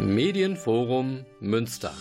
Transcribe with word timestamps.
Medienforum 0.00 1.26
Münster. 1.40 1.92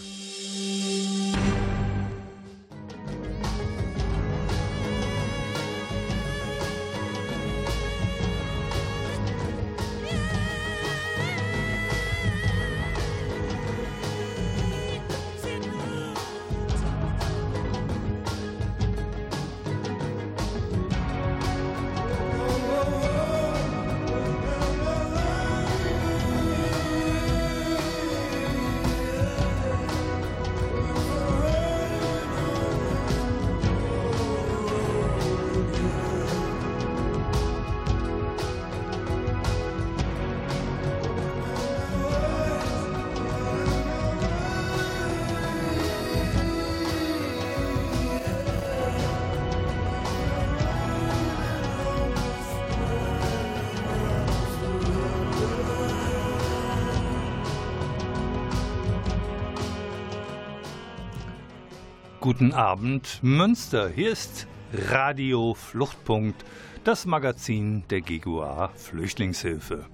Guten 62.40 62.54
Abend, 62.54 63.20
Münster. 63.22 63.90
Hier 63.90 64.12
ist 64.12 64.48
Radio 64.72 65.54
Fluchtpunkt, 65.54 66.46
das 66.86 67.06
Magazin 67.06 67.84
der 67.90 68.00
GGUA 68.00 68.70
Flüchtlingshilfe. 68.76 69.86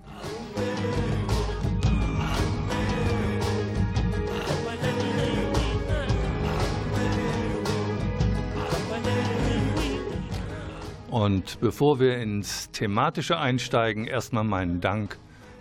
Und 11.09 11.59
bevor 11.61 11.99
wir 11.99 12.19
ins 12.19 12.69
Thematische 12.69 13.39
einsteigen, 13.39 14.05
erstmal 14.05 14.43
meinen 14.43 14.81
Dank 14.81 15.17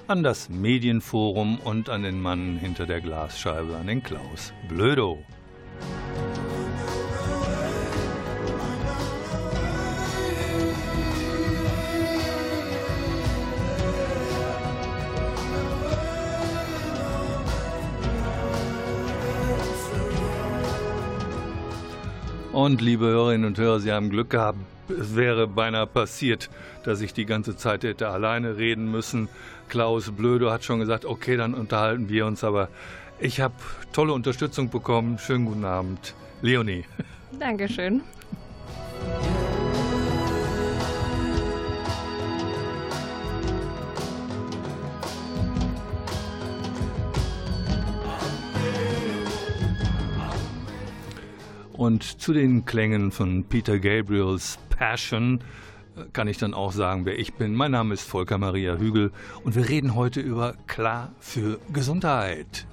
an 0.06 0.22
das 0.22 0.50
Medienforum 0.50 1.60
und 1.60 1.88
an 1.88 2.02
den 2.02 2.20
Mann 2.20 2.58
hinter 2.58 2.84
der 2.84 3.00
Glasscheibe, 3.00 3.74
an 3.74 3.86
den 3.86 4.02
Klaus 4.02 4.52
Blödo. 4.68 5.24
Und 22.54 22.80
liebe 22.80 23.06
Hörerinnen 23.06 23.48
und 23.48 23.58
Hörer, 23.58 23.80
Sie 23.80 23.90
haben 23.90 24.10
Glück 24.10 24.30
gehabt. 24.30 24.58
Es 24.88 25.16
wäre 25.16 25.48
beinahe 25.48 25.88
passiert, 25.88 26.50
dass 26.84 27.00
ich 27.00 27.12
die 27.12 27.26
ganze 27.26 27.56
Zeit 27.56 27.82
hätte 27.82 28.08
alleine 28.08 28.56
reden 28.56 28.88
müssen. 28.92 29.28
Klaus 29.68 30.12
Blödo 30.12 30.52
hat 30.52 30.62
schon 30.62 30.78
gesagt, 30.78 31.04
okay, 31.04 31.36
dann 31.36 31.52
unterhalten 31.52 32.08
wir 32.08 32.26
uns. 32.26 32.44
Aber 32.44 32.68
ich 33.18 33.40
habe 33.40 33.54
tolle 33.92 34.12
Unterstützung 34.12 34.70
bekommen. 34.70 35.18
Schönen 35.18 35.46
guten 35.46 35.64
Abend, 35.64 36.14
Leonie. 36.42 36.84
Dankeschön. 37.40 38.02
Und 51.76 52.04
zu 52.04 52.32
den 52.32 52.64
Klängen 52.64 53.10
von 53.10 53.44
Peter 53.44 53.80
Gabriels 53.80 54.58
Passion 54.70 55.40
äh, 55.96 56.04
kann 56.12 56.28
ich 56.28 56.38
dann 56.38 56.54
auch 56.54 56.70
sagen, 56.70 57.04
wer 57.04 57.18
ich 57.18 57.34
bin. 57.34 57.54
Mein 57.54 57.72
Name 57.72 57.94
ist 57.94 58.02
Volker 58.02 58.38
Maria 58.38 58.76
Hügel 58.76 59.10
und 59.42 59.56
wir 59.56 59.68
reden 59.68 59.96
heute 59.96 60.20
über 60.20 60.54
Klar 60.68 61.12
für 61.18 61.58
Gesundheit. 61.72 62.66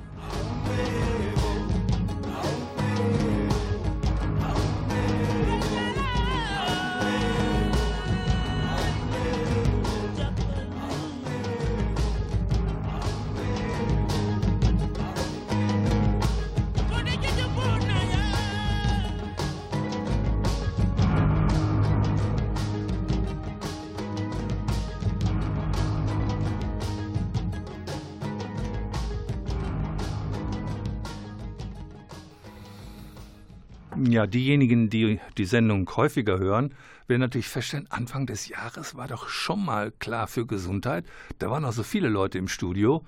Ja, 34.21 34.27
diejenigen, 34.27 34.91
die 34.91 35.19
die 35.39 35.45
Sendung 35.45 35.89
häufiger 35.95 36.37
hören, 36.37 36.75
werden 37.07 37.21
natürlich 37.21 37.47
feststellen, 37.47 37.87
Anfang 37.89 38.27
des 38.27 38.49
Jahres 38.49 38.93
war 38.95 39.07
doch 39.07 39.29
schon 39.29 39.65
mal 39.65 39.91
klar 39.97 40.27
für 40.27 40.45
Gesundheit. 40.45 41.05
Da 41.39 41.49
waren 41.49 41.65
auch 41.65 41.71
so 41.71 41.81
viele 41.81 42.07
Leute 42.07 42.37
im 42.37 42.47
Studio. 42.47 43.03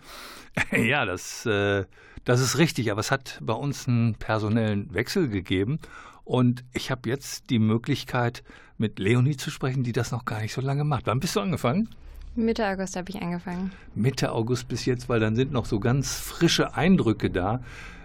ja, 0.72 1.06
das, 1.06 1.46
äh, 1.46 1.86
das 2.26 2.42
ist 2.42 2.58
richtig, 2.58 2.92
aber 2.92 3.00
es 3.00 3.12
hat 3.12 3.38
bei 3.44 3.54
uns 3.54 3.88
einen 3.88 4.16
personellen 4.16 4.92
Wechsel 4.92 5.30
gegeben. 5.30 5.78
Und 6.24 6.64
ich 6.74 6.90
habe 6.90 7.08
jetzt 7.08 7.52
die 7.52 7.60
Möglichkeit, 7.60 8.44
mit 8.80 8.98
Leonie 8.98 9.38
zu 9.38 9.52
sprechen, 9.52 9.84
die 9.84 9.92
das 9.92 10.12
noch 10.12 10.26
gar 10.26 10.42
nicht 10.42 10.54
so 10.54 10.62
lange 10.62 10.84
macht. 10.84 11.06
Wann 11.06 11.20
bist 11.20 11.36
du 11.36 11.42
angefangen? 11.42 11.90
Mitte 12.34 12.68
August 12.68 12.96
habe 12.96 13.12
ich 13.12 13.22
angefangen. 13.22 13.72
Mitte 13.94 14.32
August 14.32 14.68
bis 14.68 14.86
jetzt, 14.86 15.10
weil 15.10 15.20
dann 15.20 15.36
sind 15.36 15.52
noch 15.52 15.68
so 15.68 15.80
ganz 15.80 16.16
frische 16.18 16.74
Eindrücke 16.74 17.30
da, 17.30 17.62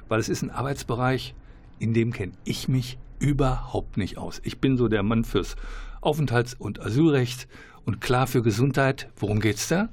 weil 0.08 0.20
es 0.20 0.28
ist 0.28 0.42
ein 0.42 0.50
Arbeitsbereich, 0.50 1.34
in 1.78 1.94
dem 1.94 2.12
kenne 2.12 2.32
ich 2.44 2.68
mich 2.68 2.98
überhaupt 3.18 3.96
nicht 3.96 4.18
aus. 4.18 4.40
Ich 4.44 4.58
bin 4.58 4.76
so 4.76 4.88
der 4.88 5.02
Mann 5.02 5.24
fürs 5.24 5.56
Aufenthalts- 6.00 6.54
und 6.58 6.80
Asylrecht 6.80 7.48
und 7.84 8.00
klar 8.00 8.26
für 8.26 8.42
Gesundheit. 8.42 9.08
Worum 9.16 9.40
geht's 9.40 9.68
da? 9.68 9.88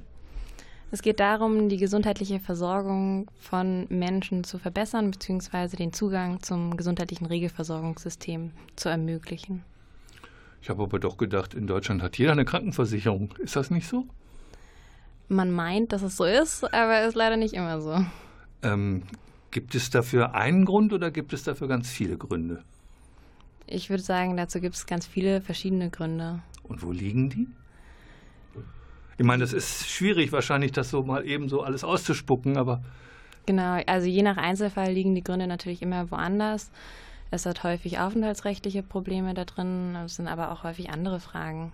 Es 0.91 1.01
geht 1.01 1.19
darum, 1.19 1.67
die 1.67 1.77
gesundheitliche 1.77 2.39
Versorgung 2.39 3.29
von 3.39 3.87
Menschen 3.89 4.43
zu 4.43 4.59
verbessern 4.59 5.11
bzw. 5.11 5.75
den 5.75 5.91
Zugang 5.91 6.41
zum 6.41 6.77
gesundheitlichen 6.77 7.25
Regelversorgungssystem 7.25 8.51
zu 8.75 8.89
ermöglichen. 8.89 9.63
Ich 10.61 10.69
habe 10.69 10.83
aber 10.83 10.99
doch 10.99 11.17
gedacht, 11.17 11.53
in 11.53 11.67
Deutschland 11.67 12.01
hat 12.01 12.17
jeder 12.17 12.31
eine 12.31 12.45
Krankenversicherung. 12.45 13.33
Ist 13.39 13.55
das 13.55 13.71
nicht 13.71 13.87
so? 13.87 14.05
Man 15.27 15.51
meint, 15.51 15.91
dass 15.91 16.01
es 16.01 16.17
so 16.17 16.23
ist, 16.23 16.63
aber 16.73 17.01
es 17.01 17.09
ist 17.09 17.15
leider 17.15 17.37
nicht 17.37 17.55
immer 17.55 17.81
so. 17.81 18.05
Ähm, 18.61 19.03
Gibt 19.55 19.73
es 19.73 19.89
dafür 19.89 20.35
einen 20.35 20.65
Grund 20.65 20.91
oder 20.91 21.11
gibt 21.11 21.31
es 21.31 21.43
dafür 21.43 21.69
ganz 21.69 21.89
viele 21.89 22.17
Gründe? 22.17 22.61
Ich 23.67 23.89
würde 23.89 24.03
sagen, 24.03 24.35
dazu 24.35 24.59
gibt 24.59 24.75
es 24.75 24.85
ganz 24.85 25.07
viele 25.07 25.39
verschiedene 25.39 25.89
Gründe. 25.89 26.41
Und 26.63 26.83
wo 26.83 26.91
liegen 26.91 27.29
die? 27.29 27.47
Ich 29.17 29.23
meine, 29.23 29.45
das 29.45 29.53
ist 29.53 29.87
schwierig 29.89 30.33
wahrscheinlich, 30.33 30.73
das 30.73 30.89
so 30.89 31.03
mal 31.03 31.25
eben 31.25 31.47
so 31.47 31.61
alles 31.61 31.85
auszuspucken, 31.85 32.57
aber. 32.57 32.83
Genau, 33.45 33.81
also 33.87 34.07
je 34.07 34.23
nach 34.23 34.35
Einzelfall 34.35 34.91
liegen 34.91 35.15
die 35.15 35.23
Gründe 35.23 35.47
natürlich 35.47 35.81
immer 35.81 36.11
woanders. 36.11 36.69
Es 37.31 37.45
hat 37.45 37.63
häufig 37.63 37.97
aufenthaltsrechtliche 37.97 38.83
Probleme 38.83 39.35
da 39.35 39.45
drin, 39.45 39.95
es 40.03 40.17
sind 40.17 40.27
aber 40.27 40.51
auch 40.51 40.65
häufig 40.65 40.89
andere 40.89 41.21
Fragen. 41.21 41.71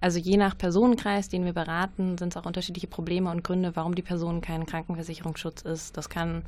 Also 0.00 0.20
je 0.20 0.36
nach 0.36 0.56
Personenkreis, 0.56 1.28
den 1.28 1.44
wir 1.44 1.54
beraten, 1.54 2.18
sind 2.18 2.34
es 2.34 2.36
auch 2.36 2.46
unterschiedliche 2.46 2.86
Probleme 2.86 3.32
und 3.32 3.42
Gründe, 3.42 3.74
warum 3.74 3.96
die 3.96 4.02
Person 4.02 4.42
keinen 4.42 4.66
Krankenversicherungsschutz 4.66 5.62
ist. 5.62 5.96
Das 5.96 6.08
kann 6.08 6.44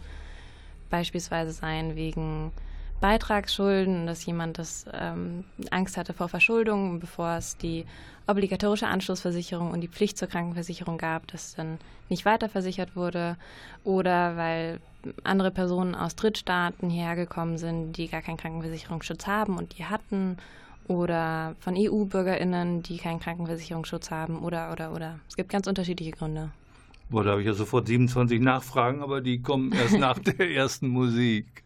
beispielsweise 0.90 1.52
sein 1.52 1.96
wegen 1.96 2.52
Beitragsschulden, 3.00 4.06
dass 4.06 4.26
jemand 4.26 4.58
das 4.58 4.86
ähm, 4.92 5.44
Angst 5.70 5.96
hatte 5.96 6.12
vor 6.12 6.28
Verschuldung, 6.28 6.98
bevor 6.98 7.36
es 7.36 7.56
die 7.56 7.86
obligatorische 8.26 8.88
Anschlussversicherung 8.88 9.70
und 9.70 9.80
die 9.80 9.88
Pflicht 9.88 10.18
zur 10.18 10.28
Krankenversicherung 10.28 10.98
gab, 10.98 11.26
dass 11.28 11.54
dann 11.54 11.78
nicht 12.08 12.24
weiterversichert 12.24 12.96
wurde 12.96 13.36
oder 13.84 14.36
weil 14.36 14.80
andere 15.24 15.50
Personen 15.50 15.94
aus 15.94 16.16
Drittstaaten 16.16 16.90
hierher 16.90 17.16
gekommen 17.16 17.56
sind, 17.56 17.92
die 17.92 18.08
gar 18.08 18.20
keinen 18.20 18.36
Krankenversicherungsschutz 18.36 19.26
haben 19.26 19.56
und 19.56 19.78
die 19.78 19.84
hatten 19.84 20.36
oder 20.88 21.54
von 21.60 21.74
EU-BürgerInnen, 21.76 22.82
die 22.82 22.96
keinen 22.96 23.20
Krankenversicherungsschutz 23.20 24.10
haben 24.10 24.40
oder 24.40 24.72
oder 24.72 24.92
oder. 24.92 25.20
Es 25.28 25.36
gibt 25.36 25.50
ganz 25.50 25.66
unterschiedliche 25.66 26.12
Gründe. 26.12 26.50
Boah, 27.10 27.24
da 27.24 27.30
habe 27.30 27.40
ich 27.40 27.46
ja 27.46 27.54
sofort 27.54 27.86
27 27.86 28.38
Nachfragen, 28.38 29.02
aber 29.02 29.22
die 29.22 29.40
kommen 29.40 29.72
erst 29.72 29.98
nach 29.98 30.18
der 30.18 30.50
ersten 30.50 30.88
Musik. 30.88 31.64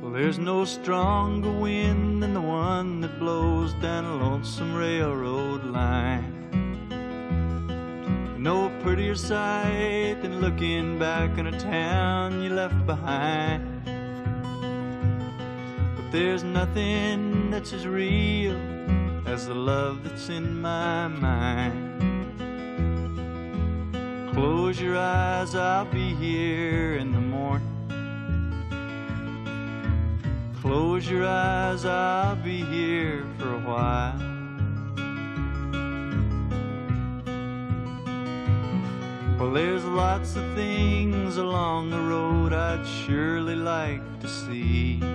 Well, 0.00 0.12
there's 0.12 0.38
no 0.38 0.64
stronger 0.64 1.50
wind 1.50 2.22
than 2.22 2.32
the 2.32 2.40
one 2.40 3.00
that 3.00 3.18
blows 3.18 3.74
down 3.82 4.04
a 4.04 4.14
lonesome 4.14 4.76
railroad 4.76 5.64
line. 5.64 6.36
No 8.38 8.70
prettier 8.82 9.16
sight 9.16 10.22
than 10.22 10.40
looking 10.40 10.98
back 10.98 11.36
on 11.38 11.48
a 11.48 11.58
town 11.58 12.40
you 12.40 12.50
left 12.50 12.86
behind. 12.86 13.69
There's 16.10 16.42
nothing 16.42 17.50
that's 17.52 17.72
as 17.72 17.86
real 17.86 18.56
as 19.28 19.46
the 19.46 19.54
love 19.54 20.02
that's 20.02 20.28
in 20.28 20.60
my 20.60 21.06
mind. 21.06 21.86
Close 24.32 24.80
your 24.80 24.98
eyes, 24.98 25.54
I'll 25.54 25.84
be 25.84 26.12
here 26.16 26.96
in 26.96 27.12
the 27.12 27.20
morning. 27.20 27.68
Close 30.60 31.08
your 31.08 31.28
eyes, 31.28 31.84
I'll 31.84 32.34
be 32.34 32.64
here 32.64 33.24
for 33.38 33.54
a 33.54 33.60
while. 33.60 34.18
Well, 39.38 39.52
there's 39.52 39.84
lots 39.84 40.34
of 40.34 40.54
things 40.56 41.36
along 41.36 41.90
the 41.90 42.00
road 42.00 42.52
I'd 42.52 42.84
surely 42.84 43.54
like 43.54 44.02
to 44.20 44.28
see. 44.28 45.09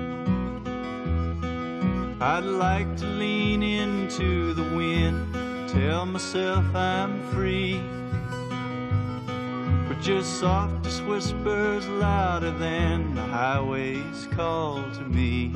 I'd 2.21 2.45
like 2.45 2.95
to 2.97 3.05
lean 3.05 3.61
into 3.61 4.53
the 4.53 4.63
wind, 4.63 5.33
tell 5.67 6.05
myself 6.05 6.63
I'm 6.73 7.21
free. 7.31 7.81
But 9.89 9.99
just 9.99 10.39
softest 10.39 11.03
whispers 11.03 11.85
louder 11.87 12.51
than 12.51 13.15
the 13.15 13.21
highway's 13.21 14.29
call 14.31 14.89
to 14.93 15.01
me. 15.01 15.51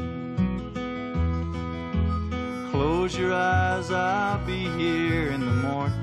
Close 2.72 3.18
your 3.18 3.34
eyes, 3.34 3.90
I'll 3.90 4.46
be 4.46 4.66
here 4.78 5.32
in 5.32 5.40
the 5.40 5.54
morning. 5.54 5.96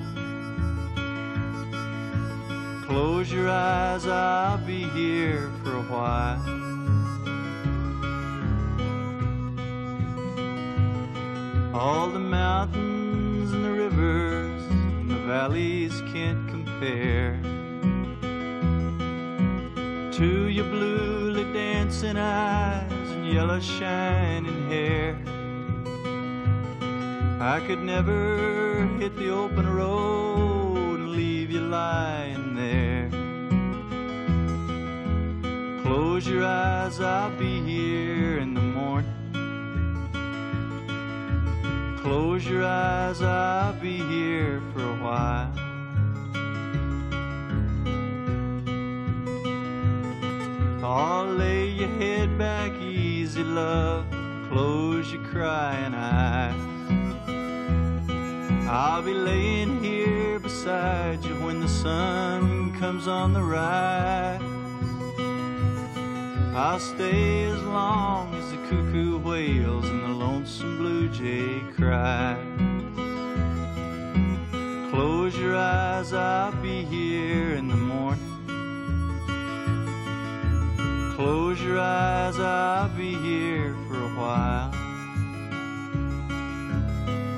Close 2.86 3.30
your 3.30 3.50
eyes, 3.50 4.06
I'll 4.06 4.56
be 4.56 4.84
here 4.84 5.50
for 5.62 5.76
a 5.76 5.82
while. 5.82 6.55
All 11.78 12.08
the 12.08 12.18
mountains 12.18 13.52
and 13.52 13.62
the 13.62 13.70
rivers 13.70 14.62
and 14.70 15.10
the 15.10 15.16
valleys 15.26 16.00
can't 16.10 16.48
compare 16.48 17.38
to 20.12 20.48
your 20.48 20.64
bluely 20.64 21.44
dancing 21.52 22.16
eyes 22.16 23.10
and 23.10 23.28
yellow 23.28 23.60
shining 23.60 24.70
hair. 24.70 25.18
I 27.42 27.60
could 27.66 27.82
never 27.82 28.86
hit 28.98 29.14
the 29.16 29.28
open 29.28 29.68
road 29.68 30.98
and 31.00 31.10
leave 31.10 31.50
you 31.50 31.60
lying 31.60 32.54
there. 32.54 33.10
Close 35.82 36.26
your 36.26 36.46
eyes, 36.46 37.02
I'll 37.02 37.36
be 37.36 37.60
here 37.60 38.38
in 38.38 38.54
the 38.54 38.62
morning. 38.62 39.25
Close 42.06 42.46
your 42.46 42.64
eyes, 42.64 43.20
I'll 43.20 43.72
be 43.72 43.96
here 43.96 44.62
for 44.72 44.84
a 44.84 44.96
while. 45.02 45.52
Oh, 50.84 51.34
lay 51.36 51.66
your 51.70 51.88
head 51.88 52.38
back 52.38 52.70
easy, 52.74 53.42
love. 53.42 54.06
Close 54.48 55.12
your 55.12 55.24
crying 55.24 55.94
eyes. 55.94 56.54
I'll 58.68 59.02
be 59.02 59.12
laying 59.12 59.82
here 59.82 60.38
beside 60.38 61.24
you 61.24 61.34
when 61.44 61.58
the 61.58 61.68
sun 61.68 62.72
comes 62.78 63.08
on 63.08 63.32
the 63.32 63.42
rise. 63.42 64.45
I'll 66.58 66.80
stay 66.80 67.44
as 67.44 67.62
long 67.64 68.34
as 68.34 68.50
the 68.50 68.56
cuckoo 68.68 69.18
wails 69.18 69.84
and 69.84 70.02
the 70.04 70.08
lonesome 70.08 70.78
blue 70.78 71.06
jay 71.10 71.60
cries. 71.76 72.38
Close 74.90 75.36
your 75.36 75.54
eyes, 75.54 76.14
I'll 76.14 76.52
be 76.62 76.82
here 76.84 77.56
in 77.56 77.68
the 77.68 77.76
morning. 77.76 78.24
Close 81.14 81.60
your 81.60 81.78
eyes, 81.78 82.40
I'll 82.40 82.88
be 82.88 83.14
here 83.16 83.76
for 83.86 84.02
a 84.02 84.14
while. 84.16 84.72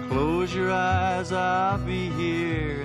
Close 0.08 0.54
your 0.54 0.70
eyes, 0.70 1.32
I'll 1.32 1.78
be 1.78 2.10
here 2.10 2.77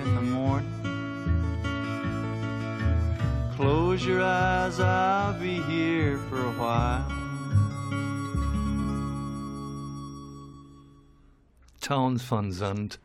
Close 3.56 4.04
your 4.04 4.20
eyes, 4.20 4.80
I'll 4.80 5.38
be 5.38 5.62
here 5.62 6.18
for 6.28 6.40
a 6.40 6.52
while. 6.58 7.06
Towns 11.80 12.28
van 12.28 12.50
Sand 12.50 12.98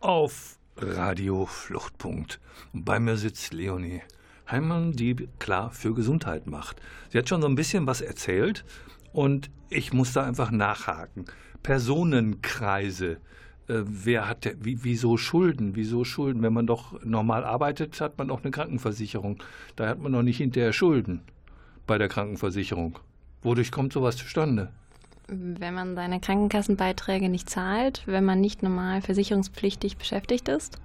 auf 0.00 0.58
Radio 0.78 1.44
Fluchtpunkt. 1.44 2.40
Bei 2.72 2.98
mir 2.98 3.18
sitzt 3.18 3.52
Leonie 3.52 4.00
Heimann, 4.50 4.92
die 4.92 5.28
klar 5.38 5.70
für 5.70 5.92
Gesundheit 5.92 6.46
macht. 6.46 6.80
Sie 7.10 7.18
hat 7.18 7.28
schon 7.28 7.42
so 7.42 7.48
ein 7.48 7.54
bisschen 7.54 7.86
was 7.86 8.00
erzählt 8.00 8.64
und 9.12 9.50
ich 9.68 9.92
muss 9.92 10.14
da 10.14 10.24
einfach 10.24 10.50
nachhaken. 10.50 11.26
Personenkreise. 11.62 13.18
Äh, 13.68 13.82
wer 13.84 14.28
hat 14.28 14.44
der, 14.44 14.64
wie, 14.64 14.82
wieso 14.82 15.16
Schulden? 15.16 15.76
Wieso 15.76 16.04
Schulden? 16.04 16.42
Wenn 16.42 16.52
man 16.52 16.66
doch 16.66 17.02
normal 17.04 17.44
arbeitet, 17.44 18.00
hat 18.00 18.18
man 18.18 18.30
auch 18.30 18.42
eine 18.42 18.50
Krankenversicherung. 18.50 19.42
Da 19.76 19.88
hat 19.88 20.00
man 20.00 20.12
noch 20.12 20.22
nicht 20.22 20.38
hinterher 20.38 20.72
Schulden 20.72 21.22
bei 21.86 21.98
der 21.98 22.08
Krankenversicherung. 22.08 22.98
Wodurch 23.42 23.70
kommt 23.70 23.92
sowas 23.92 24.16
zustande? 24.16 24.70
Wenn 25.28 25.74
man 25.74 25.94
seine 25.94 26.20
Krankenkassenbeiträge 26.20 27.28
nicht 27.28 27.50
zahlt, 27.50 28.02
wenn 28.06 28.24
man 28.24 28.40
nicht 28.40 28.62
normal 28.62 29.02
versicherungspflichtig 29.02 29.98
beschäftigt 29.98 30.48
ist. 30.48 30.78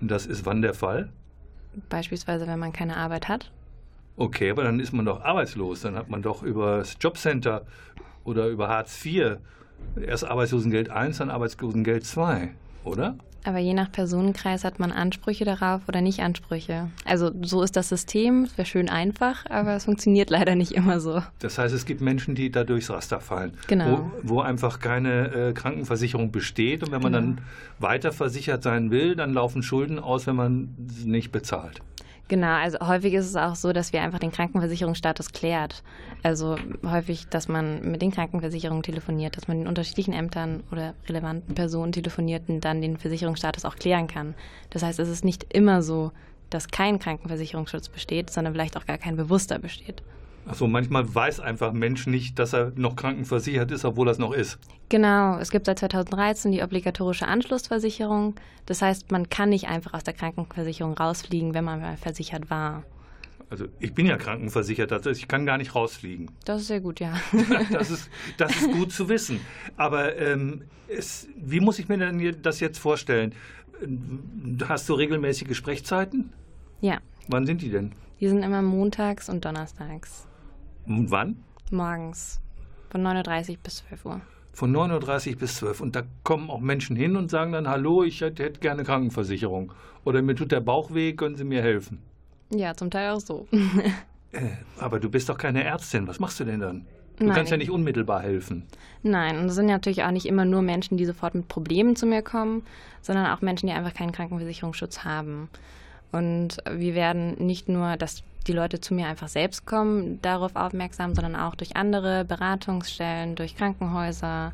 Das 0.00 0.24
ist 0.24 0.46
wann 0.46 0.62
der 0.62 0.72
Fall? 0.72 1.10
Beispielsweise, 1.90 2.46
wenn 2.46 2.58
man 2.58 2.72
keine 2.72 2.96
Arbeit 2.96 3.28
hat. 3.28 3.52
Okay, 4.16 4.50
aber 4.50 4.64
dann 4.64 4.80
ist 4.80 4.92
man 4.92 5.04
doch 5.04 5.20
arbeitslos. 5.20 5.82
Dann 5.82 5.94
hat 5.94 6.08
man 6.08 6.22
doch 6.22 6.42
über 6.42 6.78
das 6.78 6.96
Jobcenter 6.98 7.66
oder 8.24 8.48
über 8.48 8.68
Hartz 8.68 9.04
IV 9.04 9.38
erst 10.04 10.24
Arbeitslosengeld 10.24 10.90
1, 10.90 11.18
dann 11.18 11.30
Arbeitslosengeld 11.30 12.04
2, 12.04 12.50
oder? 12.84 13.16
Aber 13.44 13.58
je 13.58 13.72
nach 13.72 13.90
Personenkreis 13.90 14.64
hat 14.64 14.78
man 14.78 14.92
Ansprüche 14.92 15.44
darauf 15.44 15.82
oder 15.88 16.02
nicht 16.02 16.20
Ansprüche. 16.20 16.90
Also 17.04 17.30
so 17.42 17.62
ist 17.62 17.74
das 17.74 17.88
System, 17.88 18.44
es 18.44 18.58
wäre 18.58 18.66
schön 18.66 18.90
einfach, 18.90 19.46
aber 19.48 19.76
es 19.76 19.86
funktioniert 19.86 20.30
leider 20.30 20.54
nicht 20.54 20.72
immer 20.72 21.00
so. 21.00 21.22
Das 21.38 21.56
heißt, 21.56 21.74
es 21.74 21.86
gibt 21.86 22.00
Menschen, 22.00 22.34
die 22.34 22.50
da 22.50 22.64
durchs 22.64 22.90
Raster 22.90 23.20
fallen, 23.20 23.52
genau. 23.66 24.10
wo, 24.22 24.36
wo 24.36 24.40
einfach 24.40 24.80
keine 24.80 25.32
äh, 25.32 25.52
Krankenversicherung 25.54 26.32
besteht 26.32 26.82
und 26.82 26.92
wenn 26.92 27.00
man 27.00 27.12
genau. 27.12 27.24
dann 27.24 27.40
weiter 27.78 28.12
versichert 28.12 28.62
sein 28.62 28.90
will, 28.90 29.16
dann 29.16 29.32
laufen 29.32 29.62
Schulden 29.62 29.98
aus, 29.98 30.26
wenn 30.26 30.36
man 30.36 30.74
nicht 31.04 31.32
bezahlt. 31.32 31.80
Genau, 32.30 32.54
also 32.54 32.78
häufig 32.78 33.14
ist 33.14 33.26
es 33.26 33.34
auch 33.34 33.56
so, 33.56 33.72
dass 33.72 33.92
wir 33.92 34.02
einfach 34.02 34.20
den 34.20 34.30
Krankenversicherungsstatus 34.30 35.32
klärt. 35.32 35.82
Also 36.22 36.56
häufig, 36.84 37.26
dass 37.26 37.48
man 37.48 37.90
mit 37.90 38.02
den 38.02 38.12
Krankenversicherungen 38.12 38.84
telefoniert, 38.84 39.36
dass 39.36 39.48
man 39.48 39.58
den 39.58 39.66
unterschiedlichen 39.66 40.12
Ämtern 40.12 40.62
oder 40.70 40.94
relevanten 41.08 41.56
Personen 41.56 41.90
telefoniert 41.90 42.48
und 42.48 42.60
dann 42.60 42.82
den 42.82 42.98
Versicherungsstatus 42.98 43.64
auch 43.64 43.74
klären 43.74 44.06
kann. 44.06 44.36
Das 44.70 44.84
heißt, 44.84 45.00
es 45.00 45.08
ist 45.08 45.24
nicht 45.24 45.52
immer 45.52 45.82
so, 45.82 46.12
dass 46.50 46.68
kein 46.68 47.00
Krankenversicherungsschutz 47.00 47.88
besteht, 47.88 48.30
sondern 48.30 48.52
vielleicht 48.54 48.76
auch 48.76 48.86
gar 48.86 48.98
kein 48.98 49.16
bewusster 49.16 49.58
besteht. 49.58 50.00
Achso, 50.46 50.66
manchmal 50.66 51.14
weiß 51.14 51.40
einfach 51.40 51.70
ein 51.70 51.78
Mensch 51.78 52.06
nicht, 52.06 52.38
dass 52.38 52.54
er 52.54 52.72
noch 52.74 52.96
krankenversichert 52.96 53.70
ist, 53.70 53.84
obwohl 53.84 54.08
er 54.08 54.12
es 54.12 54.18
noch 54.18 54.32
ist. 54.32 54.58
Genau, 54.88 55.38
es 55.38 55.50
gibt 55.50 55.66
seit 55.66 55.78
2013 55.78 56.50
die 56.50 56.62
obligatorische 56.62 57.28
Anschlussversicherung. 57.28 58.34
Das 58.66 58.82
heißt, 58.82 59.12
man 59.12 59.28
kann 59.28 59.50
nicht 59.50 59.68
einfach 59.68 59.94
aus 59.94 60.02
der 60.02 60.14
Krankenversicherung 60.14 60.94
rausfliegen, 60.94 61.54
wenn 61.54 61.64
man 61.64 61.80
mal 61.80 61.96
versichert 61.96 62.50
war. 62.50 62.84
Also 63.50 63.66
ich 63.80 63.94
bin 63.94 64.06
ja 64.06 64.16
krankenversichert, 64.16 64.92
das 64.92 65.04
heißt, 65.04 65.20
ich 65.20 65.28
kann 65.28 65.44
gar 65.44 65.58
nicht 65.58 65.74
rausfliegen. 65.74 66.30
Das 66.44 66.62
ist 66.62 66.68
sehr 66.68 66.80
gut, 66.80 67.00
ja. 67.00 67.14
das, 67.72 67.90
ist, 67.90 68.08
das 68.36 68.54
ist 68.54 68.70
gut 68.72 68.92
zu 68.92 69.08
wissen. 69.08 69.40
Aber 69.76 70.16
ähm, 70.16 70.62
es, 70.88 71.28
wie 71.36 71.60
muss 71.60 71.78
ich 71.80 71.88
mir 71.88 71.98
denn 71.98 72.36
das 72.42 72.60
jetzt 72.60 72.78
vorstellen? 72.78 73.34
Hast 74.68 74.88
du 74.88 74.94
regelmäßige 74.94 75.56
Sprechzeiten? 75.56 76.32
Ja. 76.80 76.98
Wann 77.28 77.44
sind 77.44 77.62
die 77.62 77.70
denn? 77.70 77.92
Die 78.20 78.28
sind 78.28 78.42
immer 78.42 78.62
montags 78.62 79.28
und 79.28 79.44
donnerstags. 79.44 80.28
Und 80.86 81.10
wann? 81.10 81.42
Morgens. 81.70 82.40
Von 82.90 83.02
9.30 83.02 83.50
Uhr 83.50 83.56
bis 83.62 83.76
12 83.76 84.04
Uhr. 84.04 84.20
Von 84.52 84.74
9.30 84.74 85.30
Uhr 85.30 85.36
bis 85.38 85.56
12 85.56 85.80
Uhr. 85.80 85.86
Und 85.86 85.96
da 85.96 86.02
kommen 86.24 86.50
auch 86.50 86.60
Menschen 86.60 86.96
hin 86.96 87.16
und 87.16 87.30
sagen 87.30 87.52
dann, 87.52 87.68
hallo, 87.68 88.02
ich 88.02 88.20
hätte, 88.20 88.42
hätte 88.42 88.60
gerne 88.60 88.84
Krankenversicherung. 88.84 89.72
Oder 90.04 90.22
mir 90.22 90.34
tut 90.34 90.52
der 90.52 90.60
Bauch 90.60 90.92
weh, 90.92 91.12
können 91.12 91.36
Sie 91.36 91.44
mir 91.44 91.62
helfen? 91.62 92.00
Ja, 92.50 92.74
zum 92.74 92.90
Teil 92.90 93.10
auch 93.10 93.20
so. 93.20 93.46
Äh, 94.32 94.42
aber 94.78 95.00
du 95.00 95.10
bist 95.10 95.28
doch 95.28 95.36
keine 95.36 95.64
Ärztin. 95.64 96.06
Was 96.06 96.20
machst 96.20 96.38
du 96.38 96.44
denn 96.44 96.60
dann? 96.60 96.86
Du 97.16 97.26
Nein. 97.26 97.34
kannst 97.34 97.50
ja 97.50 97.56
nicht 97.56 97.72
unmittelbar 97.72 98.22
helfen. 98.22 98.62
Nein, 99.02 99.38
und 99.38 99.46
es 99.46 99.56
sind 99.56 99.66
natürlich 99.66 100.04
auch 100.04 100.12
nicht 100.12 100.24
immer 100.24 100.44
nur 100.44 100.62
Menschen, 100.62 100.96
die 100.96 101.04
sofort 101.04 101.34
mit 101.34 101.48
Problemen 101.48 101.96
zu 101.96 102.06
mir 102.06 102.22
kommen, 102.22 102.62
sondern 103.02 103.26
auch 103.26 103.42
Menschen, 103.42 103.66
die 103.66 103.72
einfach 103.72 103.92
keinen 103.92 104.12
Krankenversicherungsschutz 104.12 105.02
haben. 105.02 105.50
Und 106.12 106.58
wir 106.70 106.94
werden 106.94 107.44
nicht 107.44 107.68
nur, 107.68 107.96
dass 107.96 108.22
die 108.50 108.56
Leute 108.56 108.80
zu 108.80 108.94
mir 108.94 109.06
einfach 109.06 109.28
selbst 109.28 109.64
kommen, 109.64 110.20
darauf 110.22 110.56
aufmerksam, 110.56 111.14
sondern 111.14 111.36
auch 111.36 111.54
durch 111.54 111.76
andere 111.76 112.24
Beratungsstellen, 112.24 113.36
durch 113.36 113.54
Krankenhäuser, 113.54 114.52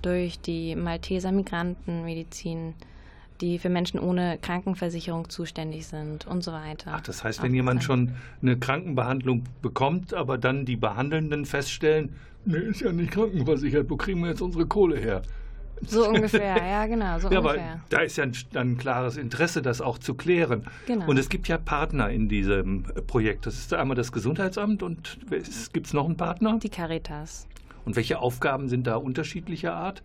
durch 0.00 0.40
die 0.40 0.74
Malteser 0.74 1.30
Migrantenmedizin, 1.30 2.72
die 3.42 3.58
für 3.58 3.68
Menschen 3.68 4.00
ohne 4.00 4.38
Krankenversicherung 4.40 5.28
zuständig 5.28 5.86
sind 5.86 6.26
und 6.26 6.42
so 6.42 6.52
weiter. 6.52 6.92
Ach, 6.94 7.02
das 7.02 7.22
heißt, 7.22 7.42
wenn 7.42 7.52
jemand 7.52 7.84
schon 7.84 8.14
eine 8.40 8.58
Krankenbehandlung 8.58 9.44
bekommt, 9.60 10.14
aber 10.14 10.38
dann 10.38 10.64
die 10.64 10.76
Behandelnden 10.76 11.44
feststellen, 11.44 12.16
nee, 12.46 12.56
ist 12.56 12.80
ja 12.80 12.92
nicht 12.92 13.10
krankenversichert, 13.10 13.90
wo 13.90 13.96
kriegen 13.96 14.20
wir 14.20 14.30
jetzt 14.30 14.40
unsere 14.40 14.64
Kohle 14.64 14.98
her? 14.98 15.20
So 15.86 16.08
ungefähr, 16.08 16.56
ja, 16.56 16.86
genau, 16.86 17.18
so 17.18 17.30
ja, 17.30 17.38
ungefähr. 17.38 17.72
aber 17.72 17.80
da 17.90 18.00
ist 18.00 18.16
ja 18.16 18.24
ein, 18.24 18.32
ein, 18.54 18.78
klares 18.78 19.16
Interesse, 19.16 19.62
das 19.62 19.80
auch 19.80 19.98
zu 19.98 20.14
klären. 20.14 20.66
Genau. 20.86 21.06
Und 21.06 21.18
es 21.18 21.28
gibt 21.28 21.48
ja 21.48 21.58
Partner 21.58 22.10
in 22.10 22.28
diesem 22.28 22.84
Projekt. 23.06 23.46
Das 23.46 23.54
ist 23.54 23.72
einmal 23.74 23.96
das 23.96 24.12
Gesundheitsamt 24.12 24.82
und 24.82 25.18
gibt 25.72 25.86
es 25.86 25.92
noch 25.92 26.06
einen 26.06 26.16
Partner? 26.16 26.58
Die 26.62 26.68
Caritas. 26.68 27.46
Und 27.84 27.96
welche 27.96 28.18
Aufgaben 28.18 28.68
sind 28.68 28.86
da 28.86 28.96
unterschiedlicher 28.96 29.74
Art? 29.74 30.02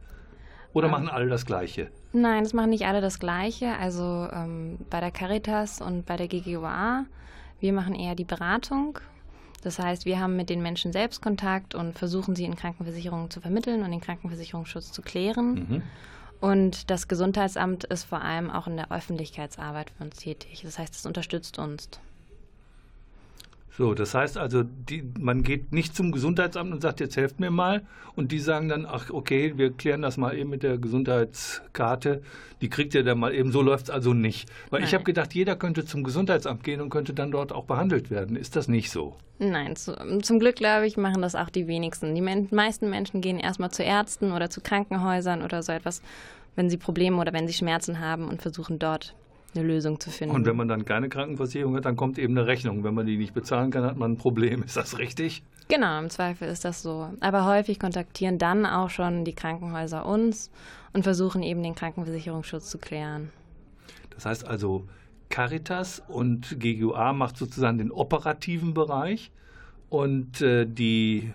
Oder 0.74 0.88
Ähm, 0.88 0.92
machen 0.92 1.10
alle 1.10 1.28
das 1.28 1.46
Gleiche? 1.46 1.90
Nein, 2.14 2.44
es 2.44 2.54
machen 2.54 2.72
nicht 2.72 2.86
alle 2.86 3.02
das 3.02 3.20
Gleiche. 3.20 3.78
Also 3.80 4.28
ähm, 4.32 4.78
bei 4.90 5.00
der 5.00 5.12
Caritas 5.12 5.82
und 5.82 6.06
bei 6.06 6.18
der 6.18 6.28
GGUA, 6.28 7.06
wir 7.60 7.74
machen 7.74 7.96
eher 7.96 8.16
die 8.16 8.26
Beratung. 8.26 9.00
Das 9.62 9.80
heißt, 9.80 10.06
wir 10.06 10.20
haben 10.20 10.36
mit 10.36 10.50
den 10.50 10.62
Menschen 10.62 10.92
selbst 10.92 11.22
Kontakt 11.22 11.76
und 11.76 11.98
versuchen 11.98 12.36
sie 12.36 12.46
in 12.46 12.56
Krankenversicherungen 12.56 13.30
zu 13.30 13.42
vermitteln 13.42 13.84
und 13.84 13.92
den 13.92 14.02
Krankenversicherungsschutz 14.02 14.92
zu 14.92 15.02
klären. 15.02 15.54
Mhm. 15.54 15.84
Und 16.40 16.90
das 16.90 17.08
Gesundheitsamt 17.08 17.84
ist 17.84 18.06
vor 18.06 18.22
allem 18.22 18.50
auch 18.50 18.68
in 18.68 18.78
der 18.78 18.92
Öffentlichkeitsarbeit 18.92 19.92
für 19.92 20.06
uns 20.06 20.18
tätig. 20.18 20.62
Das 20.64 20.80
heißt, 20.80 20.96
es 20.96 21.06
unterstützt 21.06 21.60
uns. 21.60 21.90
So, 23.80 23.94
das 23.94 24.14
heißt 24.14 24.38
also, 24.38 24.64
die, 24.64 25.10
man 25.18 25.42
geht 25.42 25.72
nicht 25.72 25.96
zum 25.96 26.12
Gesundheitsamt 26.12 26.74
und 26.74 26.82
sagt, 26.82 27.00
jetzt 27.00 27.16
helft 27.16 27.40
mir 27.40 27.50
mal. 27.50 27.84
Und 28.14 28.34
die 28.34 28.40
sagen 28.40 28.68
dann, 28.68 28.86
ach, 28.86 29.10
okay, 29.10 29.54
wir 29.56 29.72
klären 29.72 30.02
das 30.02 30.18
mal 30.18 30.38
eben 30.38 30.50
mit 30.50 30.64
der 30.64 30.78
Gesundheitskarte. 30.78 32.22
Die 32.60 32.70
kriegt 32.70 32.94
ihr 32.94 33.06
dann 33.06 33.18
mal 33.18 33.34
eben. 33.34 33.54
So 33.54 33.62
läuft 33.62 33.86
es 33.86 33.90
also 33.90 34.14
nicht. 34.14 34.50
Weil 34.70 34.82
ich 34.82 34.88
Nein. 34.88 34.96
habe 34.96 35.06
gedacht, 35.06 35.34
jeder 35.34 35.56
könnte 35.56 35.86
zum 35.86 36.04
Gesundheitsamt 36.04 36.66
gehen 36.66 36.82
und 36.82 36.90
könnte 36.90 37.14
dann 37.14 37.32
dort 37.32 37.54
auch 37.54 37.64
behandelt 37.64 38.12
werden. 38.12 38.36
Ist 38.36 38.58
das 38.58 38.68
nicht 38.68 38.92
so? 38.92 39.16
Nein, 39.38 39.78
zu, 39.78 39.96
zum 40.24 40.40
Glück, 40.40 40.58
glaube 40.58 40.86
ich, 40.86 40.98
machen 40.98 41.22
das 41.22 41.36
auch 41.36 41.50
die 41.50 41.68
wenigsten. 41.68 42.14
Die 42.16 42.22
men 42.22 42.50
meisten 42.52 42.90
Menschen 42.90 43.22
gehen 43.22 43.40
erstmal 43.40 43.72
zu 43.72 43.84
Ärzten 43.84 44.34
oder 44.34 44.50
zu 44.50 44.60
Krankenhäusern 44.60 45.42
oder 45.42 45.64
so 45.64 45.72
etwas, 45.72 46.02
wenn 46.58 46.70
sie 46.70 46.76
Probleme 46.76 47.16
oder 47.16 47.32
wenn 47.32 47.48
sie 47.48 47.54
Schmerzen 47.54 48.02
haben 48.02 48.28
und 48.28 48.42
versuchen 48.42 48.78
dort 48.78 49.16
eine 49.56 49.66
Lösung 49.66 50.00
zu 50.00 50.10
finden. 50.10 50.36
Und 50.36 50.46
wenn 50.46 50.56
man 50.56 50.68
dann 50.68 50.86
keine 50.86 51.10
Krankenversicherung 51.10 51.76
hat, 51.76 51.86
dann 51.86 51.96
kommt 51.96 52.18
eben 52.18 52.38
eine 52.38 52.48
Rechnung. 52.48 52.84
Wenn 52.84 52.94
man 52.94 53.06
die 53.06 53.18
nicht 53.18 53.34
bezahlen 53.34 53.72
kann, 53.72 53.84
hat 53.84 53.98
man 53.98 54.14
ein 54.14 54.18
Problem. 54.18 54.64
Ist 54.66 54.78
das 54.78 54.98
richtig? 54.98 55.44
Genau, 55.70 56.00
im 56.00 56.10
Zweifel 56.10 56.48
ist 56.48 56.66
das 56.66 56.82
so. 56.82 57.10
Aber 57.20 57.46
häufig 57.46 57.80
kontaktieren 57.80 58.40
dann 58.40 58.66
auch 58.66 58.90
schon 58.90 59.24
die 59.24 59.34
Krankenhäuser 59.34 60.04
uns 60.04 60.50
und 60.94 61.04
versuchen 61.04 61.44
eben 61.44 61.62
den 61.62 61.76
Krankenversicherungsschutz 61.76 62.72
zu 62.72 62.80
klären. 62.80 63.30
Das 64.10 64.26
heißt 64.26 64.48
also, 64.48 64.88
Caritas 65.30 66.02
und 66.08 66.60
GGUA 66.60 67.14
macht 67.14 67.38
sozusagen 67.38 67.78
den 67.78 67.92
operativen 67.92 68.74
Bereich 68.74 69.32
und 69.90 70.42
äh, 70.42 70.66
die, 70.66 71.32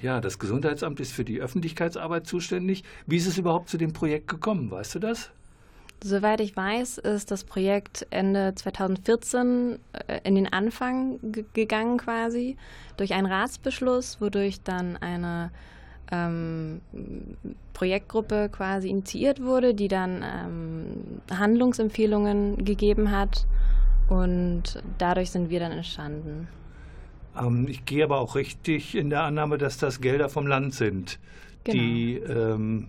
ja, 0.00 0.20
das 0.20 0.40
Gesundheitsamt 0.40 0.98
ist 0.98 1.12
für 1.12 1.24
die 1.24 1.40
Öffentlichkeitsarbeit 1.40 2.26
zuständig. 2.26 2.82
Wie 3.06 3.16
ist 3.16 3.28
es 3.28 3.38
überhaupt 3.38 3.68
zu 3.68 3.78
dem 3.78 3.92
Projekt 3.92 4.26
gekommen? 4.26 4.72
Weißt 4.72 4.96
du 4.96 4.98
das? 4.98 5.30
Soweit 6.04 6.40
ich 6.40 6.56
weiß, 6.56 6.98
ist 6.98 7.30
das 7.30 7.44
Projekt 7.44 8.06
Ende 8.10 8.54
2014 8.54 9.78
äh, 9.92 10.20
in 10.24 10.34
den 10.34 10.52
Anfang 10.52 11.20
gegangen 11.52 11.98
quasi 11.98 12.56
durch 12.96 13.14
einen 13.14 13.26
Ratsbeschluss, 13.26 14.20
wodurch 14.20 14.62
dann 14.62 14.96
eine 14.96 15.52
ähm, 16.10 16.80
Projektgruppe 17.72 18.48
quasi 18.50 18.88
initiiert 18.88 19.42
wurde, 19.42 19.74
die 19.74 19.88
dann 19.88 20.24
ähm, 20.24 21.20
Handlungsempfehlungen 21.30 22.64
gegeben 22.64 23.10
hat 23.12 23.46
und 24.08 24.82
dadurch 24.98 25.30
sind 25.30 25.50
wir 25.50 25.60
dann 25.60 25.72
entstanden. 25.72 26.48
Ähm, 27.40 27.66
ich 27.68 27.84
gehe 27.84 28.02
aber 28.04 28.18
auch 28.18 28.34
richtig 28.34 28.94
in 28.96 29.08
der 29.08 29.22
Annahme, 29.22 29.56
dass 29.56 29.78
das 29.78 30.00
Gelder 30.00 30.28
vom 30.28 30.46
Land 30.46 30.74
sind, 30.74 31.18
Genau. 31.64 31.78
die 31.80 32.16
ähm, 32.16 32.88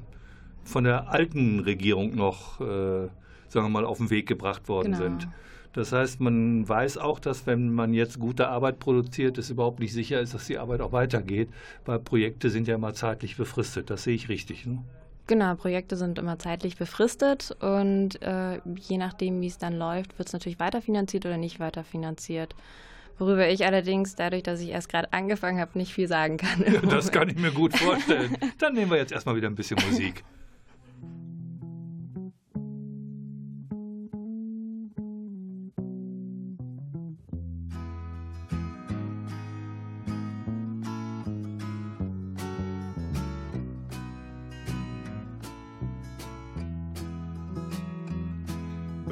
von 0.64 0.84
der 0.84 1.10
alten 1.12 1.60
Regierung 1.60 2.16
noch, 2.16 2.60
äh, 2.62 3.08
sagen 3.48 3.66
wir 3.66 3.70
mal, 3.70 3.86
auf 3.86 3.98
den 3.98 4.10
Weg 4.10 4.28
gebracht 4.28 4.68
worden 4.68 4.94
Genau. 4.94 5.04
sind. 5.04 5.28
Das 5.74 5.92
heißt, 5.92 6.20
man 6.20 6.68
weiß 6.70 7.00
auch, 7.00 7.20
dass 7.20 7.48
wenn 7.48 7.74
man 7.74 7.94
jetzt 7.96 8.20
gute 8.20 8.48
Arbeit 8.48 8.78
produziert, 8.80 9.40
es 9.40 9.50
überhaupt 9.50 9.80
nicht 9.80 9.92
sicher 9.92 10.20
ist, 10.22 10.36
dass 10.36 10.46
die 10.46 10.60
Arbeit 10.60 10.82
auch 10.82 10.92
weitergeht, 10.92 11.50
weil 11.86 11.98
Projekte 12.00 12.52
sind 12.52 12.68
ja 12.68 12.76
immer 12.76 12.94
zeitlich 12.94 13.38
befristet. 13.38 13.90
Das 13.90 14.04
sehe 14.04 14.14
ich 14.14 14.30
richtig. 14.30 14.68
Ne? 14.68 14.84
Genau, 15.26 15.56
Projekte 15.56 15.96
sind 15.96 16.20
immer 16.20 16.38
zeitlich 16.38 16.78
befristet 16.78 17.56
und 17.60 18.22
äh, 18.22 18.60
je 18.78 18.98
nachdem, 18.98 19.42
wie 19.42 19.48
es 19.48 19.58
dann 19.58 19.74
läuft, 19.78 20.18
wird 20.20 20.28
es 20.28 20.34
natürlich 20.34 20.60
weiterfinanziert 20.60 21.26
oder 21.26 21.38
nicht 21.38 21.60
weiterfinanziert. 21.60 22.54
Worüber 23.18 23.48
ich 23.50 23.66
allerdings, 23.66 24.16
dadurch, 24.16 24.44
dass 24.44 24.60
ich 24.60 24.70
erst 24.70 24.90
gerade 24.90 25.12
angefangen 25.14 25.60
habe, 25.60 25.78
nicht 25.78 25.94
viel 25.94 26.08
sagen 26.08 26.38
kann. 26.38 26.62
im 26.62 26.82
Das 26.90 27.12
kann 27.12 27.30
ich 27.30 27.38
mir 27.38 27.52
gut 27.52 27.76
vorstellen. 27.76 28.38
Dann 28.60 28.74
nehmen 28.74 28.92
wir 28.92 28.98
jetzt 28.98 29.12
erstmal 29.12 29.36
wieder 29.36 29.48
ein 29.48 29.56
bisschen 29.56 29.80
Musik. 29.88 30.24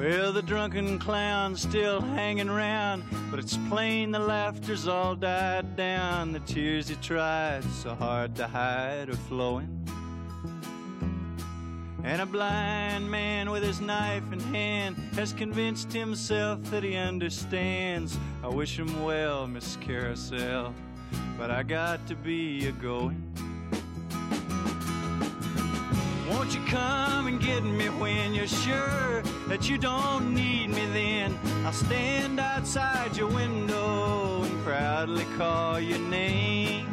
Well, 0.01 0.33
the 0.33 0.41
drunken 0.41 0.97
clown's 0.97 1.61
still 1.61 2.01
hanging 2.01 2.49
around, 2.49 3.03
but 3.29 3.37
it's 3.37 3.55
plain 3.69 4.09
the 4.09 4.17
laughter's 4.17 4.87
all 4.87 5.15
died 5.15 5.75
down. 5.75 6.31
The 6.31 6.39
tears 6.39 6.87
he 6.87 6.95
tried 6.95 7.63
so 7.65 7.93
hard 7.93 8.35
to 8.37 8.47
hide 8.47 9.09
are 9.09 9.15
flowing. 9.29 9.69
And 12.03 12.19
a 12.19 12.25
blind 12.25 13.11
man 13.11 13.51
with 13.51 13.61
his 13.61 13.79
knife 13.79 14.23
in 14.33 14.39
hand 14.39 14.95
has 15.13 15.33
convinced 15.33 15.93
himself 15.93 16.63
that 16.71 16.81
he 16.81 16.95
understands. 16.95 18.17
I 18.43 18.47
wish 18.47 18.79
him 18.79 19.03
well, 19.03 19.45
Miss 19.45 19.75
Carousel, 19.81 20.73
but 21.37 21.51
I 21.51 21.61
got 21.61 22.07
to 22.07 22.15
be 22.15 22.65
a 22.65 22.71
going. 22.71 23.50
You 26.53 26.59
come 26.65 27.27
and 27.27 27.39
get 27.39 27.63
me 27.63 27.87
when 27.87 28.33
you're 28.33 28.45
sure 28.45 29.21
that 29.47 29.69
you 29.69 29.77
don't 29.77 30.33
need 30.33 30.67
me 30.71 30.85
then? 30.87 31.39
I'll 31.65 31.71
stand 31.71 32.41
outside 32.41 33.15
your 33.15 33.27
window 33.27 34.43
and 34.43 34.63
proudly 34.65 35.25
call 35.37 35.79
your 35.79 35.99
name. 35.99 36.87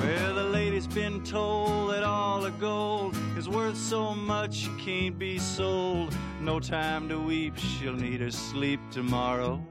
Well, 0.00 0.34
the 0.34 0.44
lady's 0.50 0.88
been 0.88 1.22
told 1.22 1.92
that 1.92 2.02
all 2.02 2.40
the 2.40 2.50
gold 2.52 3.16
is 3.36 3.48
worth 3.48 3.76
so 3.76 4.12
much 4.12 4.66
it 4.66 4.78
can't 4.78 5.16
be 5.16 5.38
sold. 5.38 6.12
No 6.40 6.58
time 6.58 7.08
to 7.10 7.18
weep, 7.20 7.56
she'll 7.56 7.94
need 7.94 8.20
her 8.22 8.32
sleep 8.32 8.80
tomorrow. 8.90 9.64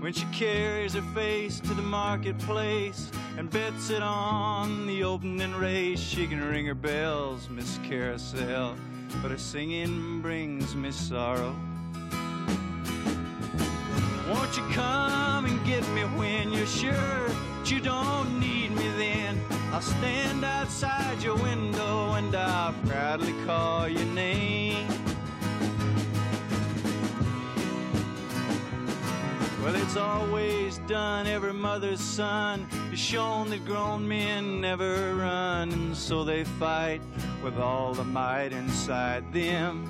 When 0.00 0.12
she 0.12 0.26
carries 0.26 0.94
her 0.94 1.02
face 1.12 1.58
to 1.58 1.74
the 1.74 1.82
marketplace 1.82 3.10
and 3.36 3.50
bets 3.50 3.90
it 3.90 4.00
on 4.00 4.86
the 4.86 5.02
opening 5.02 5.54
race, 5.56 5.98
she 5.98 6.28
can 6.28 6.40
ring 6.40 6.66
her 6.66 6.74
bells, 6.74 7.48
Miss 7.50 7.80
Carousel, 7.82 8.76
but 9.20 9.32
her 9.32 9.38
singing 9.38 10.22
brings 10.22 10.76
me 10.76 10.92
sorrow. 10.92 11.54
Won't 14.28 14.56
you 14.56 14.62
come 14.72 15.46
and 15.46 15.66
get 15.66 15.86
me 15.90 16.02
when 16.16 16.52
you're 16.52 16.66
sure 16.66 16.92
that 16.92 17.68
you 17.68 17.80
don't 17.80 18.38
need 18.38 18.70
me 18.70 18.88
then? 18.96 19.40
I'll 19.72 19.80
stand 19.80 20.44
outside 20.44 21.20
your 21.24 21.36
window 21.36 22.12
and 22.12 22.34
I'll 22.36 22.72
proudly 22.86 23.34
call 23.44 23.88
your 23.88 24.06
name. 24.06 24.86
Well, 29.68 29.82
it's 29.82 29.98
always 29.98 30.78
done, 30.86 31.26
every 31.26 31.52
mother's 31.52 32.00
son 32.00 32.66
is 32.90 32.98
shown 32.98 33.50
that 33.50 33.66
grown 33.66 34.08
men 34.08 34.62
never 34.62 35.14
run, 35.14 35.70
and 35.70 35.94
so 35.94 36.24
they 36.24 36.44
fight 36.44 37.02
with 37.44 37.58
all 37.58 37.92
the 37.92 38.02
might 38.02 38.54
inside 38.54 39.30
them. 39.30 39.84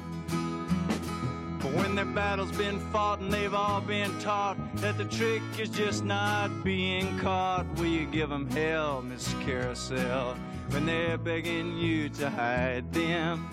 But 1.63 1.73
when 1.75 1.95
their 1.95 2.07
battle's 2.07 2.51
been 2.57 2.81
fought 2.91 3.21
and 3.21 3.33
they've 3.33 3.55
all 3.55 3.81
been 3.81 4.11
taught 4.19 4.57
that 4.79 4.99
the 4.99 5.05
trick 5.05 5.43
is 5.61 5.69
just 5.69 6.05
not 6.05 6.65
being 6.65 7.17
caught, 7.21 7.65
will 7.77 7.87
you 7.87 8.07
give 8.07 8.31
them 8.31 8.51
hell, 8.51 9.01
Miss 9.03 9.33
Carousel, 9.45 10.37
when 10.71 10.87
they're 10.87 11.19
begging 11.19 11.79
you 11.79 12.09
to 12.09 12.29
hide 12.29 12.93
them? 12.93 13.49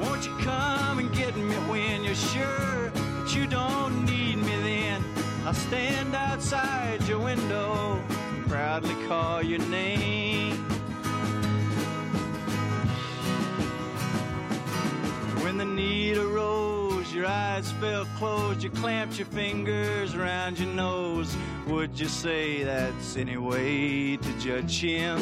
Won't 0.00 0.26
you 0.26 0.36
come 0.38 0.98
and 0.98 1.14
get 1.14 1.36
me 1.36 1.54
when 1.68 2.02
you're 2.02 2.16
sure 2.16 3.03
you 3.34 3.46
don't 3.46 4.04
need 4.04 4.36
me 4.36 4.56
then? 4.62 5.04
I'll 5.44 5.54
stand 5.54 6.14
outside 6.14 7.02
your 7.08 7.18
window 7.18 8.00
and 8.08 8.46
proudly 8.46 8.94
call 9.06 9.42
your 9.42 9.58
name. 9.58 10.56
When 15.42 15.58
the 15.58 15.64
need 15.64 16.16
arose, 16.16 17.12
your 17.12 17.26
eyes 17.26 17.70
fell 17.72 18.06
closed, 18.16 18.62
you 18.62 18.70
clamped 18.70 19.18
your 19.18 19.26
fingers 19.26 20.14
around 20.14 20.58
your 20.58 20.70
nose. 20.70 21.36
Would 21.66 21.98
you 21.98 22.06
say 22.06 22.62
that's 22.62 23.16
any 23.16 23.36
way 23.36 24.16
to 24.16 24.38
judge 24.38 24.80
him? 24.80 25.18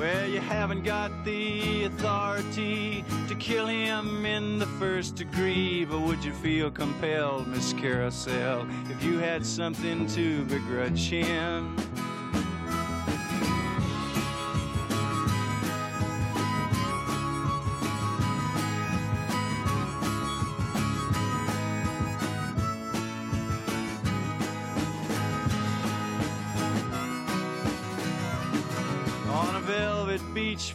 Well, 0.00 0.26
you 0.26 0.40
haven't 0.40 0.82
got 0.82 1.10
the 1.26 1.84
authority 1.84 3.04
to 3.28 3.34
kill 3.34 3.66
him 3.66 4.24
in 4.24 4.58
the 4.58 4.64
first 4.64 5.14
degree, 5.14 5.84
but 5.84 6.00
would 6.00 6.24
you 6.24 6.32
feel 6.32 6.70
compelled, 6.70 7.46
Miss 7.48 7.74
Carousel, 7.74 8.66
if 8.88 9.04
you 9.04 9.18
had 9.18 9.44
something 9.44 10.06
to 10.06 10.46
begrudge 10.46 11.10
him? 11.10 11.76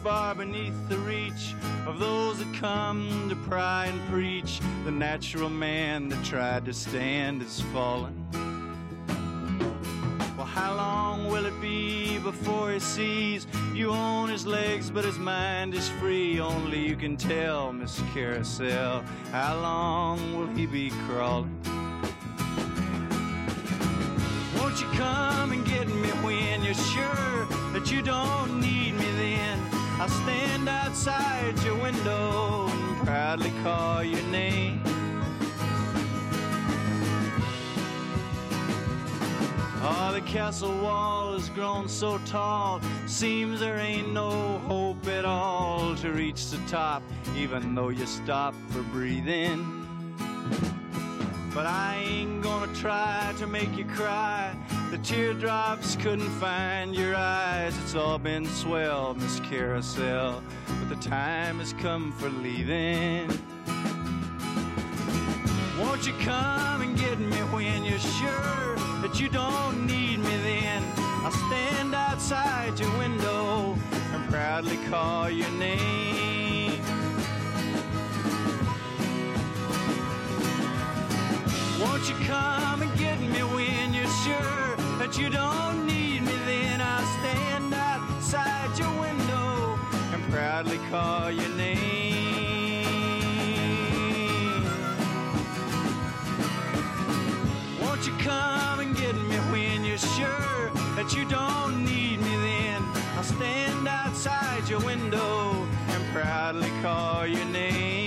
Far 0.06 0.36
beneath 0.36 0.88
the 0.88 0.96
reach 0.98 1.52
of 1.84 1.98
those 1.98 2.38
that 2.38 2.54
come 2.54 3.28
to 3.28 3.34
pry 3.34 3.86
and 3.86 4.08
preach. 4.08 4.60
The 4.84 4.90
natural 4.92 5.50
man 5.50 6.08
that 6.10 6.24
tried 6.24 6.64
to 6.66 6.72
stand 6.72 7.42
is 7.42 7.60
fallen. 7.72 8.14
Well, 10.36 10.46
how 10.46 10.76
long 10.76 11.26
will 11.26 11.44
it 11.44 11.60
be 11.60 12.20
before 12.20 12.70
he 12.70 12.78
sees 12.78 13.48
you 13.74 13.90
own 13.90 14.28
his 14.28 14.46
legs, 14.46 14.92
but 14.92 15.04
his 15.04 15.18
mind 15.18 15.74
is 15.74 15.88
free? 15.98 16.38
Only 16.38 16.86
you 16.86 16.94
can 16.94 17.16
tell, 17.16 17.72
Miss 17.72 18.00
Carousel. 18.14 19.02
How 19.32 19.60
long 19.60 20.38
will 20.38 20.46
he 20.54 20.66
be 20.66 20.90
crawling? 21.08 21.60
Won't 24.56 24.80
you 24.80 24.86
come 24.96 25.50
and 25.50 25.66
get 25.66 25.88
me 25.88 26.10
when 26.22 26.62
you're 26.62 26.74
sure 26.74 27.48
that 27.72 27.90
you 27.90 28.02
don't 28.02 28.60
need? 28.60 28.95
I'll 30.06 30.22
stand 30.22 30.68
outside 30.68 31.60
your 31.64 31.74
window 31.82 32.68
and 32.68 33.04
proudly 33.04 33.50
call 33.64 34.04
your 34.04 34.22
name. 34.28 34.80
Oh, 39.82 40.10
the 40.14 40.20
castle 40.20 40.78
wall 40.78 41.32
has 41.32 41.48
grown 41.48 41.88
so 41.88 42.18
tall, 42.18 42.80
seems 43.06 43.58
there 43.58 43.78
ain't 43.78 44.12
no 44.12 44.58
hope 44.68 45.08
at 45.08 45.24
all 45.24 45.96
to 45.96 46.12
reach 46.12 46.50
the 46.50 46.58
top, 46.68 47.02
even 47.36 47.74
though 47.74 47.88
you 47.88 48.06
stop 48.06 48.54
for 48.70 48.82
breathing. 48.82 49.75
But 51.56 51.64
I 51.64 52.04
ain't 52.06 52.42
gonna 52.42 52.70
try 52.74 53.32
to 53.38 53.46
make 53.46 53.78
you 53.78 53.86
cry. 53.86 54.54
The 54.90 54.98
teardrops 54.98 55.96
couldn't 55.96 56.28
find 56.32 56.94
your 56.94 57.16
eyes. 57.16 57.74
It's 57.78 57.94
all 57.94 58.18
been 58.18 58.44
swell, 58.44 59.14
Miss 59.14 59.40
Carousel. 59.40 60.42
But 60.66 60.88
the 60.90 61.08
time 61.08 61.58
has 61.60 61.72
come 61.72 62.12
for 62.12 62.28
leaving. 62.28 63.30
Won't 65.80 66.06
you 66.06 66.12
come 66.20 66.82
and 66.82 66.94
get 66.98 67.18
me 67.18 67.38
when 67.54 67.86
you're 67.86 68.00
sure 68.00 68.76
that 69.00 69.18
you 69.18 69.30
don't 69.30 69.86
need 69.86 70.18
me 70.18 70.36
then? 70.44 70.82
I'll 71.24 71.30
stand 71.30 71.94
outside 71.94 72.78
your 72.78 72.98
window 72.98 73.74
and 74.12 74.28
proudly 74.30 74.76
call 74.90 75.30
your 75.30 75.50
name. 75.52 76.15
Won't 82.06 82.20
you 82.20 82.26
come 82.28 82.82
and 82.82 82.96
get 82.96 83.18
me 83.18 83.42
when 83.42 83.92
you're 83.92 84.06
sure 84.22 84.76
that 85.00 85.18
you 85.18 85.28
don't 85.28 85.84
need 85.88 86.22
me? 86.22 86.32
Then 86.46 86.80
I'll 86.80 87.04
stand 87.18 87.74
outside 87.74 88.78
your 88.78 88.92
window 89.00 89.76
and 90.12 90.22
proudly 90.30 90.78
call 90.88 91.32
your 91.32 91.48
name. 91.56 92.84
Won't 97.82 98.06
you 98.06 98.12
come 98.18 98.78
and 98.78 98.96
get 98.96 99.16
me 99.16 99.36
when 99.50 99.84
you're 99.84 99.98
sure 99.98 100.70
that 100.94 101.12
you 101.12 101.24
don't 101.24 101.84
need 101.84 102.20
me? 102.20 102.36
Then 102.36 102.84
I'll 103.16 103.24
stand 103.24 103.88
outside 103.88 104.68
your 104.68 104.78
window 104.78 105.66
and 105.88 106.04
proudly 106.12 106.70
call 106.82 107.26
your 107.26 107.46
name. 107.46 108.05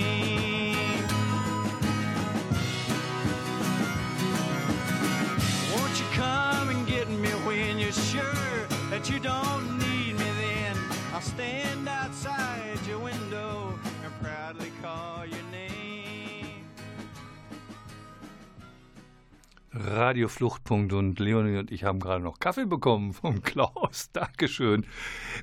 You 9.10 9.20
don't 9.20 9.78
need 9.80 10.14
me 10.18 10.26
then? 10.40 10.76
I'll 11.14 11.22
stand 11.22 11.88
outside 11.88 12.80
your 12.88 13.00
window 13.00 13.74
and 14.04 14.14
proudly 14.22 14.72
call 14.82 15.26
your 15.26 15.44
name. 15.52 16.64
Radio 19.74 20.28
Fluchtpunkt 20.28 20.94
und 20.94 21.20
Leonie 21.20 21.58
und 21.58 21.72
ich 21.72 21.84
haben 21.84 22.00
gerade 22.00 22.24
noch 22.24 22.40
Kaffee 22.40 22.66
bekommen 22.66 23.14
vom 23.14 23.42
Klaus. 23.44 24.12
Dankeschön. 24.14 24.86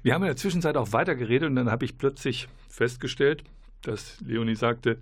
Wir 0.03 0.15
haben 0.15 0.23
in 0.23 0.29
der 0.29 0.37
Zwischenzeit 0.37 0.77
auch 0.77 0.93
weitergeredet 0.93 1.49
und 1.49 1.57
dann 1.57 1.71
habe 1.71 1.85
ich 1.85 1.99
plötzlich 1.99 2.49
festgestellt, 2.69 3.43
dass 3.83 4.21
Leonie 4.21 4.55
sagte, 4.55 4.99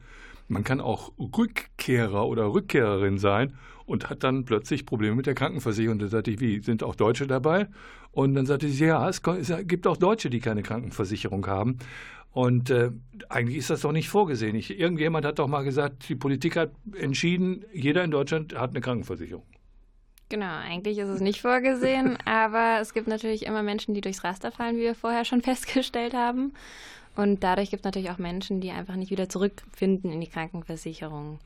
man 0.48 0.64
kann 0.64 0.81
auch 0.81 1.12
Rückkehrer 1.18 2.27
oder 2.27 2.53
Rückkehrerin 2.53 3.18
sein 3.18 3.55
und 3.86 4.10
hat 4.10 4.24
dann 4.24 4.44
plötzlich 4.44 4.86
Probleme 4.86 5.16
mit 5.16 5.26
der 5.26 5.34
Krankenversicherung. 5.34 5.98
Da 5.98 6.08
sagte 6.08 6.30
ich, 6.30 6.40
wie, 6.40 6.60
sind 6.60 6.82
auch 6.82 6.94
Deutsche 6.94 7.26
dabei? 7.26 7.68
Und 8.12 8.34
dann 8.34 8.46
sagte 8.46 8.68
sie, 8.68 8.86
ja, 8.86 9.08
es 9.08 9.22
gibt 9.22 9.86
auch 9.86 9.96
Deutsche, 9.96 10.30
die 10.30 10.40
keine 10.40 10.62
Krankenversicherung 10.62 11.46
haben. 11.46 11.78
Und 12.32 12.70
äh, 12.70 12.90
eigentlich 13.28 13.58
ist 13.58 13.70
das 13.70 13.82
doch 13.82 13.92
nicht 13.92 14.08
vorgesehen. 14.08 14.56
Ich, 14.56 14.78
irgendjemand 14.78 15.24
hat 15.24 15.38
doch 15.38 15.46
mal 15.46 15.62
gesagt, 15.62 16.08
die 16.08 16.16
Politik 16.16 16.56
hat 16.56 16.72
entschieden, 16.98 17.64
jeder 17.72 18.02
in 18.02 18.10
Deutschland 18.10 18.54
hat 18.54 18.70
eine 18.70 18.80
Krankenversicherung. 18.80 19.44
Genau, 20.30 20.56
eigentlich 20.56 20.98
ist 20.98 21.08
es 21.08 21.20
nicht 21.20 21.40
vorgesehen, 21.40 22.18
aber 22.24 22.78
es 22.80 22.92
gibt 22.92 23.06
natürlich 23.06 23.46
immer 23.46 23.62
Menschen, 23.62 23.94
die 23.94 24.00
durchs 24.00 24.24
Raster 24.24 24.50
fallen, 24.50 24.76
wie 24.76 24.82
wir 24.82 24.96
vorher 24.96 25.24
schon 25.24 25.42
festgestellt 25.42 26.14
haben. 26.14 26.54
Und 27.14 27.44
dadurch 27.44 27.70
gibt 27.70 27.82
es 27.82 27.84
natürlich 27.84 28.10
auch 28.10 28.18
Menschen, 28.18 28.60
die 28.60 28.72
einfach 28.72 28.96
nicht 28.96 29.12
wieder 29.12 29.28
zurückfinden 29.28 30.10
in 30.10 30.20
die 30.20 30.26
Krankenversicherung. 30.26 31.38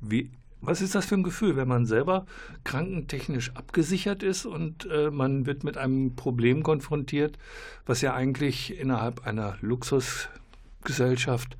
Wie, 0.00 0.30
was 0.62 0.80
ist 0.80 0.94
das 0.94 1.06
für 1.06 1.16
ein 1.16 1.24
Gefühl, 1.24 1.56
wenn 1.56 1.68
man 1.68 1.86
selber 1.86 2.24
krankentechnisch 2.64 3.50
abgesichert 3.54 4.22
ist 4.22 4.46
und 4.46 4.88
äh, 4.90 5.10
man 5.10 5.44
wird 5.44 5.64
mit 5.64 5.76
einem 5.76 6.14
Problem 6.14 6.62
konfrontiert, 6.62 7.36
was 7.84 8.00
ja 8.00 8.14
eigentlich 8.14 8.78
innerhalb 8.78 9.26
einer 9.26 9.56
Luxusgesellschaft 9.60 11.56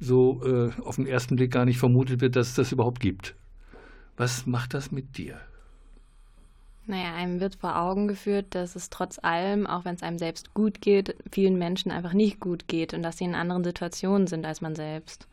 so 0.00 0.42
äh, 0.44 0.72
auf 0.82 0.96
den 0.96 1.06
ersten 1.06 1.36
Blick 1.36 1.52
gar 1.52 1.64
nicht 1.64 1.78
vermutet 1.78 2.20
wird, 2.20 2.36
dass 2.36 2.48
es 2.48 2.54
das 2.54 2.72
überhaupt 2.72 3.00
gibt. 3.00 3.34
Was 4.16 4.46
macht 4.46 4.74
das 4.74 4.90
mit 4.90 5.16
dir? 5.16 5.38
Naja, 6.86 7.14
einem 7.14 7.40
wird 7.40 7.54
vor 7.54 7.78
Augen 7.78 8.08
geführt, 8.08 8.46
dass 8.50 8.76
es 8.76 8.90
trotz 8.90 9.18
allem, 9.22 9.66
auch 9.66 9.84
wenn 9.86 9.94
es 9.94 10.02
einem 10.02 10.18
selbst 10.18 10.52
gut 10.52 10.82
geht, 10.82 11.16
vielen 11.30 11.56
Menschen 11.56 11.90
einfach 11.90 12.12
nicht 12.12 12.40
gut 12.40 12.68
geht 12.68 12.92
und 12.92 13.02
dass 13.02 13.16
sie 13.16 13.24
in 13.24 13.34
anderen 13.34 13.64
Situationen 13.64 14.26
sind 14.26 14.44
als 14.44 14.60
man 14.60 14.74
selbst. 14.74 15.26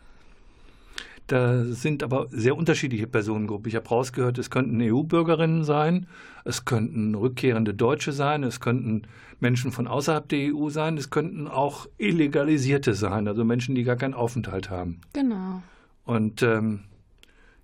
Da 1.28 1.64
sind 1.64 2.04
aber 2.04 2.28
sehr 2.30 2.58
unterschiedliche 2.58 3.08
Personengruppen. 3.08 3.70
Ich 3.70 3.76
habe 3.76 3.88
rausgehört, 3.88 4.38
es 4.38 4.50
könnten 4.50 4.82
EU-Bürgerinnen 4.82 5.64
sein, 5.64 6.08
es 6.44 6.66
könnten 6.66 7.16
rückkehrende 7.16 7.74
Deutsche 7.74 8.12
sein, 8.12 8.44
es 8.44 8.60
könnten 8.60 9.04
Menschen 9.40 9.72
von 9.72 9.88
außerhalb 9.88 10.28
der 10.28 10.54
EU 10.54 10.70
sein, 10.70 10.98
es 10.98 11.10
könnten 11.10 11.48
auch 11.48 11.88
Illegalisierte 11.98 12.94
sein, 12.94 13.28
also 13.28 13.46
Menschen, 13.46 13.76
die 13.76 13.84
gar 13.84 13.96
keinen 13.96 14.14
Aufenthalt 14.14 14.70
haben. 14.70 15.00
Genau. 15.14 15.64
Und 16.04 16.42
ähm, 16.44 16.82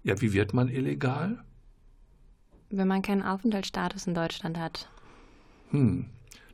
Ja, 0.03 0.21
wie 0.21 0.31
wird 0.31 0.53
man 0.53 0.69
illegal? 0.69 1.37
Wenn 2.69 2.87
man 2.87 3.01
keinen 3.01 3.23
Aufenthaltsstatus 3.23 4.07
in 4.07 4.13
Deutschland 4.13 4.57
hat. 4.57 4.89
Hm. 5.71 6.05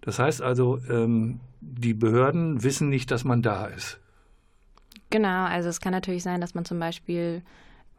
Das 0.01 0.17
heißt 0.17 0.41
also, 0.41 0.79
ähm, 0.89 1.39
die 1.61 1.93
Behörden 1.93 2.63
wissen 2.63 2.89
nicht, 2.89 3.11
dass 3.11 3.23
man 3.23 3.43
da 3.43 3.67
ist. 3.67 3.99
Genau, 5.13 5.45
also 5.45 5.69
es 5.69 5.79
kann 5.79 5.91
natürlich 5.91 6.23
sein, 6.23 6.41
dass 6.41 6.55
man 6.55 6.65
zum 6.65 6.79
Beispiel 6.79 7.43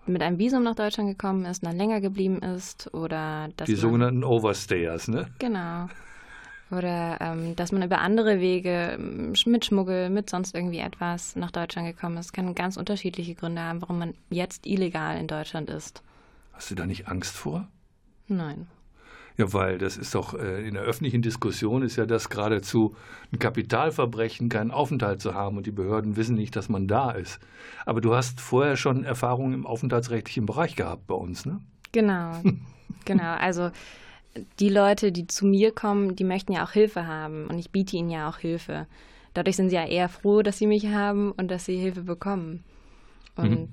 mit 0.05 0.21
einem 0.21 0.37
Visum 0.37 0.65
nach 0.65 0.75
Deutschland 0.75 1.09
gekommen 1.09 1.45
ist, 1.45 1.65
dann 1.65 1.77
länger 1.77 2.01
geblieben 2.01 2.41
ist 2.43 2.93
oder 2.93 3.51
dass 3.57 3.67
Die 3.67 3.77
sogenannten 3.77 4.25
Overstayers, 4.25 5.07
ne? 5.07 5.29
Genau. 5.39 5.89
Oder 6.73 7.19
ähm, 7.21 7.55
dass 7.55 7.71
man 7.71 7.85
über 7.85 8.01
andere 8.01 8.41
Wege 8.41 8.99
mit 8.99 9.65
Schmuggel, 9.65 10.11
mit 10.11 10.29
sonst 10.29 10.57
irgendwie 10.57 10.81
etwas 10.81 11.37
nach 11.37 11.53
Deutschland 11.53 11.87
gekommen 11.87 12.17
ist. 12.17 12.33
Kann 12.33 12.53
ganz 12.57 12.77
unterschiedliche 12.77 13.37
Gründe 13.37 13.63
haben, 13.63 13.81
warum 13.81 14.01
man 14.01 14.15
jetzt 14.31 14.67
illegal 14.67 15.17
in 15.17 15.29
Deutschland 15.29 15.71
ist. 15.71 16.03
Hast 16.53 16.73
du 16.73 16.75
da 16.75 16.85
nicht 16.85 17.07
Angst 17.07 17.37
vor? 17.37 17.69
Nein. 18.27 18.67
Ja, 19.37 19.53
weil 19.53 19.79
das 19.79 19.97
ist 19.97 20.15
doch 20.15 20.35
äh, 20.35 20.67
in 20.67 20.75
der 20.75 20.85
öffentlichen 20.85 21.21
Diskussion 21.21 21.83
ist 21.83 21.97
ja 21.97 22.07
das 22.07 22.29
geradezu 22.29 22.95
ein 23.33 23.41
Kapitalverbrechen, 23.41 24.49
keinen 24.49 24.71
Aufenthalt 24.71 25.21
zu 25.21 25.35
haben 25.35 25.57
und 25.57 25.67
die 25.67 25.73
Behörden 25.73 26.17
wissen 26.17 26.37
nicht, 26.37 26.55
dass 26.55 26.69
man 26.69 26.87
da 26.87 27.11
ist. 27.11 27.41
Aber 27.85 28.01
du 28.01 28.15
hast 28.15 28.41
vorher 28.41 28.77
schon 28.77 29.03
Erfahrungen 29.03 29.53
im 29.53 29.67
aufenthaltsrechtlichen 29.67 30.47
Bereich 30.47 30.77
gehabt 30.77 31.09
bei 31.09 31.15
uns, 31.17 31.47
ne? 31.47 31.61
Genau, 31.91 32.43
genau. 33.05 33.35
Also 33.35 33.71
die 34.61 34.69
Leute, 34.69 35.11
die 35.11 35.27
zu 35.27 35.47
mir 35.47 35.73
kommen, 35.73 36.15
die 36.15 36.25
möchten 36.25 36.53
ja 36.53 36.65
auch 36.65 36.73
Hilfe 36.73 37.07
haben 37.07 37.47
und 37.47 37.59
ich 37.59 37.71
biete 37.71 37.97
ihnen 37.97 38.11
ja 38.11 38.29
auch 38.29 38.39
Hilfe. 38.39 38.87
Dadurch 39.33 39.57
sind 39.57 39.71
sie 39.71 39.77
ja 39.77 39.85
eher 39.85 40.09
froh, 40.09 40.43
dass 40.43 40.59
sie 40.59 40.67
mich 40.67 40.87
haben 40.87 41.33
und 41.33 41.51
dass 41.51 41.65
sie 41.65 41.77
Hilfe 41.77 42.03
bekommen. 42.03 42.63
Und 43.37 43.51
Mhm. 43.51 43.69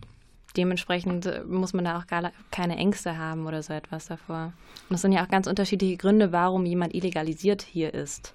Dementsprechend 0.54 1.26
äh, 1.26 1.44
muss 1.44 1.74
man 1.74 1.86
da 1.86 2.00
auch 2.00 2.08
gar 2.08 2.32
keine 2.52 2.78
Ängste 2.78 3.18
haben 3.18 3.46
oder 3.48 3.64
so 3.64 3.74
etwas 3.74 4.08
davor. 4.08 4.54
Und 4.90 4.96
es 4.96 5.02
sind 5.02 5.12
ja 5.12 5.24
auch 5.24 5.30
ganz 5.30 5.48
unterschiedliche 5.48 5.98
Gründe, 5.98 6.32
warum 6.32 6.66
jemand 6.66 6.94
illegalisiert 6.94 7.62
hier 7.62 7.94
ist. 7.94 8.34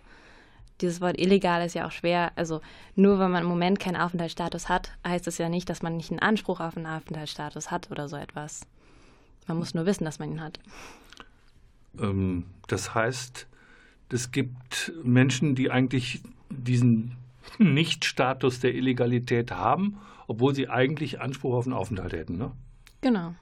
Dieses 0.81 1.01
Wort 1.01 1.19
illegal 1.19 1.65
ist 1.65 1.75
ja 1.75 1.87
auch 1.87 1.93
schwer. 1.93 2.33
Also 2.37 2.61
nur 2.95 3.19
weil 3.19 3.29
man 3.29 3.45
im 3.45 3.49
Moment 3.49 3.81
keinen 3.81 3.97
Aufenthaltsstatus 3.97 4.69
hat, 4.69 4.93
heißt 5.07 5.27
es 5.27 5.39
ja 5.39 5.49
nicht, 5.49 5.71
dass 5.71 5.83
man 5.83 5.97
nicht 5.97 6.11
einen 6.11 6.21
Anspruch 6.21 6.61
auf 6.61 6.77
einen 6.77 6.87
Aufenthaltsstatus 6.87 7.71
hat 7.71 7.91
oder 7.91 8.09
so 8.09 8.17
etwas. 8.17 8.67
Man 9.47 9.59
muss 9.59 9.75
nur 9.75 9.87
wissen, 9.87 10.05
dass 10.05 10.19
man 10.19 10.33
ihn 10.33 10.41
hat. 10.41 10.59
Ähm, 11.99 12.45
das 12.67 12.95
heißt, 12.95 13.47
es 14.11 14.31
gibt 14.33 14.93
Menschen, 15.03 15.55
die 15.55 15.71
eigentlich 15.71 16.23
diesen 16.51 17.17
Nicht-Status 17.59 18.61
der 18.61 18.75
Illegalität 18.75 19.53
haben, 19.53 19.99
obwohl 20.27 20.55
sie 20.55 20.69
eigentlich 20.69 21.21
Anspruch 21.21 21.55
auf 21.55 21.67
einen 21.67 21.75
Aufenthalt 21.75 22.13
hätten, 22.13 22.37
ne? 22.37 22.53
Genau. 23.01 23.35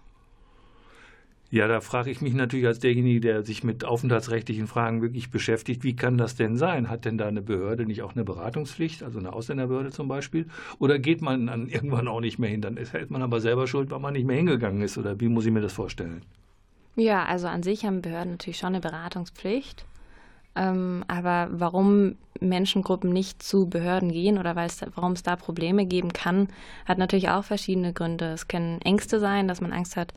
Ja, 1.54 1.68
da 1.68 1.80
frage 1.80 2.10
ich 2.10 2.20
mich 2.20 2.34
natürlich 2.34 2.66
als 2.66 2.80
derjenige, 2.80 3.20
der 3.20 3.44
sich 3.44 3.62
mit 3.62 3.84
aufenthaltsrechtlichen 3.84 4.66
Fragen 4.66 5.02
wirklich 5.02 5.30
beschäftigt, 5.30 5.84
wie 5.84 5.94
kann 5.94 6.18
das 6.18 6.34
denn 6.34 6.56
sein? 6.56 6.90
Hat 6.90 7.04
denn 7.04 7.16
da 7.16 7.28
eine 7.28 7.42
Behörde 7.42 7.86
nicht 7.86 8.02
auch 8.02 8.14
eine 8.16 8.24
Beratungspflicht, 8.24 9.04
also 9.04 9.20
eine 9.20 9.32
Ausländerbehörde 9.32 9.92
zum 9.92 10.08
Beispiel? 10.08 10.48
Oder 10.80 10.98
geht 10.98 11.22
man 11.22 11.46
dann 11.46 11.68
irgendwann 11.68 12.08
auch 12.08 12.20
nicht 12.20 12.40
mehr 12.40 12.50
hin? 12.50 12.60
Dann 12.60 12.76
ist 12.76 12.92
man 13.08 13.22
aber 13.22 13.40
selber 13.40 13.68
schuld, 13.68 13.92
weil 13.92 14.00
man 14.00 14.14
nicht 14.14 14.26
mehr 14.26 14.36
hingegangen 14.36 14.82
ist. 14.82 14.98
Oder 14.98 15.20
wie 15.20 15.28
muss 15.28 15.46
ich 15.46 15.52
mir 15.52 15.60
das 15.60 15.72
vorstellen? 15.72 16.22
Ja, 16.96 17.24
also 17.24 17.46
an 17.46 17.62
sich 17.62 17.84
haben 17.84 18.02
Behörden 18.02 18.32
natürlich 18.32 18.58
schon 18.58 18.70
eine 18.70 18.80
Beratungspflicht. 18.80 19.84
Ähm, 20.56 21.04
aber 21.08 21.48
warum 21.50 22.16
Menschengruppen 22.40 23.12
nicht 23.12 23.42
zu 23.42 23.66
Behörden 23.66 24.12
gehen 24.12 24.38
oder 24.38 24.54
warum 24.54 25.12
es 25.12 25.22
da 25.22 25.36
Probleme 25.36 25.86
geben 25.86 26.12
kann, 26.12 26.48
hat 26.86 26.98
natürlich 26.98 27.28
auch 27.28 27.44
verschiedene 27.44 27.92
Gründe. 27.92 28.26
Es 28.26 28.46
können 28.46 28.80
Ängste 28.82 29.18
sein, 29.18 29.48
dass 29.48 29.60
man 29.60 29.72
Angst 29.72 29.96
hat, 29.96 30.14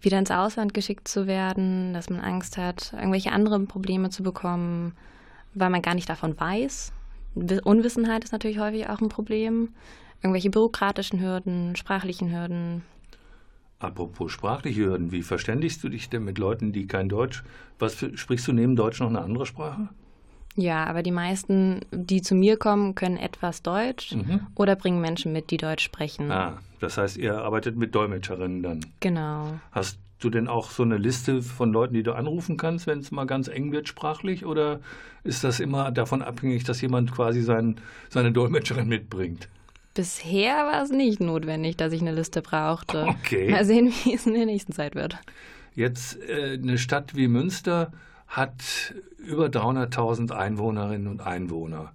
wieder 0.00 0.18
ins 0.18 0.30
Ausland 0.30 0.72
geschickt 0.72 1.08
zu 1.08 1.26
werden, 1.26 1.92
dass 1.92 2.08
man 2.08 2.20
Angst 2.20 2.56
hat, 2.56 2.94
irgendwelche 2.94 3.32
anderen 3.32 3.66
Probleme 3.66 4.08
zu 4.08 4.22
bekommen, 4.22 4.94
weil 5.52 5.68
man 5.68 5.82
gar 5.82 5.94
nicht 5.94 6.08
davon 6.08 6.38
weiß. 6.38 6.92
Wi- 7.34 7.60
Unwissenheit 7.62 8.24
ist 8.24 8.32
natürlich 8.32 8.58
häufig 8.58 8.88
auch 8.88 9.00
ein 9.00 9.10
Problem. 9.10 9.74
Irgendwelche 10.22 10.50
bürokratischen 10.50 11.20
Hürden, 11.20 11.76
sprachlichen 11.76 12.32
Hürden, 12.32 12.82
Apropos 13.80 14.30
sprachliche 14.30 14.84
Hürden, 14.84 15.10
wie 15.10 15.22
verständigst 15.22 15.82
du 15.82 15.88
dich 15.88 16.10
denn 16.10 16.22
mit 16.24 16.38
Leuten, 16.38 16.72
die 16.72 16.86
kein 16.86 17.08
Deutsch? 17.08 17.42
Was 17.78 17.94
für, 17.94 18.16
sprichst 18.16 18.46
du 18.46 18.52
neben 18.52 18.76
Deutsch 18.76 19.00
noch 19.00 19.08
eine 19.08 19.22
andere 19.22 19.46
Sprache? 19.46 19.88
Ja, 20.54 20.84
aber 20.84 21.02
die 21.02 21.12
meisten, 21.12 21.80
die 21.90 22.20
zu 22.20 22.34
mir 22.34 22.58
kommen, 22.58 22.94
können 22.94 23.16
etwas 23.16 23.62
Deutsch 23.62 24.14
Mhm. 24.14 24.40
oder 24.54 24.76
bringen 24.76 25.00
Menschen 25.00 25.32
mit, 25.32 25.50
die 25.50 25.56
Deutsch 25.56 25.82
sprechen. 25.84 26.30
Ah, 26.30 26.58
das 26.80 26.98
heißt, 26.98 27.16
ihr 27.16 27.38
arbeitet 27.38 27.76
mit 27.76 27.94
Dolmetscherinnen 27.94 28.62
dann. 28.62 28.80
Genau. 29.00 29.58
Hast 29.72 29.98
du 30.18 30.28
denn 30.28 30.48
auch 30.48 30.70
so 30.70 30.82
eine 30.82 30.98
Liste 30.98 31.40
von 31.40 31.72
Leuten, 31.72 31.94
die 31.94 32.02
du 32.02 32.12
anrufen 32.12 32.58
kannst, 32.58 32.86
wenn 32.86 32.98
es 32.98 33.10
mal 33.10 33.24
ganz 33.26 33.48
eng 33.48 33.72
wird 33.72 33.88
sprachlich? 33.88 34.44
Oder 34.44 34.80
ist 35.24 35.42
das 35.44 35.60
immer 35.60 35.90
davon 35.90 36.20
abhängig, 36.20 36.64
dass 36.64 36.82
jemand 36.82 37.12
quasi 37.12 37.40
sein, 37.40 37.76
seine 38.10 38.30
Dolmetscherin 38.32 38.88
mitbringt? 38.88 39.48
Bisher 39.94 40.54
war 40.66 40.82
es 40.82 40.90
nicht 40.90 41.20
notwendig, 41.20 41.76
dass 41.76 41.92
ich 41.92 42.00
eine 42.00 42.12
Liste 42.12 42.42
brauchte. 42.42 43.06
Okay. 43.06 43.50
Mal 43.50 43.64
sehen, 43.64 43.92
wie 44.04 44.14
es 44.14 44.26
in 44.26 44.34
der 44.34 44.46
nächsten 44.46 44.72
Zeit 44.72 44.94
wird. 44.94 45.18
Jetzt 45.74 46.18
äh, 46.28 46.58
eine 46.60 46.78
Stadt 46.78 47.14
wie 47.14 47.28
Münster 47.28 47.92
hat 48.26 48.94
über 49.18 49.46
300.000 49.46 50.32
Einwohnerinnen 50.32 51.08
und 51.08 51.20
Einwohner. 51.20 51.92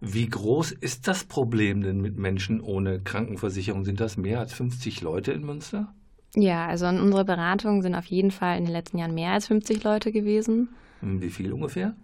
Wie 0.00 0.28
groß 0.28 0.72
ist 0.72 1.06
das 1.06 1.24
Problem 1.24 1.82
denn 1.82 2.00
mit 2.00 2.16
Menschen 2.16 2.60
ohne 2.60 3.00
Krankenversicherung? 3.00 3.84
Sind 3.84 4.00
das 4.00 4.16
mehr 4.16 4.40
als 4.40 4.52
50 4.52 5.00
Leute 5.00 5.32
in 5.32 5.44
Münster? 5.44 5.92
Ja, 6.34 6.66
also 6.66 6.86
in 6.86 6.98
unserer 6.98 7.24
Beratung 7.24 7.82
sind 7.82 7.94
auf 7.94 8.06
jeden 8.06 8.30
Fall 8.30 8.58
in 8.58 8.64
den 8.64 8.72
letzten 8.72 8.98
Jahren 8.98 9.14
mehr 9.14 9.32
als 9.32 9.46
50 9.46 9.84
Leute 9.84 10.12
gewesen. 10.12 10.70
Hm, 11.00 11.20
Wie 11.20 11.30
viel 11.30 11.52
ungefähr? 11.52 11.94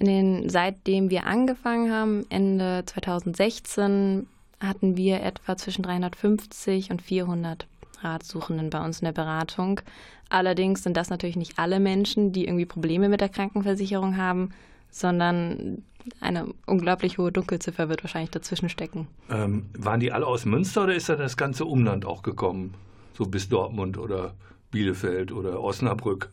Den, 0.00 0.48
seitdem 0.48 1.10
wir 1.10 1.26
angefangen 1.26 1.92
haben, 1.92 2.26
Ende 2.28 2.82
2016, 2.84 4.26
hatten 4.60 4.96
wir 4.96 5.22
etwa 5.22 5.56
zwischen 5.56 5.82
350 5.82 6.90
und 6.90 7.02
400 7.02 7.66
Ratsuchenden 8.02 8.70
bei 8.70 8.84
uns 8.84 9.00
in 9.00 9.06
der 9.06 9.12
Beratung. 9.12 9.80
Allerdings 10.28 10.82
sind 10.82 10.96
das 10.96 11.10
natürlich 11.10 11.36
nicht 11.36 11.58
alle 11.58 11.80
Menschen, 11.80 12.32
die 12.32 12.44
irgendwie 12.44 12.66
Probleme 12.66 13.08
mit 13.08 13.20
der 13.20 13.28
Krankenversicherung 13.28 14.16
haben, 14.16 14.50
sondern 14.90 15.82
eine 16.20 16.46
unglaublich 16.66 17.18
hohe 17.18 17.32
Dunkelziffer 17.32 17.88
wird 17.88 18.02
wahrscheinlich 18.02 18.30
dazwischen 18.30 18.68
stecken. 18.68 19.08
Ähm, 19.30 19.66
waren 19.76 20.00
die 20.00 20.12
alle 20.12 20.26
aus 20.26 20.44
Münster 20.44 20.84
oder 20.84 20.94
ist 20.94 21.08
da 21.08 21.16
das 21.16 21.36
ganze 21.36 21.64
Umland 21.64 22.04
auch 22.04 22.22
gekommen? 22.22 22.74
So 23.14 23.26
bis 23.26 23.48
Dortmund 23.48 23.98
oder 23.98 24.34
Bielefeld 24.70 25.32
oder 25.32 25.62
Osnabrück? 25.62 26.30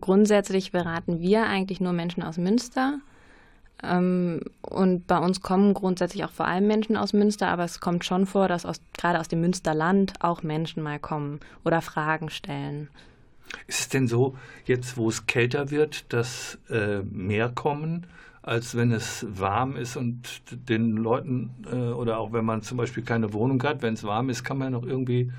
Grundsätzlich 0.00 0.72
beraten 0.72 1.20
wir 1.20 1.46
eigentlich 1.46 1.80
nur 1.80 1.92
Menschen 1.92 2.22
aus 2.22 2.38
Münster. 2.38 3.00
Ähm, 3.82 4.40
und 4.62 5.06
bei 5.06 5.18
uns 5.18 5.40
kommen 5.40 5.74
grundsätzlich 5.74 6.24
auch 6.24 6.30
vor 6.30 6.46
allem 6.46 6.66
Menschen 6.66 6.96
aus 6.96 7.12
Münster, 7.12 7.48
aber 7.48 7.64
es 7.64 7.80
kommt 7.80 8.04
schon 8.04 8.26
vor, 8.26 8.48
dass 8.48 8.64
aus, 8.64 8.80
gerade 8.96 9.20
aus 9.20 9.28
dem 9.28 9.40
Münsterland 9.40 10.14
auch 10.20 10.42
Menschen 10.42 10.82
mal 10.82 10.98
kommen 10.98 11.40
oder 11.64 11.82
Fragen 11.82 12.30
stellen. 12.30 12.88
Ist 13.66 13.80
es 13.80 13.88
denn 13.88 14.08
so, 14.08 14.36
jetzt 14.64 14.96
wo 14.96 15.08
es 15.08 15.26
kälter 15.26 15.70
wird, 15.70 16.12
dass 16.12 16.58
äh, 16.68 17.02
mehr 17.02 17.48
kommen, 17.48 18.06
als 18.42 18.76
wenn 18.76 18.92
es 18.92 19.26
warm 19.28 19.76
ist 19.76 19.96
und 19.96 20.42
den 20.68 20.96
Leuten, 20.96 21.50
äh, 21.70 21.74
oder 21.74 22.18
auch 22.18 22.32
wenn 22.32 22.44
man 22.44 22.62
zum 22.62 22.78
Beispiel 22.78 23.02
keine 23.02 23.32
Wohnung 23.32 23.62
hat, 23.62 23.82
wenn 23.82 23.94
es 23.94 24.04
warm 24.04 24.30
ist, 24.30 24.44
kann 24.44 24.58
man 24.58 24.72
ja 24.72 24.78
noch 24.78 24.86
irgendwie 24.86 25.32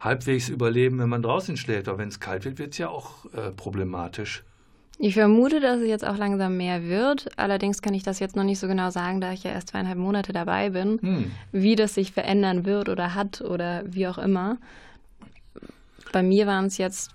halbwegs 0.00 0.48
überleben, 0.48 0.98
wenn 0.98 1.08
man 1.08 1.22
draußen 1.22 1.56
schläft. 1.56 1.88
Aber 1.88 1.98
wenn 1.98 2.08
es 2.08 2.20
kalt 2.20 2.44
wird, 2.44 2.58
wird 2.58 2.72
es 2.72 2.78
ja 2.78 2.88
auch 2.88 3.26
äh, 3.34 3.50
problematisch. 3.52 4.42
Ich 5.02 5.14
vermute, 5.14 5.60
dass 5.60 5.80
es 5.80 5.88
jetzt 5.88 6.04
auch 6.06 6.18
langsam 6.18 6.58
mehr 6.58 6.84
wird. 6.84 7.28
Allerdings 7.38 7.80
kann 7.80 7.94
ich 7.94 8.02
das 8.02 8.18
jetzt 8.20 8.36
noch 8.36 8.44
nicht 8.44 8.58
so 8.58 8.68
genau 8.68 8.90
sagen, 8.90 9.22
da 9.22 9.32
ich 9.32 9.42
ja 9.44 9.50
erst 9.50 9.68
zweieinhalb 9.68 9.96
Monate 9.98 10.32
dabei 10.34 10.68
bin, 10.70 10.98
Hm. 11.00 11.30
wie 11.52 11.74
das 11.74 11.94
sich 11.94 12.12
verändern 12.12 12.66
wird 12.66 12.90
oder 12.90 13.14
hat 13.14 13.40
oder 13.40 13.82
wie 13.86 14.06
auch 14.06 14.18
immer. 14.18 14.58
Bei 16.12 16.22
mir 16.22 16.46
waren 16.46 16.66
es 16.66 16.76
jetzt 16.76 17.12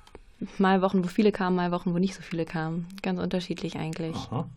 mal 0.58 0.82
Wochen, 0.82 1.04
wo 1.04 1.08
viele 1.08 1.32
kamen, 1.32 1.56
mal 1.56 1.71
Wochen, 1.71 1.93
wo 1.93 2.00
nicht 2.00 2.15
so 2.15 2.21
viele 2.24 2.45
kamen. 2.45 2.88
Ganz 3.04 3.19
unterschiedlich 3.19 3.76
eigentlich. 3.78 4.15
Aha. 4.15 4.50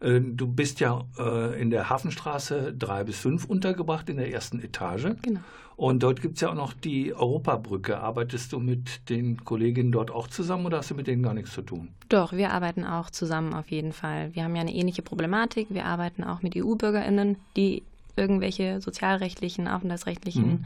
Äh, 0.00 0.20
Du 0.20 0.46
bist 0.46 0.78
ja 0.80 1.02
äh, 1.18 1.58
in 1.60 1.70
der 1.70 1.88
Hafenstraße 1.88 2.74
3 2.78 3.04
bis 3.04 3.18
5 3.20 3.46
untergebracht, 3.46 4.10
in 4.10 4.18
der 4.18 4.30
ersten 4.30 4.60
Etage. 4.60 5.08
Genau. 5.22 5.40
Und 5.76 6.02
dort 6.02 6.22
gibt 6.22 6.36
es 6.36 6.40
ja 6.40 6.48
auch 6.50 6.54
noch 6.54 6.72
die 6.72 7.12
Europabrücke. 7.14 7.98
Arbeitest 8.00 8.52
du 8.52 8.58
mit 8.60 9.10
den 9.10 9.44
Kolleginnen 9.44 9.92
dort 9.92 10.10
auch 10.10 10.26
zusammen 10.26 10.64
oder 10.64 10.78
hast 10.78 10.90
du 10.90 10.94
mit 10.94 11.06
denen 11.06 11.22
gar 11.22 11.34
nichts 11.34 11.52
zu 11.52 11.60
tun? 11.60 11.88
Doch, 12.08 12.32
wir 12.32 12.52
arbeiten 12.52 12.84
auch 12.84 13.10
zusammen 13.10 13.52
auf 13.52 13.70
jeden 13.70 13.92
Fall. 13.92 14.34
Wir 14.34 14.44
haben 14.44 14.54
ja 14.56 14.62
eine 14.62 14.74
ähnliche 14.74 15.02
Problematik. 15.02 15.66
Wir 15.68 15.84
arbeiten 15.84 16.24
auch 16.24 16.40
mit 16.40 16.56
EU-BürgerInnen, 16.56 17.36
die 17.56 17.82
irgendwelche 18.16 18.80
sozialrechtlichen, 18.80 19.68
aufenthaltsrechtlichen 19.68 20.46
Mhm. 20.48 20.64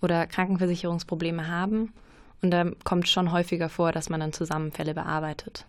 oder 0.00 0.26
Krankenversicherungsprobleme 0.28 1.48
haben. 1.48 1.92
Und 2.40 2.52
da 2.52 2.70
kommt 2.84 3.08
schon 3.08 3.32
häufiger 3.32 3.68
vor, 3.68 3.90
dass 3.90 4.08
man 4.08 4.20
dann 4.20 4.32
zusammen 4.32 4.70
Fälle 4.70 4.94
bearbeitet. 4.94 5.66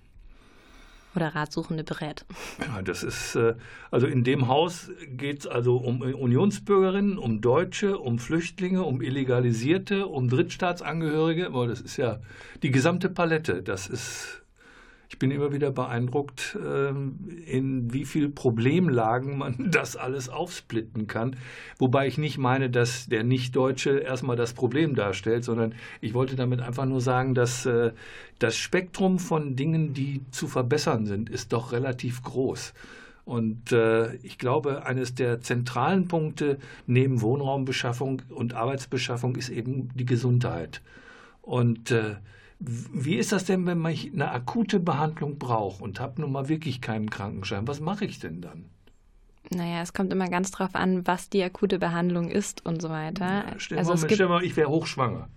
Oder 1.16 1.36
Ratsuchende 1.36 1.84
berät. 1.84 2.26
Ja, 2.60 2.82
das 2.82 3.04
ist, 3.04 3.36
äh, 3.36 3.56
also 3.92 4.08
in 4.08 4.24
dem 4.24 4.48
Haus 4.48 4.92
geht 5.08 5.40
es 5.40 5.48
also 5.48 5.78
um 5.78 6.02
Unionsbürgerinnen, 6.02 7.18
um 7.18 7.42
Deutsche, 7.42 7.98
um 7.98 8.20
Flüchtlinge, 8.20 8.84
um 8.84 9.02
Illegalisierte, 9.02 10.08
um 10.08 10.30
Drittstaatsangehörige. 10.30 11.50
Das 11.68 11.82
ist 11.82 11.98
ja 11.98 12.20
die 12.62 12.72
gesamte 12.72 13.10
Palette. 13.10 13.64
Das 13.64 13.88
ist 13.88 14.44
ich 15.10 15.18
bin 15.18 15.32
immer 15.32 15.52
wieder 15.52 15.72
beeindruckt, 15.72 16.56
ähm, 16.64 17.18
in 17.46 17.92
wie 17.92 18.06
viel 18.06 18.30
Problemlagen 18.30 19.40
man 19.40 19.56
das 19.72 19.96
alles 19.96 20.30
aufsplitten 20.30 21.08
kann. 21.08 21.36
Wobei 21.80 22.08
ich 22.08 22.20
nicht 22.20 22.38
meine, 22.38 22.70
dass 22.70 23.08
der 23.08 23.24
Nicht-Deutsche 23.24 23.98
erstmal 23.98 24.36
das 24.36 24.54
Problem 24.54 24.94
darstellt, 24.94 25.44
sondern 25.44 25.74
ich 26.00 26.14
wollte 26.14 26.36
damit 26.36 26.62
einfach 26.62 26.86
nur 26.86 27.02
sagen, 27.02 27.34
dass 27.34 27.66
äh, 27.66 27.92
das 28.38 28.56
Spektrum 28.56 29.18
von 29.18 29.56
Dingen, 29.56 29.94
die 29.96 30.22
zu 30.30 30.48
verbessern 30.48 31.08
sind, 31.08 31.30
ist 31.30 31.54
doch 31.54 31.72
relativ 31.72 32.22
groß. 32.22 32.74
Und 33.26 33.72
äh, 33.72 34.16
ich 34.18 34.38
glaube, 34.38 34.86
eines 34.86 35.16
der 35.16 35.42
zentralen 35.42 36.08
Punkte 36.08 36.60
neben 36.86 37.22
Wohnraumbeschaffung 37.22 38.22
und 38.30 38.54
Arbeitsbeschaffung 38.54 39.36
ist 39.36 39.50
eben 39.50 39.90
die 39.96 40.06
Gesundheit. 40.06 40.82
Und 41.42 41.92
äh, 41.92 42.16
wie 42.60 43.16
ist 43.16 43.32
das 43.32 43.46
denn, 43.46 43.66
wenn 43.66 43.78
man 43.78 43.96
eine 43.96 44.32
akute 44.32 44.80
Behandlung 44.80 45.38
braucht 45.40 45.82
und 45.82 46.00
habe 46.00 46.22
nun 46.22 46.32
mal 46.32 46.50
wirklich 46.50 46.82
keinen 46.82 47.10
Krankenschein? 47.10 47.68
Was 47.68 47.80
mache 47.80 48.06
ich 48.06 48.20
denn 48.20 48.42
dann? 48.42 48.66
Naja, 49.52 49.82
es 49.82 49.94
kommt 49.94 50.12
immer 50.12 50.28
ganz 50.28 50.52
drauf 50.52 50.76
an, 50.76 51.08
was 51.08 51.30
die 51.30 51.42
akute 51.42 51.80
Behandlung 51.80 52.30
ist 52.30 52.66
und 52.66 52.82
so 52.82 52.90
weiter. 52.90 53.26
Ja, 53.26 53.46
stell, 53.58 53.78
also 53.78 53.94
mal, 53.94 54.10
stell 54.10 54.28
mal, 54.28 54.44
ich 54.44 54.58
wäre 54.58 54.70
hochschwanger. 54.70 55.30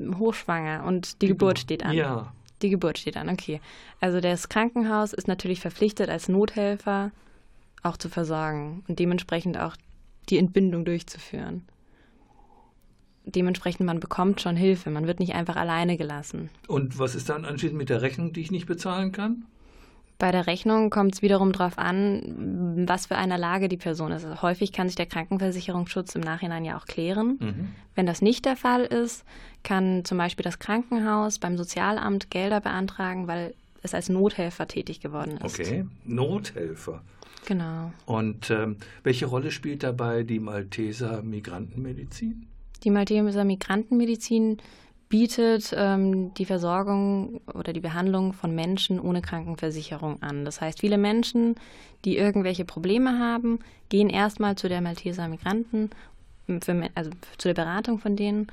Hochschwanger 0.00 0.84
und 0.84 1.20
die, 1.20 1.26
die 1.26 1.28
Geburt 1.28 1.58
steht 1.58 1.84
an. 1.84 1.94
Ja. 1.94 2.32
Die 2.62 2.70
Geburt 2.70 2.98
steht 2.98 3.16
an, 3.16 3.28
okay. 3.28 3.60
Also 4.00 4.20
das 4.20 4.48
Krankenhaus 4.48 5.12
ist 5.12 5.28
natürlich 5.28 5.60
verpflichtet, 5.60 6.08
als 6.08 6.28
Nothelfer 6.28 7.12
auch 7.82 7.96
zu 7.96 8.08
versorgen 8.08 8.82
und 8.88 8.98
dementsprechend 8.98 9.58
auch 9.58 9.76
die 10.30 10.38
Entbindung 10.38 10.84
durchzuführen 10.84 11.66
dementsprechend, 13.34 13.86
man 13.86 14.00
bekommt 14.00 14.40
schon 14.40 14.56
Hilfe. 14.56 14.90
Man 14.90 15.06
wird 15.06 15.20
nicht 15.20 15.34
einfach 15.34 15.56
alleine 15.56 15.96
gelassen. 15.96 16.50
Und 16.66 16.98
was 16.98 17.14
ist 17.14 17.28
dann 17.28 17.44
anschließend 17.44 17.78
mit 17.78 17.88
der 17.88 18.02
Rechnung, 18.02 18.32
die 18.32 18.40
ich 18.40 18.50
nicht 18.50 18.66
bezahlen 18.66 19.12
kann? 19.12 19.44
Bei 20.18 20.32
der 20.32 20.48
Rechnung 20.48 20.90
kommt 20.90 21.14
es 21.14 21.22
wiederum 21.22 21.52
darauf 21.52 21.78
an, 21.78 22.84
was 22.88 23.06
für 23.06 23.16
eine 23.16 23.36
Lage 23.36 23.68
die 23.68 23.76
Person 23.76 24.10
ist. 24.10 24.24
Also 24.24 24.42
häufig 24.42 24.72
kann 24.72 24.88
sich 24.88 24.96
der 24.96 25.06
Krankenversicherungsschutz 25.06 26.16
im 26.16 26.22
Nachhinein 26.22 26.64
ja 26.64 26.76
auch 26.76 26.86
klären. 26.86 27.38
Mhm. 27.38 27.68
Wenn 27.94 28.06
das 28.06 28.20
nicht 28.20 28.44
der 28.44 28.56
Fall 28.56 28.82
ist, 28.82 29.24
kann 29.62 30.04
zum 30.04 30.18
Beispiel 30.18 30.42
das 30.42 30.58
Krankenhaus 30.58 31.38
beim 31.38 31.56
Sozialamt 31.56 32.30
Gelder 32.30 32.60
beantragen, 32.60 33.28
weil 33.28 33.54
es 33.82 33.94
als 33.94 34.08
Nothelfer 34.08 34.66
tätig 34.66 34.98
geworden 34.98 35.38
ist. 35.38 35.60
Okay, 35.60 35.86
Nothelfer. 36.04 37.00
Genau. 37.46 37.92
Und 38.04 38.50
ähm, 38.50 38.76
welche 39.04 39.26
Rolle 39.26 39.52
spielt 39.52 39.84
dabei 39.84 40.24
die 40.24 40.40
Malteser 40.40 41.22
Migrantenmedizin? 41.22 42.46
Die 42.84 42.90
Malteser 42.90 43.44
Migrantenmedizin 43.44 44.58
bietet 45.08 45.74
ähm, 45.76 46.34
die 46.34 46.44
Versorgung 46.44 47.40
oder 47.54 47.72
die 47.72 47.80
Behandlung 47.80 48.32
von 48.32 48.54
Menschen 48.54 49.00
ohne 49.00 49.22
Krankenversicherung 49.22 50.22
an. 50.22 50.44
Das 50.44 50.60
heißt, 50.60 50.80
viele 50.80 50.98
Menschen, 50.98 51.56
die 52.04 52.16
irgendwelche 52.16 52.64
Probleme 52.64 53.18
haben, 53.18 53.60
gehen 53.88 54.10
erstmal 54.10 54.56
zu 54.56 54.68
der 54.68 54.80
Malteser 54.80 55.28
Migranten, 55.28 55.90
für, 56.62 56.90
also 56.94 57.10
zu 57.38 57.48
der 57.48 57.54
Beratung 57.54 57.98
von 57.98 58.16
denen 58.16 58.48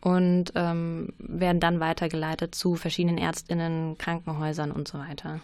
und 0.00 0.52
ähm, 0.54 1.14
werden 1.18 1.60
dann 1.60 1.80
weitergeleitet 1.80 2.54
zu 2.54 2.76
verschiedenen 2.76 3.16
Ärztinnen, 3.16 3.96
Krankenhäusern 3.96 4.70
und 4.70 4.86
so 4.86 4.98
weiter. 4.98 5.40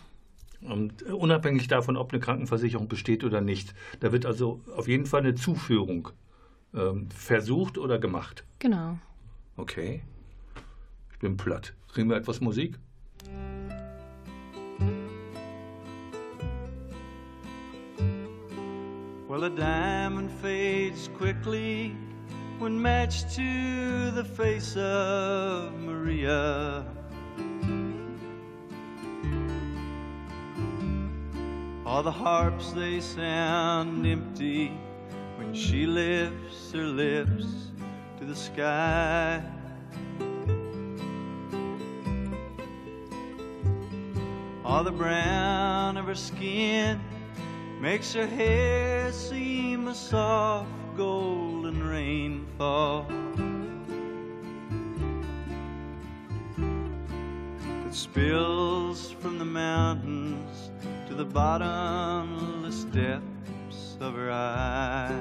Und 0.61 1.03
unabhängig 1.05 1.69
davon, 1.69 1.97
ob 1.97 2.13
eine 2.13 2.21
Krankenversicherung 2.21 2.87
besteht 2.87 3.25
oder 3.25 3.41
nicht. 3.41 3.75
Da 4.01 4.13
wird 4.13 4.27
also 4.27 4.61
auf 4.77 4.89
jeden 4.89 5.07
Fall 5.07 5.21
eine 5.21 5.35
Zuführung 5.35 6.11
ähm, 6.75 7.09
versucht 7.11 7.79
oder 7.79 7.99
gemacht? 7.99 8.45
Genau. 8.59 8.99
Okay. 9.57 10.03
Ich 11.13 11.19
bin 11.19 11.37
platt. 11.37 11.75
Kriegen 11.93 12.09
wir 12.09 12.17
etwas 12.17 12.41
Musik? 12.41 12.79
Well, 19.29 19.45
a 19.45 19.51
diamond 19.51 20.31
fades 20.43 21.09
quickly 21.17 21.95
when 22.59 22.81
matched 22.81 23.31
to 23.37 24.11
the 24.11 24.25
face 24.25 24.77
of 24.77 25.73
Maria. 25.81 26.85
All 31.87 32.03
the 32.03 32.11
harps 32.11 32.73
they 32.73 33.01
sound 33.01 34.07
empty 34.07 34.73
she 35.53 35.87
lifts 35.87 36.73
her 36.73 36.85
lips 36.85 37.73
to 38.19 38.25
the 38.25 38.37
sky. 38.37 39.43
All 44.65 44.85
the 44.85 44.93
brown 44.93 45.97
of 45.97 46.07
her 46.07 46.15
skin 46.15 47.01
makes 47.81 48.13
her 48.13 48.27
hair 48.27 49.11
seem 49.13 49.89
a 49.89 49.95
soft 49.95 50.71
golden 50.97 51.83
rainfall. 51.83 53.07
It 57.87 57.95
spills 57.95 59.11
from 59.11 59.39
the 59.39 59.45
mountains 59.45 60.71
to 61.09 61.15
the 61.15 61.25
bottomless 61.25 62.85
depths 62.85 63.40
of 64.01 64.15
her 64.15 64.31
eyes. 64.31 65.13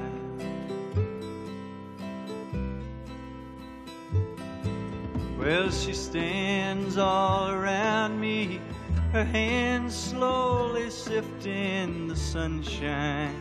Well, 5.38 5.70
she 5.70 5.94
stands 5.94 6.98
all 6.98 7.52
around 7.52 8.20
me, 8.20 8.62
her 9.12 9.24
hands 9.24 9.96
slowly 9.96 10.90
sifting 10.90 12.08
the 12.08 12.16
sunshine. 12.16 13.36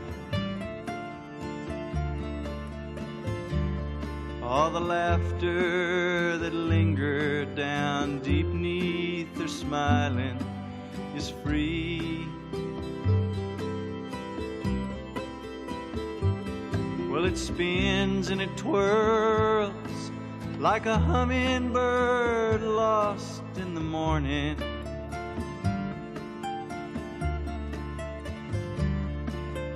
All 4.42 4.70
the 4.70 4.80
laughter 4.80 6.38
that 6.38 6.54
lingered 6.54 7.54
down 7.54 8.20
deep 8.20 8.46
neath 8.46 9.38
her 9.38 9.48
smiling 9.48 10.38
is 11.14 11.30
free. 11.30 12.26
Well, 17.18 17.26
it 17.26 17.36
spins 17.36 18.30
and 18.30 18.40
it 18.40 18.56
twirls 18.56 19.72
like 20.60 20.86
a 20.86 20.96
hummingbird 20.96 22.62
lost 22.62 23.42
in 23.56 23.74
the 23.74 23.80
morning. 23.80 24.56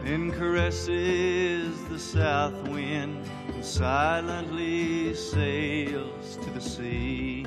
Then 0.05 0.31
caresses 0.31 1.83
the 1.89 1.99
south 1.99 2.69
wind 2.69 3.27
and 3.49 3.65
silently 3.65 5.13
sails 5.13 6.37
to 6.45 6.51
the 6.51 6.61
sea. 6.61 7.45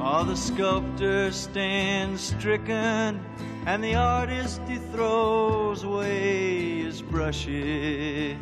All 0.00 0.24
the 0.24 0.34
sculptor 0.34 1.30
stands 1.30 2.20
stricken 2.20 3.24
and 3.66 3.84
the 3.84 3.94
artist 3.94 4.60
he 4.66 4.76
throws 4.76 5.84
away 5.84 6.82
his 6.82 7.02
brushes. 7.02 8.36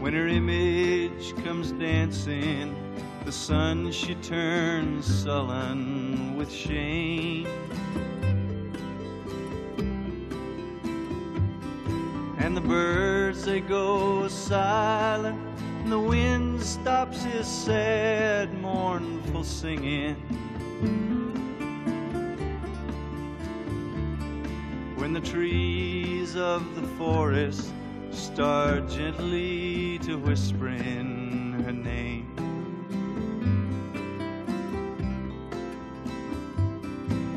When 0.00 0.14
her 0.14 0.26
image 0.26 1.34
comes 1.44 1.72
dancing, 1.72 2.74
the 3.24 3.32
sun 3.32 3.92
she 3.92 4.14
turns 4.16 5.04
sullen 5.04 6.36
with 6.36 6.50
shame. 6.50 7.46
And 12.38 12.56
the 12.56 12.62
birds 12.62 13.44
they 13.44 13.60
go 13.60 14.26
silent, 14.28 15.38
and 15.82 15.92
the 15.92 15.98
wind 15.98 16.62
stops 16.62 17.22
his 17.22 17.46
mournful 18.46 19.42
singing. 19.42 20.14
When 24.96 25.12
the 25.12 25.20
trees 25.20 26.36
of 26.36 26.62
the 26.80 26.86
forest 26.96 27.72
start 28.12 28.88
gently 28.88 29.98
to 30.04 30.16
whisper 30.18 30.68
in 30.68 31.62
her 31.64 31.72
name. 31.72 32.26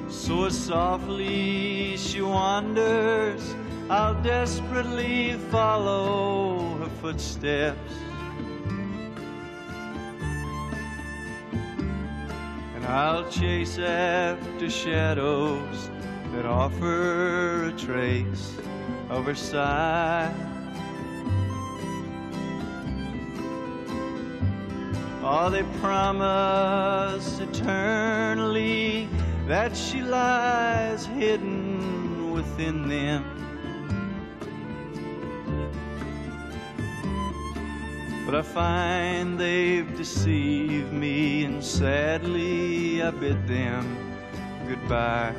So 0.10 0.50
softly 0.50 1.98
she 1.98 2.22
wanders, 2.22 3.56
I'll 3.90 4.22
desperately 4.22 5.34
follow 5.50 6.78
her 6.78 6.90
footsteps. 7.02 8.01
I'll 12.92 13.30
chase 13.30 13.78
after 13.80 14.70
shadows 14.70 15.90
that 16.34 16.46
offer 16.46 17.68
a 17.68 17.72
trace 17.72 18.58
of 19.10 19.28
her 19.28 19.34
sigh. 19.34 20.30
Oh, 25.24 25.50
they 25.50 25.64
promise 25.80 27.40
eternally 27.40 29.08
that 29.48 29.74
she 29.74 30.02
lies 30.02 31.06
hidden 31.06 32.34
within 32.34 32.90
them. 32.90 33.41
But 38.26 38.36
I 38.36 38.42
find 38.44 39.40
they've 39.40 39.98
deceived 39.98 40.94
me, 40.94 41.44
and 41.44 41.64
sadly 41.64 43.02
I 43.02 43.12
bid 43.12 43.48
them 43.48 43.98
goodbye. 44.68 45.36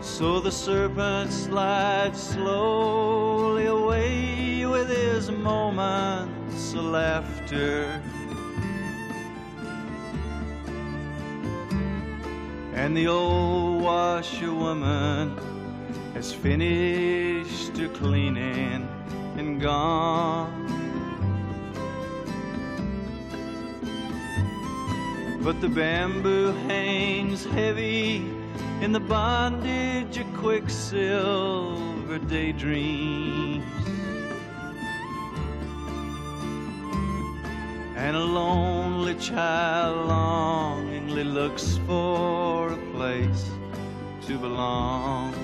So 0.00 0.38
the 0.40 0.52
serpent 0.52 1.32
slides 1.32 2.22
slowly 2.22 3.66
away 3.66 4.64
with 4.64 4.88
his 4.88 5.30
moments 5.30 6.74
of 6.74 6.84
laughter. 6.84 8.00
And 12.74 12.96
the 12.96 13.08
old 13.08 13.82
washerwoman 13.82 15.51
has 16.14 16.32
finished 16.32 17.76
her 17.78 17.88
cleaning 17.88 18.88
and 19.36 19.60
gone. 19.60 20.62
But 25.42 25.60
the 25.60 25.68
bamboo 25.68 26.52
hangs 26.68 27.44
heavy 27.44 28.18
in 28.80 28.92
the 28.92 29.00
bondage 29.00 30.18
of 30.18 30.26
quicksilver 30.34 32.18
daydreams. 32.18 33.64
And 37.96 38.16
a 38.16 38.24
lonely 38.24 39.14
child 39.14 40.08
longingly 40.08 41.24
looks 41.24 41.78
for 41.86 42.72
a 42.72 42.76
place 42.92 43.50
to 44.26 44.38
belong. 44.38 45.34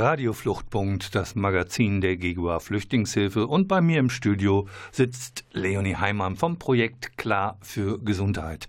Radiofluchtpunkt, 0.00 1.14
das 1.14 1.34
Magazin 1.34 2.00
der 2.00 2.16
GEGUA 2.16 2.58
Flüchtlingshilfe. 2.60 3.46
Und 3.46 3.68
bei 3.68 3.80
mir 3.80 4.00
im 4.00 4.10
Studio 4.10 4.66
sitzt 4.90 5.44
Leonie 5.52 5.96
Heimann 5.96 6.36
vom 6.36 6.58
Projekt 6.58 7.16
Klar 7.18 7.58
für 7.60 7.98
Gesundheit. 7.98 8.68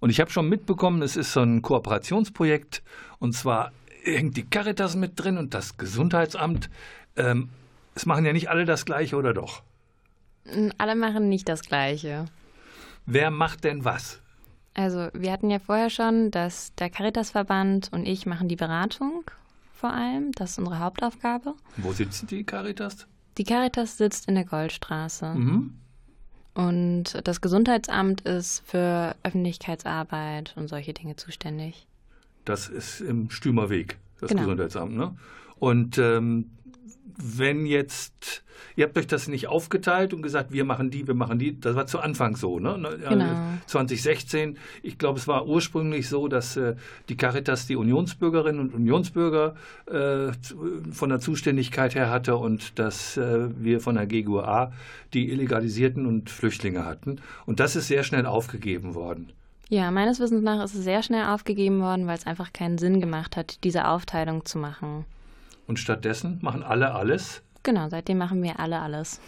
Und 0.00 0.10
ich 0.10 0.20
habe 0.20 0.30
schon 0.30 0.48
mitbekommen, 0.48 1.02
es 1.02 1.16
ist 1.16 1.32
so 1.32 1.40
ein 1.40 1.62
Kooperationsprojekt. 1.62 2.82
Und 3.18 3.34
zwar 3.34 3.72
hängt 4.02 4.36
die 4.36 4.44
Caritas 4.44 4.96
mit 4.96 5.12
drin 5.14 5.38
und 5.38 5.54
das 5.54 5.76
Gesundheitsamt. 5.76 6.70
Ähm, 7.16 7.50
es 7.94 8.06
machen 8.06 8.24
ja 8.24 8.32
nicht 8.32 8.48
alle 8.48 8.64
das 8.64 8.84
Gleiche, 8.84 9.16
oder 9.16 9.34
doch? 9.34 9.62
Alle 10.78 10.96
machen 10.96 11.28
nicht 11.28 11.48
das 11.48 11.62
Gleiche. 11.62 12.24
Wer 13.06 13.30
macht 13.30 13.64
denn 13.64 13.84
was? 13.84 14.20
Also, 14.74 15.08
wir 15.12 15.30
hatten 15.30 15.50
ja 15.50 15.58
vorher 15.58 15.90
schon, 15.90 16.30
dass 16.30 16.74
der 16.76 16.88
Caritasverband 16.88 17.90
und 17.92 18.06
ich 18.06 18.24
machen 18.24 18.48
die 18.48 18.56
Beratung 18.56 19.24
vor 19.82 19.92
allem. 19.92 20.30
Das 20.32 20.52
ist 20.52 20.58
unsere 20.58 20.78
Hauptaufgabe. 20.78 21.54
Wo 21.76 21.92
sitzt 21.92 22.30
die 22.30 22.44
Caritas? 22.44 23.08
Die 23.36 23.42
Caritas 23.42 23.98
sitzt 23.98 24.28
in 24.28 24.36
der 24.36 24.44
Goldstraße. 24.44 25.34
Mhm. 25.34 25.74
Und 26.54 27.20
das 27.24 27.40
Gesundheitsamt 27.40 28.20
ist 28.20 28.62
für 28.64 29.16
Öffentlichkeitsarbeit 29.24 30.54
und 30.56 30.68
solche 30.68 30.92
Dinge 30.92 31.16
zuständig. 31.16 31.88
Das 32.44 32.68
ist 32.68 33.00
im 33.00 33.28
Stümerweg, 33.30 33.98
das 34.20 34.28
genau. 34.28 34.42
Gesundheitsamt, 34.42 34.94
ne? 34.94 35.16
Und 35.58 35.98
ähm, 35.98 36.50
wenn 37.16 37.66
jetzt, 37.66 38.42
ihr 38.76 38.86
habt 38.86 38.96
euch 38.96 39.06
das 39.06 39.28
nicht 39.28 39.48
aufgeteilt 39.48 40.14
und 40.14 40.22
gesagt, 40.22 40.52
wir 40.52 40.64
machen 40.64 40.90
die, 40.90 41.06
wir 41.06 41.14
machen 41.14 41.38
die, 41.38 41.58
das 41.58 41.74
war 41.74 41.86
zu 41.86 42.00
Anfang 42.00 42.36
so, 42.36 42.58
ne? 42.58 42.78
Genau. 43.08 43.24
2016, 43.66 44.58
ich 44.82 44.98
glaube, 44.98 45.18
es 45.18 45.28
war 45.28 45.46
ursprünglich 45.46 46.08
so, 46.08 46.28
dass 46.28 46.56
äh, 46.56 46.76
die 47.08 47.16
Caritas 47.16 47.66
die 47.66 47.76
Unionsbürgerinnen 47.76 48.60
und 48.60 48.74
Unionsbürger 48.74 49.54
äh, 49.86 50.32
von 50.92 51.08
der 51.08 51.20
Zuständigkeit 51.20 51.94
her 51.94 52.10
hatte 52.10 52.36
und 52.36 52.78
dass 52.78 53.16
äh, 53.16 53.48
wir 53.58 53.80
von 53.80 53.94
der 53.96 54.06
GGUA 54.06 54.72
die 55.14 55.30
Illegalisierten 55.30 56.06
und 56.06 56.30
Flüchtlinge 56.30 56.84
hatten. 56.84 57.20
Und 57.46 57.60
das 57.60 57.76
ist 57.76 57.88
sehr 57.88 58.04
schnell 58.04 58.26
aufgegeben 58.26 58.94
worden. 58.94 59.32
Ja, 59.72 59.90
meines 59.90 60.20
Wissens 60.20 60.42
nach 60.42 60.62
ist 60.62 60.74
es 60.74 60.84
sehr 60.84 61.02
schnell 61.02 61.24
aufgegeben 61.24 61.80
worden, 61.80 62.06
weil 62.06 62.18
es 62.18 62.26
einfach 62.26 62.52
keinen 62.52 62.76
Sinn 62.76 63.00
gemacht 63.00 63.38
hat, 63.38 63.64
diese 63.64 63.88
Aufteilung 63.88 64.44
zu 64.44 64.58
machen. 64.58 65.06
Und 65.66 65.78
stattdessen 65.78 66.38
machen 66.42 66.62
alle 66.62 66.92
alles? 66.92 67.42
Genau, 67.62 67.88
seitdem 67.88 68.18
machen 68.18 68.42
wir 68.42 68.58
alle 68.58 68.80
alles. 68.80 69.20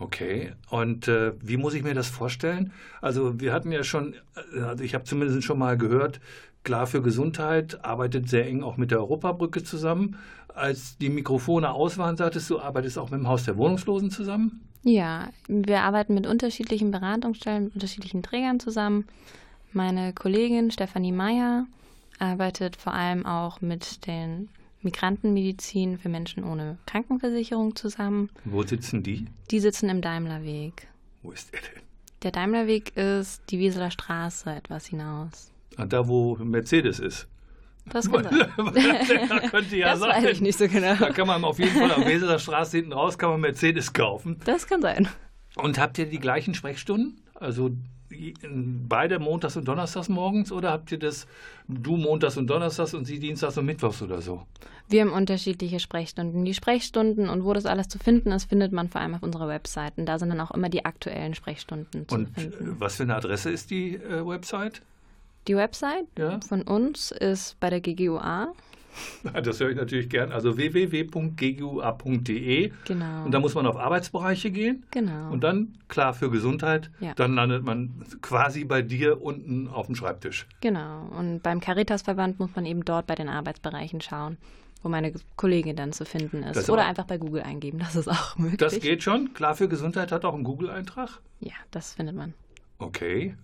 Okay, 0.00 0.52
und 0.70 1.08
äh, 1.08 1.32
wie 1.40 1.56
muss 1.56 1.74
ich 1.74 1.82
mir 1.82 1.94
das 1.94 2.08
vorstellen? 2.08 2.72
Also 3.00 3.40
wir 3.40 3.52
hatten 3.52 3.72
ja 3.72 3.82
schon, 3.82 4.14
äh, 4.54 4.60
also 4.60 4.84
ich 4.84 4.94
habe 4.94 5.04
zumindest 5.04 5.42
schon 5.42 5.58
mal 5.58 5.76
gehört, 5.76 6.20
Klar 6.64 6.86
für 6.86 7.00
Gesundheit 7.00 7.82
arbeitet 7.84 8.28
sehr 8.28 8.46
eng 8.46 8.62
auch 8.62 8.76
mit 8.76 8.90
der 8.90 8.98
Europabrücke 8.98 9.62
zusammen. 9.62 10.18
Als 10.54 10.98
die 10.98 11.08
Mikrofone 11.08 11.72
aus 11.72 11.98
waren, 11.98 12.16
sagtest 12.16 12.50
du, 12.50 12.60
arbeitest 12.60 12.98
auch 12.98 13.10
mit 13.10 13.20
dem 13.20 13.28
Haus 13.28 13.44
der 13.44 13.56
Wohnungslosen 13.56 14.10
zusammen? 14.10 14.60
Ja, 14.82 15.28
wir 15.46 15.80
arbeiten 15.80 16.14
mit 16.14 16.26
unterschiedlichen 16.26 16.90
Beratungsstellen, 16.90 17.64
mit 17.64 17.74
unterschiedlichen 17.74 18.22
Trägern 18.22 18.60
zusammen. 18.60 19.06
Meine 19.72 20.12
Kollegin 20.12 20.70
Stefanie 20.70 21.12
Meyer 21.12 21.66
arbeitet 22.18 22.76
vor 22.76 22.92
allem 22.92 23.24
auch 23.24 23.60
mit 23.60 24.06
den 24.06 24.50
Migrantenmedizin 24.82 25.98
für 25.98 26.08
Menschen 26.08 26.44
ohne 26.44 26.78
Krankenversicherung 26.86 27.74
zusammen. 27.76 28.30
Wo 28.44 28.62
sitzen 28.62 29.02
die? 29.02 29.26
Die 29.50 29.60
sitzen 29.60 29.88
im 29.88 30.00
Daimlerweg. 30.00 30.88
Wo 31.22 31.32
ist 31.32 31.52
der 31.52 31.60
denn? 31.60 31.82
Der 32.22 32.32
Daimlerweg 32.32 32.96
ist 32.96 33.42
die 33.50 33.58
Wieseler 33.58 33.90
Straße 33.90 34.50
etwas 34.50 34.86
hinaus. 34.86 35.52
Ah, 35.76 35.86
da, 35.86 36.08
wo 36.08 36.36
Mercedes 36.36 36.98
ist. 36.98 37.28
Das 37.86 38.10
kann 38.10 38.24
sein. 38.24 38.52
das 38.56 39.50
könnte 39.50 39.76
ja 39.76 39.90
das 39.92 40.00
sein. 40.00 40.10
weiß 40.10 40.32
ich 40.32 40.40
nicht 40.40 40.58
so 40.58 40.68
genau. 40.68 40.94
Da 40.96 41.10
kann 41.10 41.26
man 41.26 41.44
auf 41.44 41.58
jeden 41.58 41.76
Fall 41.76 41.90
am 41.92 42.04
Weseler 42.04 42.38
Straße 42.38 42.78
hinten 42.78 42.92
raus 42.92 43.18
kann 43.18 43.30
man 43.30 43.40
Mercedes 43.40 43.92
kaufen. 43.92 44.38
Das 44.44 44.66
kann 44.66 44.82
sein. 44.82 45.08
Und 45.56 45.78
habt 45.78 45.98
ihr 45.98 46.06
die 46.06 46.18
gleichen 46.18 46.54
Sprechstunden? 46.54 47.20
Also 47.34 47.70
beide 48.88 49.18
montags 49.18 49.56
und 49.56 49.66
donnerstags 49.66 50.08
morgens 50.08 50.52
oder 50.52 50.70
habt 50.70 50.92
ihr 50.92 50.98
das 50.98 51.26
du 51.66 51.96
montags 51.96 52.36
und 52.36 52.46
donnerstags 52.48 52.94
und 52.94 53.04
sie 53.04 53.18
dienstags 53.18 53.58
und 53.58 53.66
mittwochs 53.66 54.02
oder 54.02 54.20
so? 54.20 54.42
Wir 54.88 55.02
haben 55.02 55.12
unterschiedliche 55.12 55.80
Sprechstunden. 55.80 56.44
Die 56.44 56.54
Sprechstunden 56.54 57.28
und 57.28 57.44
wo 57.44 57.52
das 57.52 57.66
alles 57.66 57.88
zu 57.88 57.98
finden 57.98 58.32
ist, 58.32 58.48
findet 58.48 58.72
man 58.72 58.88
vor 58.88 59.02
allem 59.02 59.14
auf 59.14 59.22
unserer 59.22 59.48
Website. 59.48 59.98
Und 59.98 60.06
da 60.06 60.18
sind 60.18 60.30
dann 60.30 60.40
auch 60.40 60.50
immer 60.50 60.70
die 60.70 60.84
aktuellen 60.84 61.34
Sprechstunden 61.34 62.08
zu 62.08 62.14
und 62.14 62.30
finden. 62.30 62.70
Und 62.70 62.80
was 62.80 62.96
für 62.96 63.02
eine 63.02 63.16
Adresse 63.16 63.50
ist 63.50 63.70
die 63.70 63.96
äh, 63.96 64.26
Website? 64.26 64.80
Die 65.46 65.56
Website 65.56 66.06
ja? 66.18 66.40
von 66.40 66.62
uns 66.62 67.10
ist 67.10 67.58
bei 67.60 67.70
der 67.70 67.80
GGUA 67.80 68.52
Das 69.42 69.60
höre 69.60 69.70
ich 69.70 69.76
natürlich 69.76 70.08
gern. 70.08 70.32
Also 70.32 70.56
www.ggua.de. 71.68 72.72
Genau. 72.86 73.24
Und 73.24 73.32
da 73.32 73.40
muss 73.40 73.54
man 73.54 73.66
auf 73.66 73.76
Arbeitsbereiche 73.76 74.50
gehen. 74.50 74.84
Genau. 74.90 75.30
Und 75.30 75.42
dann, 75.44 75.76
klar, 75.88 76.14
für 76.14 76.30
Gesundheit, 76.30 76.90
Ja. 77.00 77.14
dann 77.14 77.34
landet 77.34 77.64
man 77.64 78.04
quasi 78.22 78.64
bei 78.64 78.82
dir 78.82 79.20
unten 79.22 79.68
auf 79.68 79.86
dem 79.86 79.94
Schreibtisch. 79.94 80.46
Genau. 80.60 81.06
Und 81.18 81.42
beim 81.42 81.60
Caritasverband 81.60 82.38
muss 82.38 82.50
man 82.54 82.66
eben 82.66 82.84
dort 82.84 83.06
bei 83.06 83.14
den 83.14 83.28
Arbeitsbereichen 83.28 84.00
schauen, 84.00 84.36
wo 84.82 84.88
meine 84.88 85.12
Kollegin 85.36 85.76
dann 85.76 85.92
zu 85.92 86.04
finden 86.04 86.42
ist. 86.42 86.56
Das 86.56 86.70
Oder 86.70 86.86
einfach 86.86 87.04
bei 87.04 87.18
Google 87.18 87.42
eingeben. 87.42 87.78
Das 87.88 87.96
ist 87.96 88.08
auch 88.08 88.36
möglich. 88.38 88.58
Das 88.58 88.78
geht 88.80 89.02
schon. 89.02 89.32
Klar, 89.34 89.54
für 89.54 89.68
Gesundheit 89.68 90.12
hat 90.12 90.24
auch 90.24 90.34
einen 90.34 90.44
Google-Eintrag. 90.44 91.20
Ja, 91.40 91.54
das 91.70 91.94
findet 91.94 92.14
man. 92.16 92.34
Okay. 92.78 93.34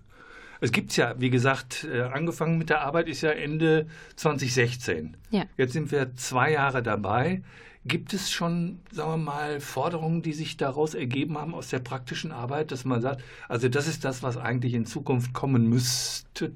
Es 0.61 0.73
gibt 0.73 0.97
ja, 0.97 1.15
wie 1.19 1.31
gesagt, 1.31 1.87
äh, 1.93 2.03
angefangen 2.03 2.59
mit 2.59 2.71
der 2.71 2.83
Arbeit 2.83 3.09
ist 3.09 3.23
ja 3.23 3.31
Ende 3.31 3.87
2016. 4.17 5.17
Ja. 5.31 5.45
Jetzt 5.57 5.73
sind 5.73 5.91
wir 5.91 6.15
zwei 6.17 6.53
Jahre 6.53 6.83
dabei. 6.83 7.43
Gibt 7.87 8.15
es 8.15 8.31
schon, 8.31 8.81
sagen 8.91 9.11
wir 9.11 9.17
mal, 9.19 9.61
Forderungen, 9.61 10.23
die 10.23 10.33
sich 10.33 10.57
daraus 10.57 10.95
ergeben 10.95 11.37
haben 11.37 11.55
aus 11.55 11.69
der 11.69 11.81
praktischen 11.81 12.33
Arbeit, 12.33 12.73
dass 12.73 12.87
man 12.87 13.03
sagt, 13.03 13.23
also 13.47 13.69
das 13.69 13.87
ist 13.87 14.05
das, 14.05 14.23
was 14.23 14.39
eigentlich 14.39 14.73
in 14.73 14.87
Zukunft 14.87 15.35
kommen 15.35 15.69
müsste? 15.69 16.53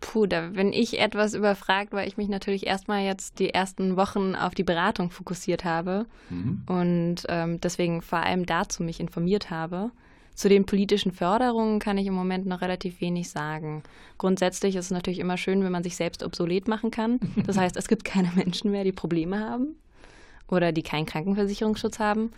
Puh, 0.00 0.26
da 0.26 0.48
bin 0.48 0.72
ich 0.72 0.98
etwas 0.98 1.34
überfragt, 1.34 1.92
weil 1.92 2.08
ich 2.08 2.16
mich 2.16 2.28
natürlich 2.28 2.66
erstmal 2.66 3.04
jetzt 3.04 3.38
die 3.38 3.50
ersten 3.50 3.96
Wochen 3.96 4.34
auf 4.34 4.54
die 4.54 4.64
Beratung 4.64 5.10
fokussiert 5.10 5.64
habe 5.64 6.06
mhm. 6.28 6.62
und 6.66 7.16
ähm, 7.28 7.60
deswegen 7.60 8.02
vor 8.02 8.20
allem 8.20 8.46
dazu 8.46 8.82
mich 8.82 9.00
informiert 9.00 9.50
habe. 9.50 9.90
Zu 10.36 10.50
den 10.50 10.66
politischen 10.66 11.12
Förderungen 11.12 11.78
kann 11.78 11.96
ich 11.96 12.06
im 12.06 12.12
Moment 12.12 12.46
noch 12.46 12.60
relativ 12.60 13.00
wenig 13.00 13.30
sagen. 13.30 13.82
Grundsätzlich 14.18 14.76
ist 14.76 14.84
es 14.86 14.90
natürlich 14.90 15.18
immer 15.18 15.38
schön, 15.38 15.64
wenn 15.64 15.72
man 15.72 15.82
sich 15.82 15.96
selbst 15.96 16.22
obsolet 16.22 16.68
machen 16.68 16.90
kann. 16.90 17.18
Das 17.46 17.56
heißt, 17.56 17.76
es 17.76 17.88
gibt 17.88 18.04
keine 18.04 18.30
Menschen 18.34 18.70
mehr, 18.70 18.84
die 18.84 18.92
Probleme 18.92 19.40
haben 19.40 19.76
oder 20.48 20.72
die 20.72 20.82
keinen 20.82 21.06
Krankenversicherungsschutz 21.06 21.98
haben. 21.98 22.32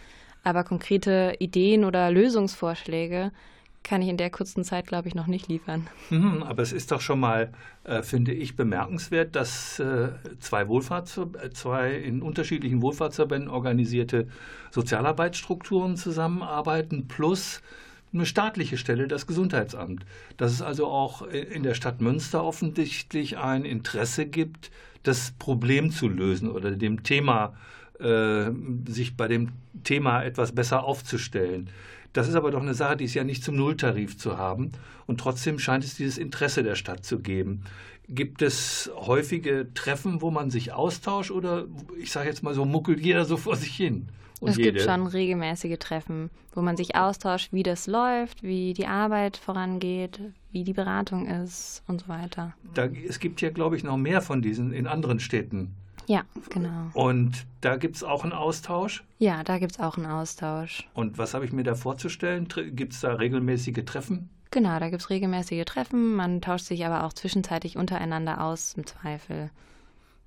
Aber 0.44 0.62
konkrete 0.62 1.34
Ideen 1.40 1.84
oder 1.84 2.10
Lösungsvorschläge 2.10 3.32
kann 3.82 4.02
ich 4.02 4.08
in 4.08 4.16
der 4.16 4.30
kurzen 4.30 4.62
Zeit, 4.64 4.86
glaube 4.86 5.08
ich, 5.08 5.14
noch 5.14 5.26
nicht 5.26 5.48
liefern. 5.48 5.88
Mhm, 6.10 6.42
aber 6.42 6.62
es 6.62 6.72
ist 6.72 6.92
doch 6.92 7.00
schon 7.00 7.18
mal, 7.18 7.52
äh, 7.84 8.02
finde 8.02 8.32
ich, 8.32 8.54
bemerkenswert, 8.54 9.34
dass 9.34 9.80
äh, 9.80 10.10
zwei, 10.38 10.68
Wohlfahrts 10.68 11.20
zwei 11.54 11.94
in 11.94 12.22
unterschiedlichen 12.22 12.82
Wohlfahrtsverbänden 12.82 13.50
organisierte 13.50 14.28
Sozialarbeitsstrukturen 14.70 15.96
zusammenarbeiten, 15.96 17.08
plus 17.08 17.62
eine 18.12 18.26
staatliche 18.26 18.78
Stelle, 18.78 19.08
das 19.08 19.26
Gesundheitsamt. 19.26 20.04
Dass 20.36 20.52
es 20.52 20.62
also 20.62 20.86
auch 20.86 21.22
in 21.22 21.62
der 21.62 21.74
Stadt 21.74 22.00
Münster 22.00 22.44
offensichtlich 22.44 23.38
ein 23.38 23.64
Interesse 23.64 24.26
gibt, 24.26 24.70
das 25.02 25.32
Problem 25.38 25.90
zu 25.90 26.08
lösen 26.08 26.50
oder 26.50 26.72
dem 26.72 27.02
Thema, 27.02 27.54
äh, 28.00 28.50
sich 28.86 29.16
bei 29.16 29.28
dem 29.28 29.50
Thema 29.84 30.22
etwas 30.22 30.52
besser 30.52 30.84
aufzustellen. 30.84 31.70
Das 32.12 32.28
ist 32.28 32.34
aber 32.34 32.50
doch 32.50 32.62
eine 32.62 32.74
Sache, 32.74 32.96
die 32.96 33.04
ist 33.04 33.14
ja 33.14 33.24
nicht 33.24 33.44
zum 33.44 33.56
Nulltarif 33.56 34.16
zu 34.16 34.38
haben. 34.38 34.72
Und 35.06 35.20
trotzdem 35.20 35.58
scheint 35.58 35.84
es 35.84 35.96
dieses 35.96 36.18
Interesse 36.18 36.62
der 36.62 36.74
Stadt 36.74 37.04
zu 37.04 37.20
geben. 37.20 37.62
Gibt 38.08 38.40
es 38.40 38.90
häufige 38.94 39.68
Treffen, 39.74 40.22
wo 40.22 40.30
man 40.30 40.50
sich 40.50 40.72
austauscht 40.72 41.30
oder 41.30 41.66
ich 42.00 42.10
sage 42.10 42.28
jetzt 42.28 42.42
mal 42.42 42.54
so, 42.54 42.64
muckelt 42.64 43.00
jeder 43.00 43.24
so 43.24 43.36
vor 43.36 43.56
sich 43.56 43.74
hin? 43.74 44.08
Es 44.46 44.56
jede? 44.56 44.72
gibt 44.72 44.84
schon 44.84 45.06
regelmäßige 45.06 45.78
Treffen, 45.78 46.30
wo 46.54 46.62
man 46.62 46.76
sich 46.76 46.94
austauscht, 46.94 47.52
wie 47.52 47.62
das 47.62 47.86
läuft, 47.86 48.42
wie 48.42 48.72
die 48.72 48.86
Arbeit 48.86 49.36
vorangeht, 49.36 50.20
wie 50.52 50.64
die 50.64 50.72
Beratung 50.72 51.26
ist 51.26 51.82
und 51.88 52.02
so 52.02 52.08
weiter. 52.08 52.54
Da, 52.74 52.86
es 52.86 53.18
gibt 53.18 53.40
ja, 53.40 53.50
glaube 53.50 53.76
ich, 53.76 53.84
noch 53.84 53.96
mehr 53.96 54.22
von 54.22 54.42
diesen 54.42 54.72
in 54.72 54.86
anderen 54.86 55.20
Städten. 55.20 55.74
Ja, 56.06 56.22
genau. 56.48 56.90
Und 56.94 57.46
da 57.60 57.76
gibt 57.76 57.96
es 57.96 58.02
auch 58.02 58.22
einen 58.24 58.32
Austausch? 58.32 59.04
Ja, 59.18 59.44
da 59.44 59.58
gibt 59.58 59.72
es 59.72 59.80
auch 59.80 59.98
einen 59.98 60.06
Austausch. 60.06 60.88
Und 60.94 61.18
was 61.18 61.34
habe 61.34 61.44
ich 61.44 61.52
mir 61.52 61.64
da 61.64 61.74
vorzustellen? 61.74 62.48
Gibt 62.48 62.94
es 62.94 63.00
da 63.00 63.12
regelmäßige 63.12 63.84
Treffen? 63.84 64.30
Genau, 64.50 64.78
da 64.78 64.88
gibt 64.88 65.02
es 65.02 65.10
regelmäßige 65.10 65.66
Treffen. 65.66 66.14
Man 66.14 66.40
tauscht 66.40 66.64
sich 66.64 66.86
aber 66.86 67.04
auch 67.04 67.12
zwischenzeitlich 67.12 67.76
untereinander 67.76 68.42
aus, 68.42 68.72
im 68.74 68.86
Zweifel. 68.86 69.50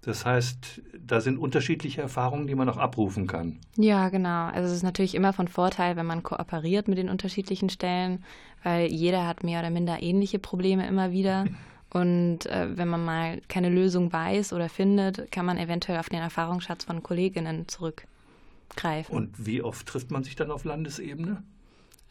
Das 0.01 0.25
heißt, 0.25 0.81
da 0.99 1.21
sind 1.21 1.37
unterschiedliche 1.37 2.01
Erfahrungen, 2.01 2.47
die 2.47 2.55
man 2.55 2.65
noch 2.65 2.77
abrufen 2.77 3.27
kann. 3.27 3.59
Ja, 3.77 4.09
genau. 4.09 4.47
Also 4.47 4.67
es 4.67 4.77
ist 4.77 4.83
natürlich 4.83 5.13
immer 5.13 5.31
von 5.31 5.47
Vorteil, 5.47 5.95
wenn 5.95 6.07
man 6.07 6.23
kooperiert 6.23 6.87
mit 6.87 6.97
den 6.97 7.09
unterschiedlichen 7.09 7.69
Stellen, 7.69 8.23
weil 8.63 8.87
jeder 8.87 9.27
hat 9.27 9.43
mehr 9.43 9.59
oder 9.59 9.69
minder 9.69 10.01
ähnliche 10.01 10.39
Probleme 10.39 10.87
immer 10.87 11.11
wieder. 11.11 11.45
Und 11.93 12.45
äh, 12.45 12.77
wenn 12.77 12.87
man 12.87 13.03
mal 13.03 13.41
keine 13.49 13.69
Lösung 13.69 14.13
weiß 14.13 14.53
oder 14.53 14.69
findet, 14.69 15.29
kann 15.31 15.45
man 15.45 15.57
eventuell 15.57 15.99
auf 15.99 16.07
den 16.07 16.21
Erfahrungsschatz 16.21 16.85
von 16.85 17.03
Kolleginnen 17.03 17.67
zurückgreifen. 17.67 19.13
Und 19.13 19.45
wie 19.45 19.61
oft 19.61 19.85
trifft 19.87 20.09
man 20.09 20.23
sich 20.23 20.37
dann 20.37 20.51
auf 20.51 20.63
Landesebene? 20.63 21.43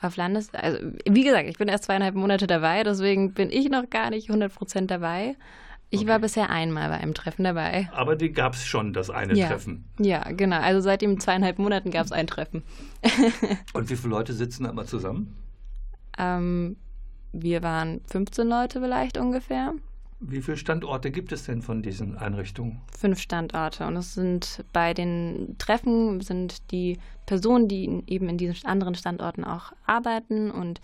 Auf 0.03 0.17
Landes, 0.17 0.53
also 0.55 0.79
wie 1.09 1.25
gesagt, 1.25 1.49
ich 1.49 1.57
bin 1.59 1.69
erst 1.69 1.85
zweieinhalb 1.85 2.15
Monate 2.15 2.47
dabei, 2.47 2.83
deswegen 2.85 3.33
bin 3.33 3.51
ich 3.51 3.71
noch 3.71 3.89
gar 3.89 4.11
nicht 4.11 4.29
100 4.29 4.55
Prozent 4.55 4.91
dabei. 4.91 5.37
Ich 5.93 6.01
okay. 6.01 6.09
war 6.09 6.19
bisher 6.21 6.51
einmal 6.51 6.89
bei 6.89 6.99
einem 6.99 7.15
Treffen 7.15 7.43
dabei. 7.43 7.91
Aber 7.93 8.15
die 8.15 8.33
gab 8.33 8.55
es 8.55 8.65
schon, 8.65 8.93
das 8.93 9.11
eine 9.11 9.35
ja. 9.35 9.49
Treffen. 9.49 9.85
Ja, 9.99 10.31
genau. 10.31 10.61
Also 10.61 10.81
seit 10.81 11.03
den 11.03 11.19
zweieinhalb 11.19 11.59
Monaten 11.59 11.91
gab 11.91 12.07
es 12.07 12.13
ein 12.13 12.29
Treffen. 12.29 12.63
Und 13.73 13.91
wie 13.91 13.97
viele 13.97 14.11
Leute 14.11 14.33
sitzen 14.33 14.65
da 14.65 14.71
immer 14.71 14.87
zusammen? 14.87 15.37
Ähm, 16.17 16.77
wir 17.33 17.65
waren 17.65 18.01
15 18.07 18.47
Leute 18.47 18.81
vielleicht 18.81 19.19
ungefähr. 19.19 19.75
Wie 20.21 20.43
viele 20.43 20.59
Standorte 20.59 21.11
gibt 21.11 21.33
es 21.33 21.45
denn 21.45 21.63
von 21.63 21.83
diesen 21.83 22.17
Einrichtungen? 22.17 22.83
Fünf 22.97 23.19
Standorte. 23.19 23.87
Und 23.87 23.97
es 23.97 24.15
sind 24.15 24.65
bei 24.73 24.95
den 24.95 25.57
Treffen 25.59 26.21
sind 26.21 26.71
die 26.71 26.99
Personen, 27.27 27.67
die 27.67 28.05
eben 28.07 28.29
in 28.29 28.37
diesen 28.37 28.67
anderen 28.67 28.95
Standorten 28.95 29.45
auch 29.45 29.73
arbeiten 29.87 30.51
und 30.51 30.81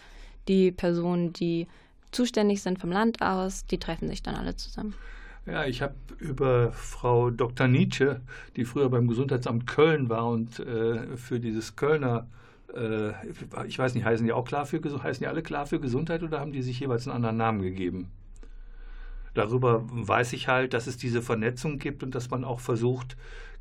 die 0.48 0.72
Personen, 0.72 1.32
die 1.32 1.68
zuständig 2.16 2.62
sind 2.62 2.78
vom 2.78 2.90
Land 2.90 3.22
aus, 3.22 3.66
die 3.66 3.78
treffen 3.78 4.08
sich 4.08 4.22
dann 4.22 4.34
alle 4.34 4.56
zusammen. 4.56 4.94
Ja, 5.46 5.64
ich 5.64 5.80
habe 5.80 5.94
über 6.18 6.72
Frau 6.72 7.30
Dr. 7.30 7.68
Nietzsche, 7.68 8.20
die 8.56 8.64
früher 8.64 8.88
beim 8.88 9.06
Gesundheitsamt 9.06 9.66
Köln 9.68 10.08
war 10.08 10.26
und 10.26 10.58
äh, 10.58 11.16
für 11.16 11.38
dieses 11.38 11.76
Kölner 11.76 12.26
äh, 12.74 13.12
ich 13.66 13.78
weiß 13.78 13.94
nicht, 13.94 14.04
heißen 14.04 14.26
die 14.26 14.32
auch 14.32 14.44
klar 14.44 14.66
für 14.66 14.80
heißen 14.82 15.22
die 15.22 15.28
alle 15.28 15.42
klar 15.42 15.66
für 15.66 15.80
Gesundheit 15.80 16.22
oder 16.22 16.40
haben 16.40 16.52
die 16.52 16.62
sich 16.62 16.80
jeweils 16.80 17.06
einen 17.06 17.16
anderen 17.16 17.36
Namen 17.36 17.62
gegeben? 17.62 18.10
Darüber 19.34 19.84
weiß 19.86 20.32
ich 20.32 20.48
halt, 20.48 20.72
dass 20.72 20.86
es 20.86 20.96
diese 20.96 21.20
Vernetzung 21.20 21.78
gibt 21.78 22.02
und 22.02 22.14
dass 22.14 22.30
man 22.30 22.42
auch 22.42 22.60
versucht, 22.60 23.16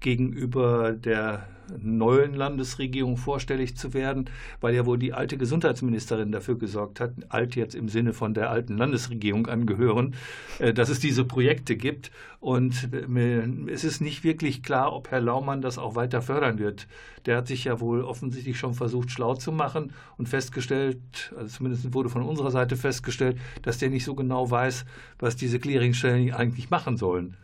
gegenüber 0.05 0.91
der 0.91 1.47
neuen 1.81 2.35
Landesregierung 2.35 3.17
vorstellig 3.17 3.75
zu 3.75 3.95
werden, 3.95 4.29
weil 4.61 4.75
ja 4.75 4.85
wohl 4.85 4.99
die 4.99 5.13
alte 5.13 5.35
Gesundheitsministerin 5.35 6.31
dafür 6.31 6.59
gesorgt 6.59 6.99
hat, 6.99 7.13
alt 7.29 7.55
jetzt 7.55 7.73
im 7.73 7.89
Sinne 7.89 8.13
von 8.13 8.35
der 8.35 8.51
alten 8.51 8.77
Landesregierung 8.77 9.47
angehören, 9.47 10.13
äh, 10.59 10.75
dass 10.75 10.89
es 10.89 10.99
diese 10.99 11.25
Projekte 11.25 11.75
gibt. 11.75 12.11
Und 12.39 12.89
äh, 12.93 13.71
es 13.71 13.83
ist 13.83 13.99
nicht 13.99 14.23
wirklich 14.23 14.61
klar, 14.61 14.93
ob 14.93 15.09
Herr 15.09 15.21
Laumann 15.21 15.63
das 15.63 15.79
auch 15.79 15.95
weiter 15.95 16.21
fördern 16.21 16.59
wird. 16.59 16.87
Der 17.25 17.37
hat 17.37 17.47
sich 17.47 17.63
ja 17.63 17.79
wohl 17.79 18.03
offensichtlich 18.03 18.59
schon 18.59 18.75
versucht, 18.75 19.09
schlau 19.09 19.33
zu 19.33 19.51
machen 19.51 19.91
und 20.19 20.29
festgestellt, 20.29 21.33
also 21.35 21.47
zumindest 21.47 21.95
wurde 21.95 22.09
von 22.09 22.21
unserer 22.21 22.51
Seite 22.51 22.77
festgestellt, 22.77 23.39
dass 23.63 23.79
der 23.79 23.89
nicht 23.89 24.05
so 24.05 24.13
genau 24.13 24.51
weiß, 24.51 24.85
was 25.17 25.35
diese 25.35 25.59
Clearingstellen 25.59 26.31
eigentlich 26.31 26.69
machen 26.69 26.95
sollen. 26.95 27.37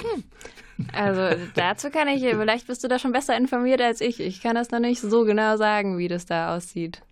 Hm. 0.00 0.24
Also 0.92 1.36
dazu 1.54 1.90
kann 1.90 2.08
ich, 2.08 2.22
vielleicht 2.22 2.66
bist 2.66 2.84
du 2.84 2.88
da 2.88 2.98
schon 2.98 3.12
besser 3.12 3.36
informiert 3.36 3.80
als 3.80 4.00
ich. 4.00 4.20
Ich 4.20 4.42
kann 4.42 4.54
das 4.54 4.70
noch 4.70 4.80
nicht 4.80 5.00
so 5.00 5.24
genau 5.24 5.56
sagen, 5.56 5.98
wie 5.98 6.08
das 6.08 6.26
da 6.26 6.54
aussieht. 6.54 7.02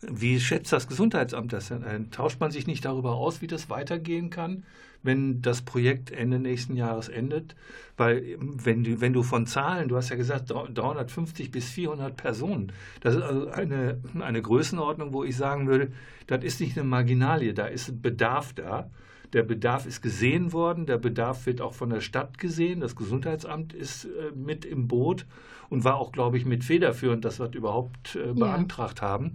Wie 0.00 0.40
schätzt 0.40 0.72
das 0.72 0.88
Gesundheitsamt 0.88 1.52
das 1.52 1.68
denn? 1.68 2.10
Tauscht 2.10 2.40
man 2.40 2.50
sich 2.50 2.66
nicht 2.66 2.84
darüber 2.84 3.14
aus, 3.14 3.40
wie 3.40 3.46
das 3.46 3.70
weitergehen 3.70 4.30
kann, 4.30 4.64
wenn 5.02 5.42
das 5.42 5.62
Projekt 5.62 6.10
Ende 6.10 6.40
nächsten 6.40 6.74
Jahres 6.74 7.08
endet? 7.08 7.54
Weil 7.96 8.36
wenn 8.40 8.82
du, 8.82 9.00
wenn 9.00 9.12
du 9.12 9.22
von 9.22 9.46
Zahlen, 9.46 9.88
du 9.88 9.96
hast 9.96 10.08
ja 10.08 10.16
gesagt 10.16 10.50
350 10.50 11.52
bis 11.52 11.68
400 11.68 12.16
Personen, 12.16 12.72
das 13.00 13.14
ist 13.14 13.22
also 13.22 13.48
eine, 13.50 14.00
eine 14.18 14.42
Größenordnung, 14.42 15.12
wo 15.12 15.22
ich 15.22 15.36
sagen 15.36 15.68
würde, 15.68 15.92
das 16.26 16.42
ist 16.42 16.60
nicht 16.60 16.76
eine 16.76 16.88
Marginalie, 16.88 17.54
da 17.54 17.66
ist 17.66 18.02
Bedarf 18.02 18.54
da. 18.54 18.90
Der 19.32 19.42
Bedarf 19.42 19.86
ist 19.86 20.02
gesehen 20.02 20.52
worden, 20.52 20.86
der 20.86 20.98
Bedarf 20.98 21.46
wird 21.46 21.60
auch 21.60 21.74
von 21.74 21.90
der 21.90 22.00
Stadt 22.00 22.38
gesehen, 22.38 22.80
das 22.80 22.96
Gesundheitsamt 22.96 23.72
ist 23.72 24.04
äh, 24.04 24.32
mit 24.34 24.64
im 24.64 24.88
Boot 24.88 25.26
und 25.70 25.84
war 25.84 25.96
auch, 25.96 26.12
glaube 26.12 26.36
ich, 26.36 26.44
mit 26.44 26.64
federführend, 26.64 27.24
dass 27.24 27.40
wir 27.40 27.46
das 27.46 27.56
überhaupt 27.56 28.16
äh, 28.16 28.34
beantragt 28.34 29.00
ja. 29.00 29.08
haben. 29.08 29.32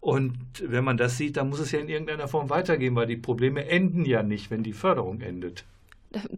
Und 0.00 0.36
wenn 0.60 0.84
man 0.84 0.96
das 0.96 1.16
sieht, 1.16 1.36
dann 1.36 1.48
muss 1.48 1.60
es 1.60 1.72
ja 1.72 1.78
in 1.78 1.88
irgendeiner 1.88 2.28
Form 2.28 2.50
weitergehen, 2.50 2.94
weil 2.94 3.06
die 3.06 3.16
Probleme 3.16 3.66
enden 3.66 4.04
ja 4.04 4.22
nicht, 4.22 4.50
wenn 4.50 4.62
die 4.62 4.72
Förderung 4.72 5.20
endet. 5.20 5.64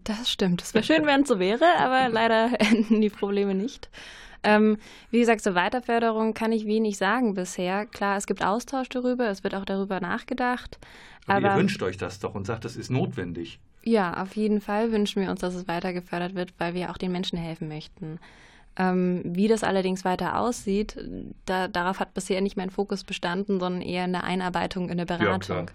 Das 0.05 0.31
stimmt. 0.31 0.63
Es 0.63 0.75
wäre 0.75 0.85
schön, 0.85 1.07
wenn 1.07 1.23
es 1.23 1.29
so 1.29 1.39
wäre, 1.39 1.65
aber 1.79 2.09
leider 2.09 2.51
enden 2.61 3.01
die 3.01 3.11
Probleme 3.11 3.55
nicht. 3.55 3.89
Ähm, 4.43 4.79
wie 5.11 5.21
gesagt, 5.21 5.43
zur 5.43 5.55
Weiterförderung 5.55 6.35
kann 6.35 6.53
ich 6.53 6.67
wenig 6.67 6.97
sagen 6.97 7.35
bisher. 7.35 7.87
Klar, 7.87 8.17
es 8.17 8.27
gibt 8.27 8.45
Austausch 8.45 8.89
darüber, 8.89 9.29
es 9.29 9.45
wird 9.45 9.55
auch 9.55 9.65
darüber 9.65 10.01
nachgedacht. 10.01 10.79
Aber, 11.27 11.37
aber 11.37 11.55
ihr 11.55 11.61
wünscht 11.61 11.83
euch 11.83 11.97
das 11.97 12.21
doch 12.21 12.35
und 12.35 12.47
sagt, 12.47 12.65
das 12.65 12.77
ist 12.77 12.91
notwendig. 12.91 13.59
Ja, 13.83 14.23
auf 14.23 14.37
jeden 14.37 14.61
Fall 14.61 14.93
wünschen 14.93 15.23
wir 15.23 15.31
uns, 15.31 15.41
dass 15.41 15.55
es 15.55 15.69
weiter 15.69 15.93
gefördert 15.93 16.35
wird, 16.35 16.53
weil 16.59 16.75
wir 16.75 16.91
auch 16.91 16.99
den 16.99 17.13
Menschen 17.13 17.39
helfen 17.39 17.69
möchten. 17.69 18.19
Ähm, 18.77 19.23
wie 19.25 19.49
das 19.49 19.65
allerdings 19.65 20.05
weiter 20.05 20.39
aussieht, 20.39 20.97
da, 21.47 21.67
darauf 21.67 21.99
hat 21.99 22.15
bisher 22.15 22.41
nicht 22.41 22.57
mein 22.57 22.71
Fokus 22.71 23.03
bestanden, 23.03 23.59
sondern 23.59 23.83
eher 23.83 24.05
in 24.05 24.13
der 24.13 24.25
Einarbeitung 24.25 24.89
in 24.89 24.99
der 24.99 25.05
Beratung. 25.05 25.67
Ja, 25.67 25.73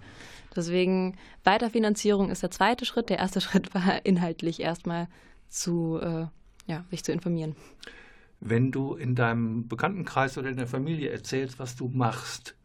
Deswegen 0.55 1.17
Weiterfinanzierung 1.43 2.29
ist 2.29 2.43
der 2.43 2.51
zweite 2.51 2.85
Schritt. 2.85 3.09
Der 3.09 3.19
erste 3.19 3.41
Schritt 3.41 3.73
war 3.73 4.05
inhaltlich 4.05 4.61
erstmal 4.61 5.07
zu, 5.49 5.99
äh, 6.01 6.27
ja, 6.71 6.85
sich 6.91 7.03
zu 7.03 7.11
informieren. 7.11 7.55
Wenn 8.45 8.71
du 8.71 8.95
in 8.95 9.15
deinem 9.15 9.67
Bekanntenkreis 9.69 10.37
oder 10.37 10.49
in 10.49 10.57
der 10.57 10.67
Familie 10.67 11.09
erzählst, 11.11 11.59
was 11.59 11.77
du 11.77 11.87
machst, 11.87 12.55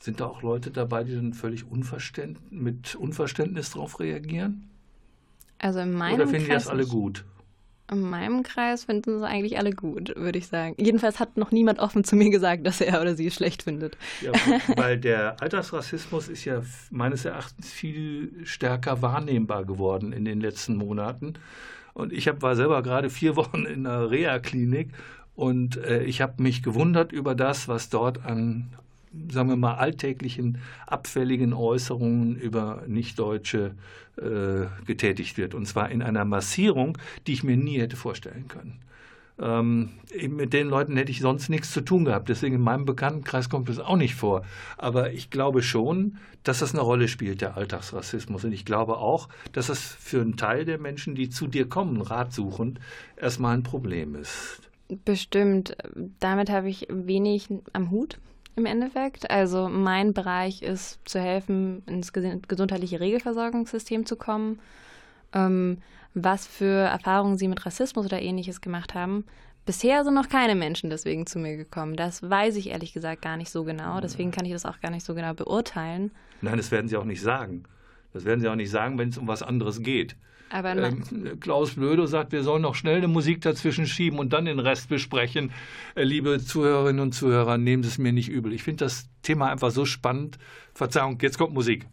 sind 0.00 0.18
da 0.18 0.26
auch 0.26 0.42
Leute 0.42 0.72
dabei, 0.72 1.04
die 1.04 1.14
dann 1.14 1.32
völlig 1.32 1.70
unverständ 1.70 2.50
mit 2.50 2.96
Unverständnis 2.96 3.70
darauf 3.70 4.00
reagieren? 4.00 4.68
Also 5.58 5.78
in 5.78 5.92
meinem 5.92 6.14
Oder 6.14 6.26
finden 6.26 6.46
die 6.46 6.50
das 6.50 6.66
alle 6.66 6.86
gut? 6.86 7.24
In 7.88 8.00
meinem 8.00 8.42
Kreis 8.42 8.84
finden 8.84 9.18
es 9.18 9.22
eigentlich 9.22 9.58
alle 9.58 9.70
gut, 9.70 10.16
würde 10.16 10.38
ich 10.38 10.48
sagen. 10.48 10.74
Jedenfalls 10.78 11.20
hat 11.20 11.36
noch 11.36 11.52
niemand 11.52 11.78
offen 11.78 12.02
zu 12.04 12.16
mir 12.16 12.30
gesagt, 12.30 12.66
dass 12.66 12.80
er 12.80 13.00
oder 13.00 13.14
sie 13.14 13.26
es 13.26 13.34
schlecht 13.34 13.62
findet. 13.62 13.96
Ja, 14.22 14.32
weil 14.76 14.98
der 14.98 15.40
Alltagsrassismus 15.40 16.28
ist 16.28 16.44
ja 16.44 16.62
meines 16.90 17.24
Erachtens 17.24 17.70
viel 17.70 18.44
stärker 18.44 19.02
wahrnehmbar 19.02 19.66
geworden 19.66 20.12
in 20.12 20.24
den 20.24 20.40
letzten 20.40 20.76
Monaten. 20.76 21.34
Und 21.94 22.12
ich 22.12 22.28
hab, 22.28 22.42
war 22.42 22.56
selber 22.56 22.82
gerade 22.82 23.10
vier 23.10 23.36
Wochen 23.36 23.64
in 23.64 23.86
einer 23.86 24.10
Reha-Klinik 24.10 24.90
und 25.34 25.76
äh, 25.78 26.02
ich 26.04 26.20
habe 26.20 26.42
mich 26.42 26.62
gewundert 26.62 27.12
über 27.12 27.34
das, 27.34 27.68
was 27.68 27.88
dort 27.88 28.24
an 28.24 28.70
sagen 29.30 29.48
wir 29.48 29.56
mal, 29.56 29.74
alltäglichen, 29.74 30.58
abfälligen 30.86 31.52
Äußerungen 31.52 32.36
über 32.36 32.82
Nichtdeutsche 32.86 33.74
äh, 34.16 34.66
getätigt 34.86 35.36
wird. 35.36 35.54
Und 35.54 35.66
zwar 35.66 35.90
in 35.90 36.02
einer 36.02 36.24
Massierung, 36.24 36.98
die 37.26 37.34
ich 37.34 37.44
mir 37.44 37.56
nie 37.56 37.78
hätte 37.78 37.96
vorstellen 37.96 38.48
können. 38.48 38.78
Ähm, 39.42 39.90
mit 40.28 40.52
den 40.52 40.68
Leuten 40.68 40.96
hätte 40.96 41.10
ich 41.10 41.20
sonst 41.20 41.48
nichts 41.48 41.72
zu 41.72 41.80
tun 41.80 42.04
gehabt. 42.04 42.28
Deswegen 42.28 42.54
in 42.54 42.60
meinem 42.60 42.84
Bekanntenkreis 42.84 43.48
kommt 43.48 43.68
das 43.68 43.80
auch 43.80 43.96
nicht 43.96 44.14
vor. 44.14 44.42
Aber 44.78 45.12
ich 45.12 45.30
glaube 45.30 45.62
schon, 45.62 46.18
dass 46.44 46.60
das 46.60 46.72
eine 46.72 46.82
Rolle 46.82 47.08
spielt, 47.08 47.40
der 47.40 47.56
Alltagsrassismus. 47.56 48.44
Und 48.44 48.52
ich 48.52 48.64
glaube 48.64 48.98
auch, 48.98 49.28
dass 49.52 49.66
das 49.66 49.80
für 49.80 50.20
einen 50.20 50.36
Teil 50.36 50.64
der 50.64 50.78
Menschen, 50.78 51.16
die 51.16 51.28
zu 51.28 51.48
dir 51.48 51.68
kommen, 51.68 52.00
ratsuchend, 52.00 52.78
erstmal 53.16 53.56
ein 53.56 53.64
Problem 53.64 54.14
ist. 54.14 54.60
Bestimmt. 55.04 55.76
Damit 56.20 56.50
habe 56.50 56.68
ich 56.68 56.86
wenig 56.88 57.48
am 57.72 57.90
Hut 57.90 58.18
im 58.54 58.66
Endeffekt. 58.66 59.30
Also 59.30 59.68
mein 59.68 60.12
Bereich 60.12 60.62
ist 60.62 61.00
zu 61.04 61.18
helfen, 61.18 61.82
ins 61.86 62.12
gesundheitliche 62.12 63.00
Regelversorgungssystem 63.00 64.06
zu 64.06 64.16
kommen. 64.16 64.60
Ähm, 65.32 65.78
was 66.14 66.46
für 66.46 66.86
Erfahrungen 66.88 67.38
sie 67.38 67.48
mit 67.48 67.64
Rassismus 67.64 68.06
oder 68.06 68.20
ähnliches 68.20 68.60
gemacht 68.60 68.94
haben. 68.94 69.24
Bisher 69.64 70.02
sind 70.04 70.14
noch 70.14 70.28
keine 70.28 70.56
Menschen 70.56 70.90
deswegen 70.90 71.26
zu 71.26 71.38
mir 71.38 71.56
gekommen. 71.56 71.94
Das 71.94 72.28
weiß 72.28 72.56
ich 72.56 72.70
ehrlich 72.70 72.92
gesagt 72.92 73.22
gar 73.22 73.36
nicht 73.36 73.50
so 73.50 73.62
genau. 73.62 74.00
Deswegen 74.00 74.32
kann 74.32 74.44
ich 74.44 74.52
das 74.52 74.66
auch 74.66 74.80
gar 74.80 74.90
nicht 74.90 75.04
so 75.04 75.14
genau 75.14 75.34
beurteilen. 75.34 76.10
Nein, 76.40 76.56
das 76.56 76.72
werden 76.72 76.88
sie 76.88 76.96
auch 76.96 77.04
nicht 77.04 77.22
sagen. 77.22 77.62
Das 78.12 78.24
werden 78.24 78.40
sie 78.40 78.48
auch 78.48 78.56
nicht 78.56 78.70
sagen, 78.70 78.98
wenn 78.98 79.10
es 79.10 79.18
um 79.18 79.28
was 79.28 79.42
anderes 79.42 79.82
geht. 79.82 80.16
Aber 80.50 80.76
ähm, 80.76 81.40
Klaus 81.40 81.74
Blödo 81.74 82.04
sagt, 82.06 82.32
wir 82.32 82.42
sollen 82.42 82.60
noch 82.60 82.74
schnell 82.74 82.98
eine 82.98 83.08
Musik 83.08 83.40
dazwischen 83.40 83.86
schieben 83.86 84.18
und 84.18 84.34
dann 84.34 84.44
den 84.44 84.58
Rest 84.58 84.88
besprechen. 84.90 85.50
Äh, 85.94 86.02
liebe 86.02 86.40
Zuhörerinnen 86.40 87.00
und 87.00 87.12
Zuhörer, 87.12 87.56
nehmen 87.56 87.82
Sie 87.82 87.88
es 87.88 87.98
mir 87.98 88.12
nicht 88.12 88.28
übel. 88.28 88.52
Ich 88.52 88.62
finde 88.62 88.84
das 88.84 89.08
Thema 89.22 89.50
einfach 89.50 89.70
so 89.70 89.86
spannend. 89.86 90.38
Verzeihung, 90.74 91.18
jetzt 91.22 91.38
kommt 91.38 91.54
Musik. 91.54 91.86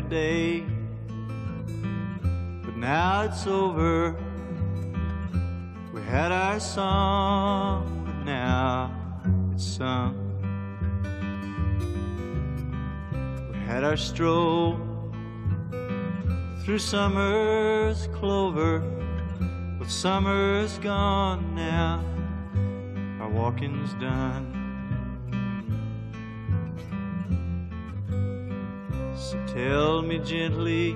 Day, 0.00 0.60
but 2.64 2.76
now 2.76 3.22
it's 3.22 3.46
over. 3.46 4.14
We 5.94 6.02
had 6.02 6.32
our 6.32 6.60
song, 6.60 8.04
but 8.04 8.24
now 8.24 8.92
it's 9.54 9.64
sung. 9.64 10.14
We 13.50 13.58
had 13.60 13.84
our 13.84 13.96
stroll 13.96 14.78
through 16.62 16.78
summer's 16.78 18.08
clover, 18.08 18.80
but 19.78 19.90
summer's 19.90 20.78
gone 20.78 21.54
now. 21.54 22.04
Our 23.20 23.30
walking's 23.30 23.94
done. 23.94 24.55
Tell 29.56 30.02
me 30.02 30.18
gently, 30.18 30.92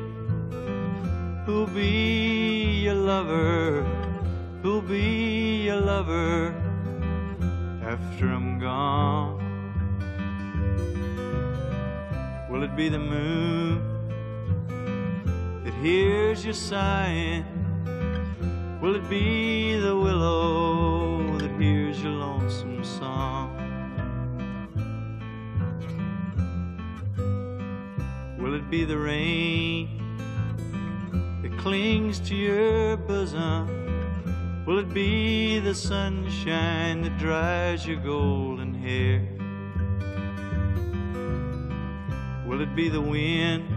who'll 1.47 1.67
be 1.67 2.83
your 2.85 2.95
lover? 2.95 3.87
who'll 4.63 4.83
be 4.83 5.65
your 5.65 5.81
lover 5.81 6.55
after 7.83 8.27
I'm 8.27 8.59
gone? 8.59 9.41
Will 12.51 12.63
it 12.63 12.77
be 12.77 12.91
the 12.91 12.99
moon 12.99 13.81
that 15.65 15.73
hears 15.81 16.45
you 16.45 16.53
sighing? 16.53 17.47
Will 18.83 18.95
it 18.95 19.09
be 19.09 19.77
the 19.77 19.97
willow 19.97 21.39
that 21.39 21.53
hears 21.59 22.03
your 22.03 22.13
lonesome 22.13 22.85
song? 22.85 23.60
Will 28.51 28.57
it 28.57 28.69
be 28.69 28.85
the 28.85 28.99
rain 28.99 29.89
that 31.41 31.57
clings 31.57 32.19
to 32.29 32.35
your 32.35 32.97
bosom? 32.97 34.65
Will 34.67 34.81
it 34.81 34.93
be 34.93 35.61
the 35.61 35.73
sunshine 35.73 37.01
that 37.03 37.17
dries 37.17 37.87
your 37.87 37.99
golden 37.99 38.75
hair? 38.75 39.21
Will 42.45 42.61
it 42.61 42.75
be 42.75 42.89
the 42.89 43.01
wind 43.01 43.69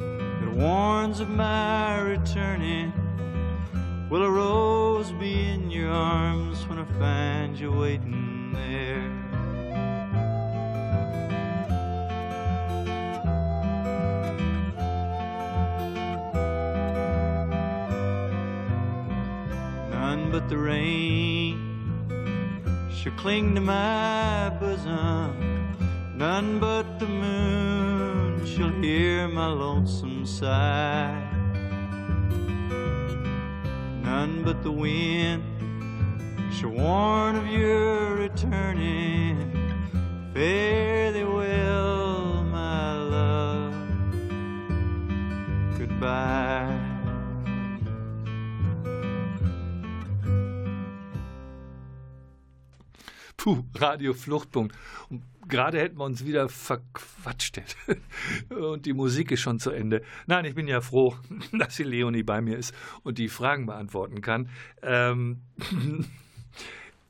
that 0.00 0.52
warns 0.56 1.20
of 1.20 1.30
my 1.30 2.00
returning? 2.00 2.92
Will 4.10 4.24
a 4.24 4.30
rose 4.30 5.12
be 5.12 5.50
in 5.50 5.70
your 5.70 5.92
arms 5.92 6.66
when 6.66 6.80
I 6.80 6.84
find 6.98 7.56
you 7.56 7.70
waiting 7.70 8.50
there? 8.52 9.17
But 20.38 20.48
the 20.48 20.56
rain 20.56 21.58
shall 22.94 23.12
cling 23.14 23.56
to 23.56 23.60
my 23.60 24.48
bosom. 24.60 25.74
None 26.14 26.60
but 26.60 27.00
the 27.00 27.08
moon 27.08 28.46
shall 28.46 28.70
hear 28.80 29.26
my 29.26 29.48
lonesome 29.48 30.24
sigh. 30.24 31.28
None 34.04 34.44
but 34.44 34.62
the 34.62 34.70
wind 34.70 35.42
shall 36.54 36.70
warn 36.70 37.34
of 37.34 37.48
your 37.48 38.14
returning. 38.14 39.34
Fare 40.34 40.87
Puh, 53.48 53.64
Radio 53.76 54.12
Fluchtpunkt. 54.12 54.76
Und 55.08 55.22
gerade 55.48 55.78
hätten 55.78 55.96
wir 55.96 56.04
uns 56.04 56.26
wieder 56.26 56.50
verquatscht. 56.50 57.62
Und 58.50 58.84
die 58.84 58.92
Musik 58.92 59.30
ist 59.30 59.40
schon 59.40 59.58
zu 59.58 59.70
Ende. 59.70 60.02
Nein, 60.26 60.44
ich 60.44 60.54
bin 60.54 60.68
ja 60.68 60.82
froh, 60.82 61.16
dass 61.58 61.76
die 61.76 61.84
Leonie 61.84 62.22
bei 62.22 62.42
mir 62.42 62.58
ist 62.58 62.74
und 63.04 63.16
die 63.16 63.30
Fragen 63.30 63.64
beantworten 63.64 64.20
kann. 64.20 64.50
Ähm, 64.82 65.40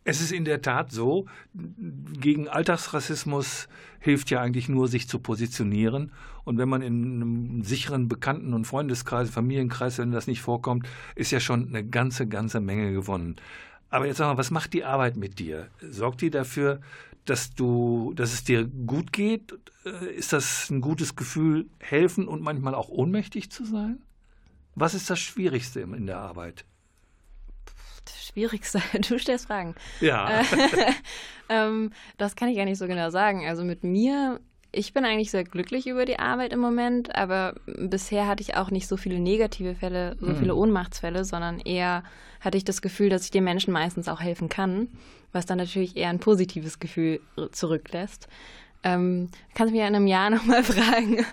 es 0.04 0.20
ist 0.20 0.30
in 0.30 0.44
der 0.44 0.62
Tat 0.62 0.92
so, 0.92 1.26
gegen 1.54 2.46
Alltagsrassismus 2.46 3.66
hilft 3.98 4.30
ja 4.30 4.40
eigentlich 4.40 4.68
nur, 4.68 4.86
sich 4.86 5.08
zu 5.08 5.18
positionieren. 5.18 6.12
Und 6.44 6.56
wenn 6.56 6.68
man 6.68 6.82
in 6.82 7.16
einem 7.16 7.64
sicheren 7.64 8.06
Bekannten- 8.06 8.54
und 8.54 8.64
Freundeskreis, 8.64 9.28
Familienkreis, 9.28 9.98
wenn 9.98 10.12
das 10.12 10.28
nicht 10.28 10.40
vorkommt, 10.40 10.88
ist 11.16 11.32
ja 11.32 11.40
schon 11.40 11.66
eine 11.66 11.84
ganze, 11.84 12.28
ganze 12.28 12.60
Menge 12.60 12.92
gewonnen. 12.92 13.34
Aber 13.90 14.06
jetzt 14.06 14.18
sag 14.18 14.26
mal, 14.26 14.38
was 14.38 14.50
macht 14.50 14.72
die 14.72 14.84
Arbeit 14.84 15.16
mit 15.16 15.38
dir? 15.38 15.68
Sorgt 15.80 16.20
die 16.20 16.30
dafür, 16.30 16.80
dass 17.24 17.54
du, 17.54 18.12
dass 18.14 18.32
es 18.32 18.44
dir 18.44 18.64
gut 18.64 19.12
geht? 19.12 19.54
Äh, 19.84 20.12
ist 20.14 20.32
das 20.32 20.70
ein 20.70 20.80
gutes 20.80 21.16
Gefühl, 21.16 21.66
helfen 21.78 22.28
und 22.28 22.42
manchmal 22.42 22.74
auch 22.74 22.88
ohnmächtig 22.88 23.50
zu 23.50 23.64
sein? 23.64 24.02
Was 24.74 24.94
ist 24.94 25.10
das 25.10 25.18
Schwierigste 25.18 25.80
in 25.80 26.06
der 26.06 26.18
Arbeit? 26.18 26.64
Das 28.04 28.26
Schwierigste, 28.26 28.80
du 29.08 29.18
stellst 29.18 29.46
Fragen. 29.46 29.74
Ja. 30.00 30.42
ähm, 31.48 31.90
das 32.16 32.36
kann 32.36 32.48
ich 32.48 32.56
gar 32.56 32.64
nicht 32.64 32.78
so 32.78 32.86
genau 32.86 33.10
sagen. 33.10 33.46
Also 33.46 33.64
mit 33.64 33.84
mir 33.84 34.40
ich 34.70 34.92
bin 34.92 35.04
eigentlich 35.04 35.30
sehr 35.30 35.44
glücklich 35.44 35.86
über 35.86 36.04
die 36.04 36.18
Arbeit 36.18 36.52
im 36.52 36.60
Moment, 36.60 37.14
aber 37.14 37.54
bisher 37.66 38.26
hatte 38.26 38.42
ich 38.42 38.56
auch 38.56 38.70
nicht 38.70 38.86
so 38.86 38.96
viele 38.96 39.18
negative 39.18 39.74
Fälle, 39.74 40.16
so 40.20 40.34
viele 40.34 40.52
hm. 40.52 40.58
Ohnmachtsfälle, 40.58 41.24
sondern 41.24 41.58
eher 41.58 42.04
hatte 42.40 42.58
ich 42.58 42.64
das 42.64 42.82
Gefühl, 42.82 43.08
dass 43.08 43.24
ich 43.24 43.30
den 43.30 43.44
Menschen 43.44 43.72
meistens 43.72 44.08
auch 44.08 44.20
helfen 44.20 44.48
kann, 44.48 44.88
was 45.32 45.46
dann 45.46 45.58
natürlich 45.58 45.96
eher 45.96 46.10
ein 46.10 46.20
positives 46.20 46.78
Gefühl 46.78 47.20
zurücklässt. 47.50 48.28
Ähm, 48.84 49.28
kannst 49.54 49.72
mich 49.72 49.80
ja 49.80 49.88
in 49.88 49.96
einem 49.96 50.06
Jahr 50.06 50.30
nochmal 50.30 50.62
fragen, 50.62 51.24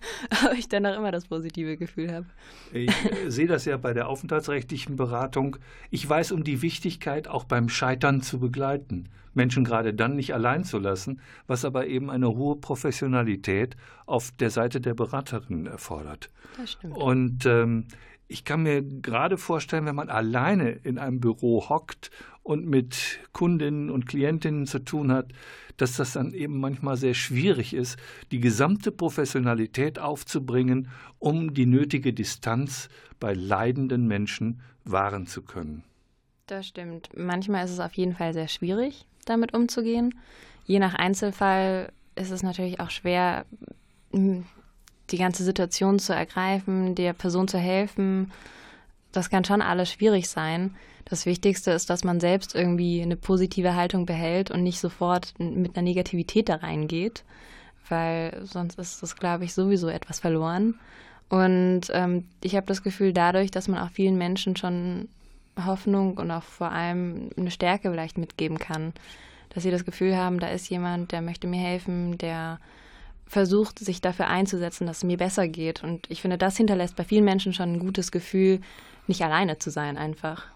ob 0.46 0.58
ich 0.58 0.68
dann 0.68 0.84
noch 0.84 0.96
immer 0.96 1.12
das 1.12 1.28
positive 1.28 1.78
Gefühl 1.78 2.12
habe. 2.12 2.26
Ich 2.74 2.92
sehe 3.28 3.48
das 3.48 3.66
ja 3.66 3.78
bei 3.78 3.94
der 3.94 4.08
aufenthaltsrechtlichen 4.08 4.96
Beratung. 4.96 5.58
Ich 5.92 6.08
weiß 6.08 6.32
um 6.32 6.44
die 6.44 6.62
Wichtigkeit, 6.62 7.28
auch 7.28 7.44
beim 7.44 7.70
Scheitern 7.70 8.22
zu 8.22 8.40
begleiten. 8.40 9.10
Menschen 9.36 9.64
gerade 9.64 9.94
dann 9.94 10.16
nicht 10.16 10.34
allein 10.34 10.64
zu 10.64 10.80
lassen, 10.80 11.22
was 11.48 11.66
aber 11.66 11.88
eben 11.88 12.10
eine 12.10 12.30
hohe 12.30 12.56
Professionalität 12.56 13.76
auf 14.06 14.32
der 14.32 14.50
Seite 14.50 14.82
der 14.82 14.94
Beraterin 14.94 15.66
erfordert. 15.66 16.30
Das 16.58 16.72
stimmt. 16.72 16.98
Und 16.98 17.46
ähm, 17.46 17.88
ich 18.28 18.44
kann 18.44 18.64
mir 18.64 18.82
gerade 18.82 19.38
vorstellen, 19.38 19.86
wenn 19.86 19.96
man 19.96 20.10
alleine 20.10 20.72
in 20.72 20.98
einem 20.98 21.20
Büro 21.20 21.70
hockt 21.70 22.10
und 22.42 22.66
mit 22.66 23.20
Kundinnen 23.34 23.90
und 23.90 24.08
Klientinnen 24.08 24.66
zu 24.66 24.80
tun 24.80 25.12
hat, 25.12 25.32
dass 25.78 25.98
das 25.98 26.14
dann 26.14 26.34
eben 26.34 26.60
manchmal 26.60 26.98
sehr 26.98 27.14
schwierig 27.14 27.74
ist, 27.74 27.98
die 28.32 28.40
gesamte 28.40 28.92
Professionalität 28.92 30.00
aufzubringen, 30.00 30.90
um 31.20 31.54
die 31.54 31.66
nötige 31.66 32.14
Distanz 32.14 32.90
bei 33.20 33.34
leidenden 33.34 34.08
Menschen 34.08 34.62
wahren 34.84 35.28
zu 35.28 35.42
können. 35.42 35.84
Das 36.48 36.68
stimmt. 36.68 37.10
Manchmal 37.16 37.66
ist 37.66 37.72
es 37.72 37.80
auf 37.80 37.94
jeden 37.94 38.14
Fall 38.14 38.34
sehr 38.34 38.48
schwierig, 38.48 39.06
damit 39.26 39.54
umzugehen. 39.54 40.16
Je 40.66 40.80
nach 40.80 40.94
Einzelfall 40.94 41.92
ist 42.16 42.32
es 42.32 42.44
natürlich 42.44 42.80
auch 42.80 42.90
schwer, 42.90 43.46
die 44.14 45.18
ganze 45.18 45.44
Situation 45.44 46.00
zu 46.00 46.14
ergreifen, 46.14 46.96
der 46.96 47.14
Person 47.14 47.48
zu 47.48 47.58
helfen. 47.58 48.32
Das 49.12 49.30
kann 49.30 49.46
schon 49.46 49.62
alles 49.62 49.92
schwierig 49.92 50.30
sein. 50.30 50.76
Das 51.06 51.26
Wichtigste 51.26 51.72
ist, 51.72 51.90
dass 51.90 52.04
man 52.04 52.20
selbst 52.20 52.56
irgendwie 52.56 53.02
eine 53.02 53.16
positive 53.16 53.76
Haltung 53.76 54.06
behält 54.06 54.50
und 54.50 54.64
nicht 54.64 54.80
sofort 54.80 55.34
mit 55.40 55.76
einer 55.76 55.84
Negativität 55.84 56.50
da 56.50 56.56
reingeht, 56.56 57.24
weil 57.90 58.42
sonst 58.44 58.80
ist 58.80 59.04
das, 59.04 59.16
glaube 59.16 59.46
ich, 59.46 59.54
sowieso 59.54 59.88
etwas 59.88 60.20
verloren. 60.20 60.80
Und 61.30 61.84
ähm, 61.92 62.26
ich 62.42 62.56
habe 62.56 62.66
das 62.66 62.82
Gefühl, 62.82 63.14
dadurch, 63.14 63.52
dass 63.52 63.68
man 63.68 63.80
auch 63.80 63.92
vielen 63.92 64.18
Menschen 64.18 64.56
schon 64.56 65.10
Hoffnung 65.64 66.18
und 66.18 66.32
auch 66.32 66.44
vor 66.44 66.72
allem 66.72 67.30
eine 67.38 67.52
Stärke 67.52 67.90
vielleicht 67.90 68.18
mitgeben 68.18 68.60
kann, 68.60 68.94
dass 69.50 69.64
sie 69.64 69.72
das 69.72 69.86
Gefühl 69.86 70.18
haben, 70.18 70.40
da 70.40 70.48
ist 70.48 70.70
jemand, 70.70 71.12
der 71.12 71.22
möchte 71.22 71.48
mir 71.48 71.60
helfen, 71.60 72.18
der 72.18 72.60
versucht, 73.28 73.80
sich 73.80 74.02
dafür 74.02 74.28
einzusetzen, 74.28 74.86
dass 74.86 74.98
es 74.98 75.04
mir 75.04 75.18
besser 75.18 75.48
geht. 75.48 75.84
Und 75.84 76.10
ich 76.10 76.22
finde, 76.22 76.38
das 76.38 76.58
hinterlässt 76.58 76.96
bei 76.96 77.04
vielen 77.04 77.26
Menschen 77.26 77.54
schon 77.54 77.74
ein 77.74 77.80
gutes 77.80 78.12
Gefühl, 78.12 78.62
nicht 79.08 79.24
alleine 79.24 79.58
zu 79.58 79.72
sein 79.72 79.98
einfach. 79.98 80.48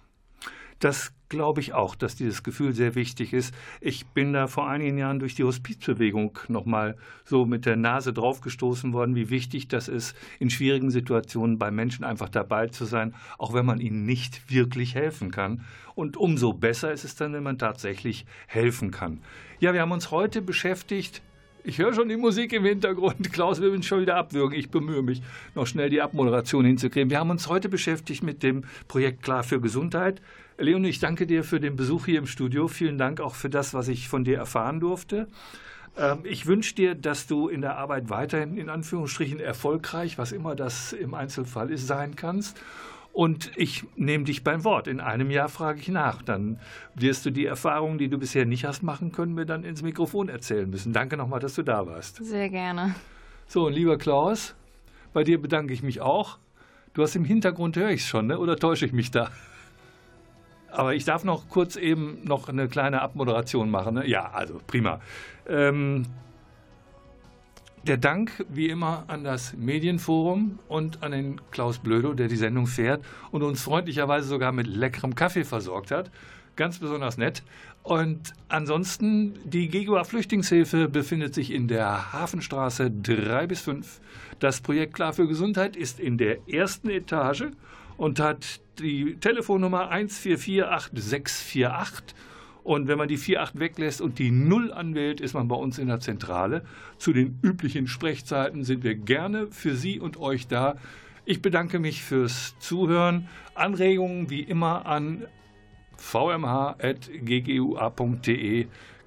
Das 0.80 1.14
glaube 1.30 1.62
ich 1.62 1.74
auch, 1.74 1.96
dass 1.96 2.16
dieses 2.16 2.44
Gefühl 2.44 2.74
sehr 2.74 2.96
wichtig 2.96 3.34
ist. 3.34 3.54
Ich 3.82 4.08
bin 4.08 4.34
da 4.34 4.48
vor 4.48 4.68
einigen 4.68 4.98
Jahren 4.98 5.20
durch 5.20 5.36
die 5.36 5.44
Hospizbewegung 5.44 6.40
nochmal 6.48 6.98
so 7.24 7.46
mit 7.46 7.66
der 7.66 7.76
Nase 7.76 8.14
draufgestoßen 8.14 8.94
worden, 8.94 9.16
wie 9.16 9.30
wichtig 9.30 9.68
das 9.68 9.88
ist, 9.88 10.16
in 10.40 10.50
schwierigen 10.50 10.90
Situationen 10.90 11.60
bei 11.60 11.70
Menschen 11.70 12.04
einfach 12.04 12.30
dabei 12.30 12.68
zu 12.68 12.86
sein, 12.86 13.14
auch 13.38 13.54
wenn 13.54 13.66
man 13.66 13.80
ihnen 13.80 14.06
nicht 14.06 14.52
wirklich 14.52 14.96
helfen 14.96 15.32
kann. 15.32 15.66
Und 15.96 16.18
umso 16.18 16.54
besser 16.54 16.92
ist 16.92 17.04
es 17.04 17.16
dann, 17.16 17.34
wenn 17.34 17.44
man 17.44 17.58
tatsächlich 17.58 18.26
helfen 18.48 18.92
kann. 18.92 19.20
Ja, 19.60 19.74
wir 19.74 19.82
haben 19.82 19.92
uns 19.92 20.12
heute 20.12 20.42
beschäftigt 20.42 21.22
ich 21.64 21.78
höre 21.78 21.94
schon 21.94 22.10
die 22.10 22.18
Musik 22.18 22.54
im 22.54 22.66
Hintergrund. 22.66 23.32
Klaus 23.34 23.62
will 23.62 23.72
mich 23.72 23.86
schon 23.86 24.02
wieder 24.02 24.16
abwürgen. 24.16 24.58
Ich 24.58 24.70
bemühe 24.70 25.02
mich, 25.02 25.22
noch 25.56 25.68
schnell 25.68 25.90
die 25.90 26.02
Abmoderation 26.02 26.66
hinzukriegen. 26.66 27.10
Wir 27.10 27.20
haben 27.20 27.30
uns 27.30 27.48
heute 27.48 27.70
beschäftigt 27.70 28.24
mit 28.24 28.44
dem 28.44 28.64
Projekt 28.88 29.24
Klar 29.24 29.44
für 29.44 29.60
Gesundheit. 29.60 30.22
Leonie, 30.62 30.90
ich 30.90 31.00
danke 31.00 31.26
dir 31.26 31.46
für 31.46 31.62
den 31.62 31.78
Besuch 31.78 32.06
hier 32.06 32.20
im 32.20 32.28
Studio. 32.28 32.68
Vielen 32.68 32.98
Dank 32.98 33.22
auch 33.22 33.34
für 33.34 33.50
das, 33.50 33.74
was 33.74 33.88
ich 33.88 34.10
von 34.10 34.26
dir 34.26 34.38
erfahren 34.38 34.82
durfte. 34.82 35.28
Ähm, 35.98 36.20
ich 36.24 36.48
wünsche 36.48 36.76
dir, 36.76 36.96
dass 36.96 37.28
du 37.28 37.48
in 37.48 37.62
der 37.62 37.78
Arbeit 37.78 38.10
weiterhin 38.10 38.58
in 38.58 38.70
Anführungsstrichen 38.70 39.40
erfolgreich, 39.40 40.18
was 40.18 40.34
immer 40.34 40.56
das 40.56 40.92
im 40.92 41.14
Einzelfall 41.14 41.72
ist, 41.72 41.88
sein 41.88 42.18
kannst. 42.18 42.60
Und 43.14 43.52
ich 43.56 43.86
nehme 43.96 44.26
dich 44.26 44.44
beim 44.44 44.66
Wort. 44.66 44.88
In 44.88 45.00
einem 45.00 45.32
Jahr 45.32 45.48
frage 45.48 45.80
ich 45.80 45.88
nach. 45.88 46.22
Dann 46.22 46.60
wirst 46.94 47.26
du 47.26 47.32
die 47.32 47.46
Erfahrungen, 47.46 47.98
die 47.98 48.10
du 48.10 48.18
bisher 48.18 48.46
nicht 48.46 48.66
hast 48.66 48.84
machen 48.84 49.14
können, 49.14 49.34
mir 49.34 49.46
dann 49.46 49.64
ins 49.64 49.82
Mikrofon 49.82 50.28
erzählen 50.28 50.70
müssen. 50.70 50.92
Danke 50.92 51.16
nochmal, 51.16 51.40
dass 51.40 51.56
du 51.56 51.64
da 51.64 51.88
warst. 51.88 52.18
Sehr 52.24 52.50
gerne. 52.50 52.96
So, 53.48 53.68
und 53.68 53.74
lieber 53.74 53.98
Klaus, 53.98 54.56
bei 55.14 55.24
dir 55.24 55.42
bedanke 55.42 55.74
ich 55.74 55.84
mich 55.84 56.02
auch. 56.02 56.38
Du 56.94 57.02
hast 57.02 57.16
im 57.16 57.24
Hintergrund, 57.24 57.78
höre 57.78 57.92
ich 57.92 58.02
es 58.02 58.08
schon, 58.08 58.28
ne? 58.28 58.40
oder 58.40 58.58
täusche 58.58 58.86
ich 58.86 58.92
mich 58.92 59.10
da? 59.10 59.32
Aber 60.72 60.94
ich 60.94 61.06
darf 61.06 61.24
noch 61.24 61.50
kurz 61.50 61.76
eben 61.76 62.20
noch 62.24 62.50
eine 62.50 62.68
kleine 62.68 63.02
Abmoderation 63.02 63.70
machen. 63.70 63.96
Ne? 63.96 64.08
Ja, 64.08 64.32
also 64.32 64.60
prima. 64.66 65.02
Ähm, 65.48 66.06
der 67.84 67.98
Dank 67.98 68.46
wie 68.50 68.68
immer 68.68 69.06
an 69.08 69.24
das 69.24 69.54
Medienforum 69.56 70.60
und 70.68 71.02
an 71.02 71.12
den 71.12 71.42
Klaus 71.52 71.80
Blödo, 71.80 72.14
der 72.14 72.28
die 72.28 72.36
Sendung 72.36 72.68
fährt 72.68 73.04
und 73.32 73.42
uns 73.42 73.64
freundlicherweise 73.64 74.28
sogar 74.28 74.52
mit 74.52 74.68
leckerem 74.68 75.16
Kaffee 75.16 75.46
versorgt 75.46 75.92
hat. 75.92 76.12
Ganz 76.56 76.80
besonders 76.80 77.18
nett. 77.18 77.42
Und 77.84 78.34
ansonsten, 78.50 79.40
die 79.46 79.70
GEGUA 79.70 80.04
Flüchtlingshilfe 80.04 80.90
befindet 80.90 81.34
sich 81.34 81.52
in 81.52 81.70
der 81.70 82.12
Hafenstraße 82.12 82.92
3 82.92 83.48
bis 83.48 83.62
5. 83.62 84.02
Das 84.40 84.60
Projekt 84.60 84.94
Klar 84.94 85.14
für 85.14 85.28
Gesundheit 85.28 85.78
ist 85.78 86.00
in 86.00 86.18
der 86.18 86.50
ersten 86.50 86.90
Etage 86.90 87.46
und 88.00 88.20
hat 88.20 88.62
die 88.80 89.18
Telefonnummer 89.18 89.92
1448648 89.92 92.16
und 92.64 92.88
wenn 92.88 92.98
man 92.98 93.10
die 93.10 93.18
4.8 93.18 93.60
weglässt 93.60 94.00
und 94.00 94.20
die 94.20 94.32
0 94.32 94.72
anwählt, 94.72 95.20
ist 95.22 95.34
man 95.34 95.50
bei 95.50 95.56
uns 95.56 95.78
in 95.78 95.88
der 95.88 96.00
Zentrale. 96.00 96.64
Zu 96.98 97.12
den 97.14 97.40
üblichen 97.42 97.88
Sprechzeiten 97.88 98.64
sind 98.64 98.84
wir 98.84 98.94
gerne 98.96 99.48
für 99.52 99.76
Sie 99.76 100.00
und 100.00 100.18
euch 100.18 100.48
da. 100.48 100.78
Ich 101.26 101.42
bedanke 101.42 101.80
mich 101.80 102.04
fürs 102.04 102.58
Zuhören. 102.60 103.28
Anregungen 103.54 104.30
wie 104.30 104.42
immer 104.42 104.86
an 104.86 105.26
vmh.ggua.de. 105.98 106.78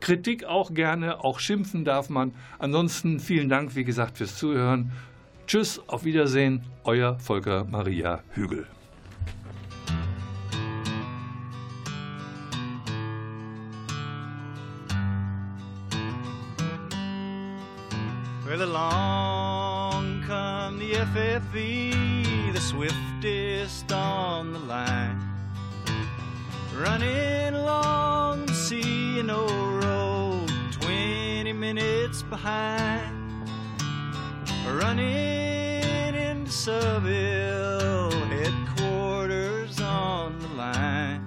Kritik 0.01 0.45
auch 0.45 0.75
gerne, 0.75 1.25
auch 1.25 1.39
schimpfen 1.39 1.87
darf 1.87 2.11
man. 2.11 2.35
Ansonsten 2.59 3.21
vielen 3.21 3.49
Dank, 3.49 3.75
wie 3.75 3.85
gesagt, 3.85 4.19
fürs 4.19 4.37
Zuhören. 4.37 4.93
Tschüss, 5.47 5.81
auf 5.87 6.05
Wiedersehen, 6.05 6.61
euer 6.85 7.19
Volker 7.19 7.65
Maria 7.65 8.23
Hügel. 8.35 8.67
Well, 18.53 18.65
along 18.65 20.25
come 20.27 20.79
the 20.79 20.93
FFE, 20.93 22.53
the 22.53 22.61
swiftest 22.61 23.91
on 23.91 24.53
the 24.53 24.59
line. 24.59 25.19
Running 26.77 27.55
along 27.55 28.45
the 28.45 28.53
C&O 28.53 29.47
road, 29.83 30.51
20 30.71 31.51
minutes 31.55 32.21
behind. 32.25 33.49
Running 34.69 36.15
into 36.15 36.53
Seville, 36.53 38.11
headquarters 38.27 39.81
on 39.81 40.39
the 40.41 40.49
line. 40.49 41.25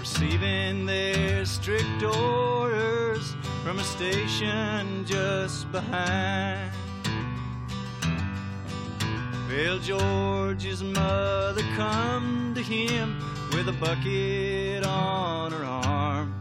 Receiving 0.00 0.86
their 0.86 1.44
strict 1.44 2.02
orders 2.02 3.36
from 3.62 3.78
a 3.78 3.84
station 3.84 4.71
just 5.04 5.70
behind. 5.72 6.70
Well, 9.48 9.78
George's 9.78 10.82
mother 10.82 11.62
come 11.76 12.52
to 12.54 12.62
him 12.62 13.18
with 13.52 13.68
a 13.68 13.72
bucket 13.72 14.84
on 14.84 15.52
her 15.52 15.64
arm, 15.64 16.34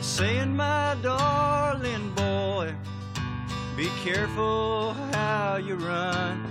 saying, 0.00 0.54
My 0.54 0.96
darling 1.02 2.12
boy, 2.14 2.74
be 3.76 3.88
careful 4.02 4.92
how 5.12 5.56
you 5.56 5.76
run. 5.76 6.44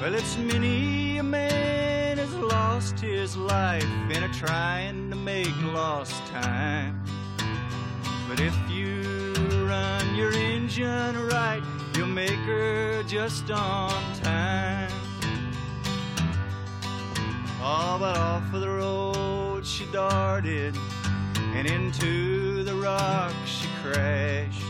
Well, 0.00 0.14
it's 0.14 0.36
many 0.36 1.18
a 1.18 1.22
man 1.22 2.18
has 2.18 2.34
lost 2.34 3.00
his 3.00 3.36
life 3.36 3.84
in 4.10 4.22
a 4.22 4.32
trying 4.32 5.10
to 5.10 5.16
make 5.16 5.54
lost 5.62 6.14
time. 6.26 7.02
But 8.28 8.40
if 8.40 8.54
you 8.70 8.97
your 10.18 10.32
engine 10.32 11.16
right, 11.28 11.62
you'll 11.94 12.08
make 12.08 12.40
her 12.40 13.04
just 13.04 13.48
on 13.52 13.92
time. 14.14 14.90
Oh, 17.62 17.98
but 18.00 18.16
off 18.18 18.52
of 18.52 18.60
the 18.60 18.68
road 18.68 19.64
she 19.64 19.86
darted, 19.92 20.76
and 21.54 21.68
into 21.68 22.64
the 22.64 22.74
rock 22.74 23.32
she 23.46 23.68
crashed. 23.80 24.60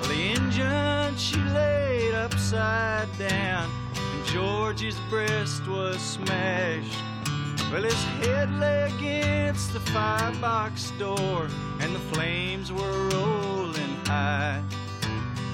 Well, 0.00 0.08
the 0.08 0.34
engine 0.34 1.16
she 1.16 1.40
laid 1.54 2.14
upside 2.14 3.06
down, 3.18 3.70
and 3.94 4.26
Georgie's 4.26 4.98
breast 5.08 5.64
was 5.68 6.00
smashed. 6.00 7.04
Well, 7.70 7.84
his 7.84 8.02
head 8.18 8.52
lay 8.58 8.90
against 8.96 9.72
the 9.72 9.80
firebox 9.80 10.90
door, 10.98 11.46
and 11.78 11.94
the 11.94 12.00
flames 12.12 12.72
were 12.72 13.08
rolling 13.10 13.85
high. 14.06 14.62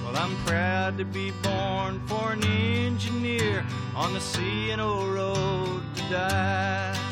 Well, 0.05 0.17
I'm 0.17 0.37
proud 0.45 0.99
to 0.99 1.05
be 1.05 1.31
born 1.43 2.01
for 2.07 2.33
an 2.33 2.45
engineer 2.45 3.65
on 3.97 4.13
the 4.13 4.21
C&O 4.21 5.07
road 5.09 5.83
to 5.97 6.03
die. 6.11 7.12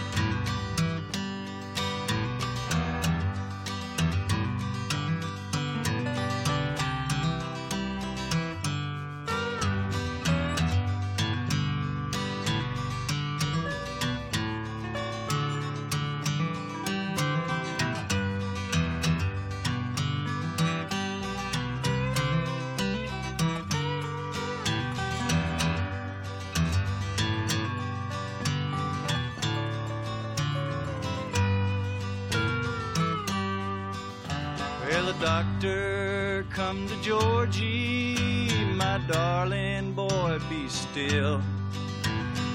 Doctor, 35.14 36.44
come 36.50 36.86
to 36.88 36.96
Georgie, 37.02 38.54
my 38.74 39.00
darling 39.08 39.92
boy, 39.92 40.38
be 40.48 40.68
still. 40.68 41.40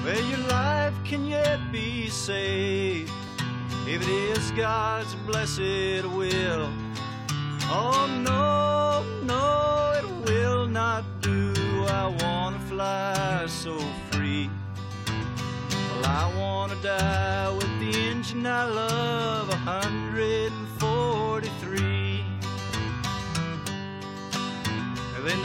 Well, 0.04 0.24
your 0.24 0.46
life 0.48 0.94
can 1.04 1.26
yet 1.26 1.60
be 1.72 2.08
saved 2.08 3.10
if 3.86 4.02
it 4.02 4.08
is 4.08 4.50
God's 4.52 5.14
blessed 5.26 6.06
will. 6.16 6.70
Oh, 7.68 8.06
no, 8.24 9.02
no, 9.24 9.92
it 9.98 10.06
will 10.28 10.66
not 10.66 11.04
do. 11.20 11.52
I 11.88 12.06
want 12.22 12.60
to 12.60 12.66
fly 12.66 13.44
so 13.48 13.78
free. 14.10 14.48
Well, 15.06 16.06
I 16.06 16.32
want 16.38 16.72
to 16.72 16.78
die 16.82 17.50
with 17.50 17.78
the 17.80 17.98
engine 18.10 18.46
I 18.46 18.64
love, 18.64 19.48
143. 19.48 20.75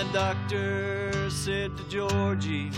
The 0.04 0.14
doctor 0.14 1.30
said 1.30 1.78
to 1.78 1.84
Georgie, 1.84 2.72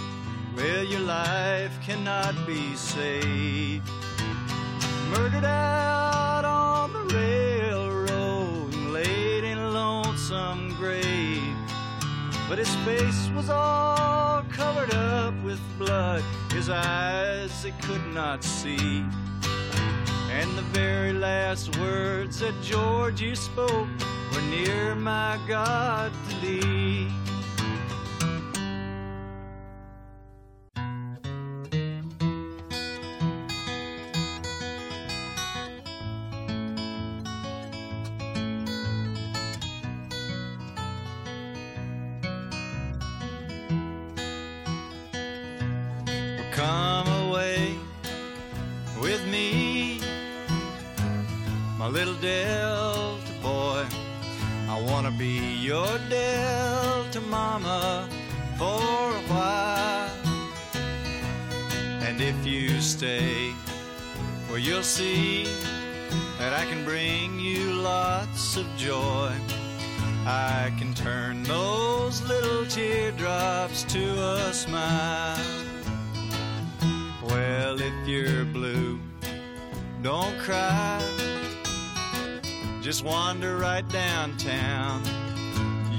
Well, 0.58 0.84
your 0.84 1.00
life 1.00 1.72
cannot 1.82 2.36
be 2.46 2.76
saved. 2.76 3.90
Murdered 5.10 5.46
out 5.46 6.44
on 6.44 6.92
the 6.92 7.16
railroad 7.16 8.74
and 8.74 8.92
laid 8.92 9.46
in 9.46 9.58
a 9.58 9.70
lonesome 9.70 10.76
grave. 10.76 11.56
But 12.50 12.58
his 12.58 12.76
face 12.88 13.30
was 13.34 13.50
all 13.50 14.44
covered 14.52 14.94
up 14.94 15.34
with 15.44 15.62
blood, 15.78 16.24
his 16.52 16.70
eyes 16.70 17.64
they 17.64 17.72
could 17.84 18.06
not 18.14 18.44
see. 18.44 19.06
And 20.30 20.58
the 20.58 20.68
very 20.74 21.14
last 21.14 21.78
words 21.78 22.40
that 22.40 22.54
Georgie 22.62 23.36
spoke 23.36 23.88
were 24.34 24.42
near 24.42 24.96
my 24.96 25.40
God 25.48 26.12
to 26.30 26.36
thee. 26.42 27.33
If 62.24 62.46
you 62.46 62.80
stay, 62.80 63.54
well, 64.48 64.58
you'll 64.58 64.82
see 64.82 65.44
that 66.40 66.54
I 66.54 66.64
can 66.66 66.86
bring 66.86 67.38
you 67.38 67.74
lots 67.74 68.56
of 68.56 68.66
joy. 68.78 69.34
I 70.26 70.74
can 70.80 70.94
turn 70.94 71.44
those 71.44 72.22
little 72.22 72.66
teardrops 72.68 73.84
to 73.96 74.04
a 74.38 74.54
smile. 74.54 75.38
Well, 77.24 77.82
if 77.82 78.08
you're 78.08 78.46
blue, 78.46 79.02
don't 80.02 80.38
cry. 80.40 81.02
Just 82.82 83.04
wander 83.04 83.58
right 83.58 83.88
downtown. 83.90 85.04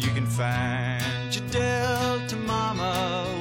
You 0.01 0.09
can 0.15 0.27
find 0.27 1.37
your 1.37 1.47
Delta 1.51 2.37
mama 2.37 3.34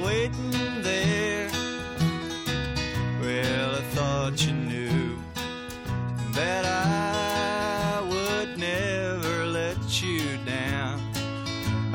that 6.34 6.64
I 6.64 8.00
would 8.00 8.58
never 8.58 9.46
let 9.46 10.02
you 10.02 10.36
down. 10.44 11.00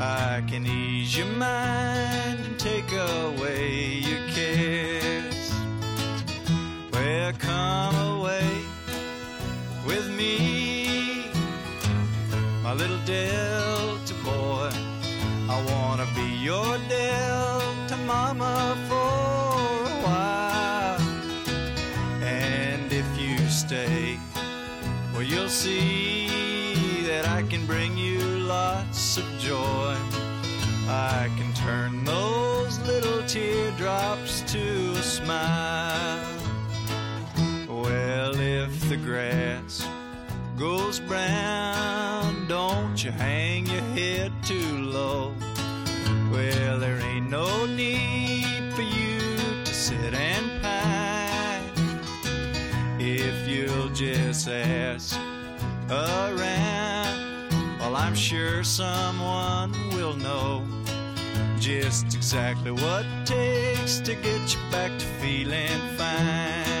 I 0.00 0.42
can 0.48 0.64
ease 0.64 1.14
your 1.16 1.26
mind 1.26 2.38
and 2.46 2.58
take 2.58 2.90
away 2.90 3.98
your 3.98 4.26
cares. 4.28 5.52
Well, 6.90 7.32
come 7.38 7.94
away 8.16 8.50
with 9.86 10.08
me, 10.10 11.26
my 12.62 12.72
little 12.72 13.00
Delta 13.04 14.14
boy. 14.24 14.70
I 15.50 15.56
wanna 15.70 16.06
be 16.14 16.28
your 16.42 16.78
Delta 16.88 17.96
mama 18.06 18.74
see 25.50 27.02
that 27.08 27.26
I 27.26 27.42
can 27.42 27.66
bring 27.66 27.98
you 27.98 28.20
lots 28.20 29.18
of 29.18 29.24
joy. 29.40 29.96
I 30.86 31.28
can 31.36 31.52
turn 31.54 32.04
those 32.04 32.78
little 32.86 33.24
teardrops 33.24 34.42
to 34.52 34.92
a 34.92 35.02
smile. 35.02 36.24
Well, 37.68 38.38
if 38.38 38.88
the 38.88 38.96
grass 38.96 39.84
goes 40.56 41.00
brown, 41.00 42.46
don't 42.46 43.02
you 43.02 43.10
hang 43.10 43.66
your 43.66 43.82
head 43.98 44.32
too 44.44 44.76
low. 44.78 45.34
Well, 46.30 46.78
there 46.78 47.00
ain't 47.00 47.28
no 47.28 47.66
need 47.66 48.72
for 48.74 48.82
you 48.82 49.18
to 49.64 49.74
sit 49.74 50.14
and 50.14 50.62
pine 50.62 51.10
if 53.00 53.48
you'll 53.48 53.88
just 53.88 54.46
ask 54.46 55.19
around. 55.90 57.50
Well, 57.78 57.96
I'm 57.96 58.14
sure 58.14 58.62
someone 58.62 59.72
will 59.90 60.14
know 60.14 60.64
just 61.58 62.14
exactly 62.14 62.70
what 62.70 63.04
it 63.04 63.26
takes 63.26 63.98
to 64.00 64.14
get 64.14 64.54
you 64.54 64.60
back 64.70 64.98
to 64.98 65.06
feeling 65.20 65.80
fine. 65.96 66.79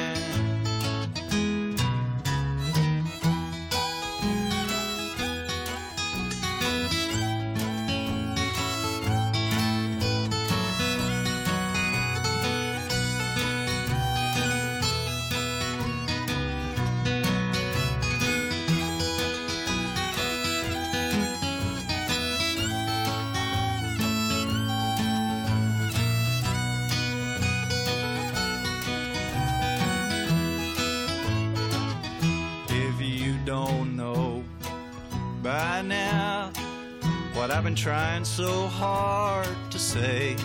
Trying 37.80 38.26
so 38.26 38.66
hard 38.66 39.48
to 39.70 39.78
say, 39.78 40.36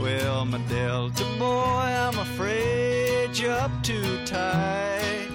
well, 0.00 0.44
my 0.44 0.58
Delta 0.68 1.24
boy, 1.38 1.46
I'm 1.46 2.18
afraid 2.18 3.38
you're 3.38 3.52
up 3.52 3.70
too 3.84 4.24
tight. 4.24 5.28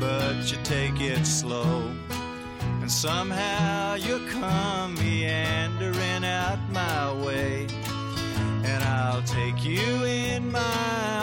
But 0.00 0.50
you 0.50 0.58
take 0.64 1.00
it 1.00 1.24
slow, 1.24 1.92
and 2.80 2.90
somehow 2.90 3.94
you'll 3.94 4.28
come 4.30 4.96
meandering 4.96 6.24
out 6.24 6.58
my 6.72 7.12
way. 7.24 7.68
And 8.64 8.82
I'll 8.82 9.22
take 9.22 9.64
you 9.64 10.02
in 10.04 10.50
my 10.50 11.13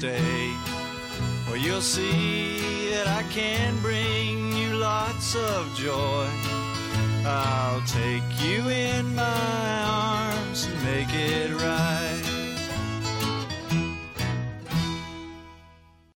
stay, 0.00 0.56
well, 1.46 1.58
you'll 1.58 1.82
see 1.82 2.88
that 2.92 3.06
I 3.06 3.22
can 3.24 3.78
bring 3.82 4.56
you 4.56 4.72
lots 4.76 5.36
of 5.36 5.74
joy. 5.74 6.26
I'll 7.26 7.82
take 7.82 8.22
you 8.42 8.66
in 8.70 9.14
my 9.14 9.82
arms 9.84 10.64
and 10.64 10.84
make 10.84 11.12
it 11.12 11.52
right. 11.52 11.99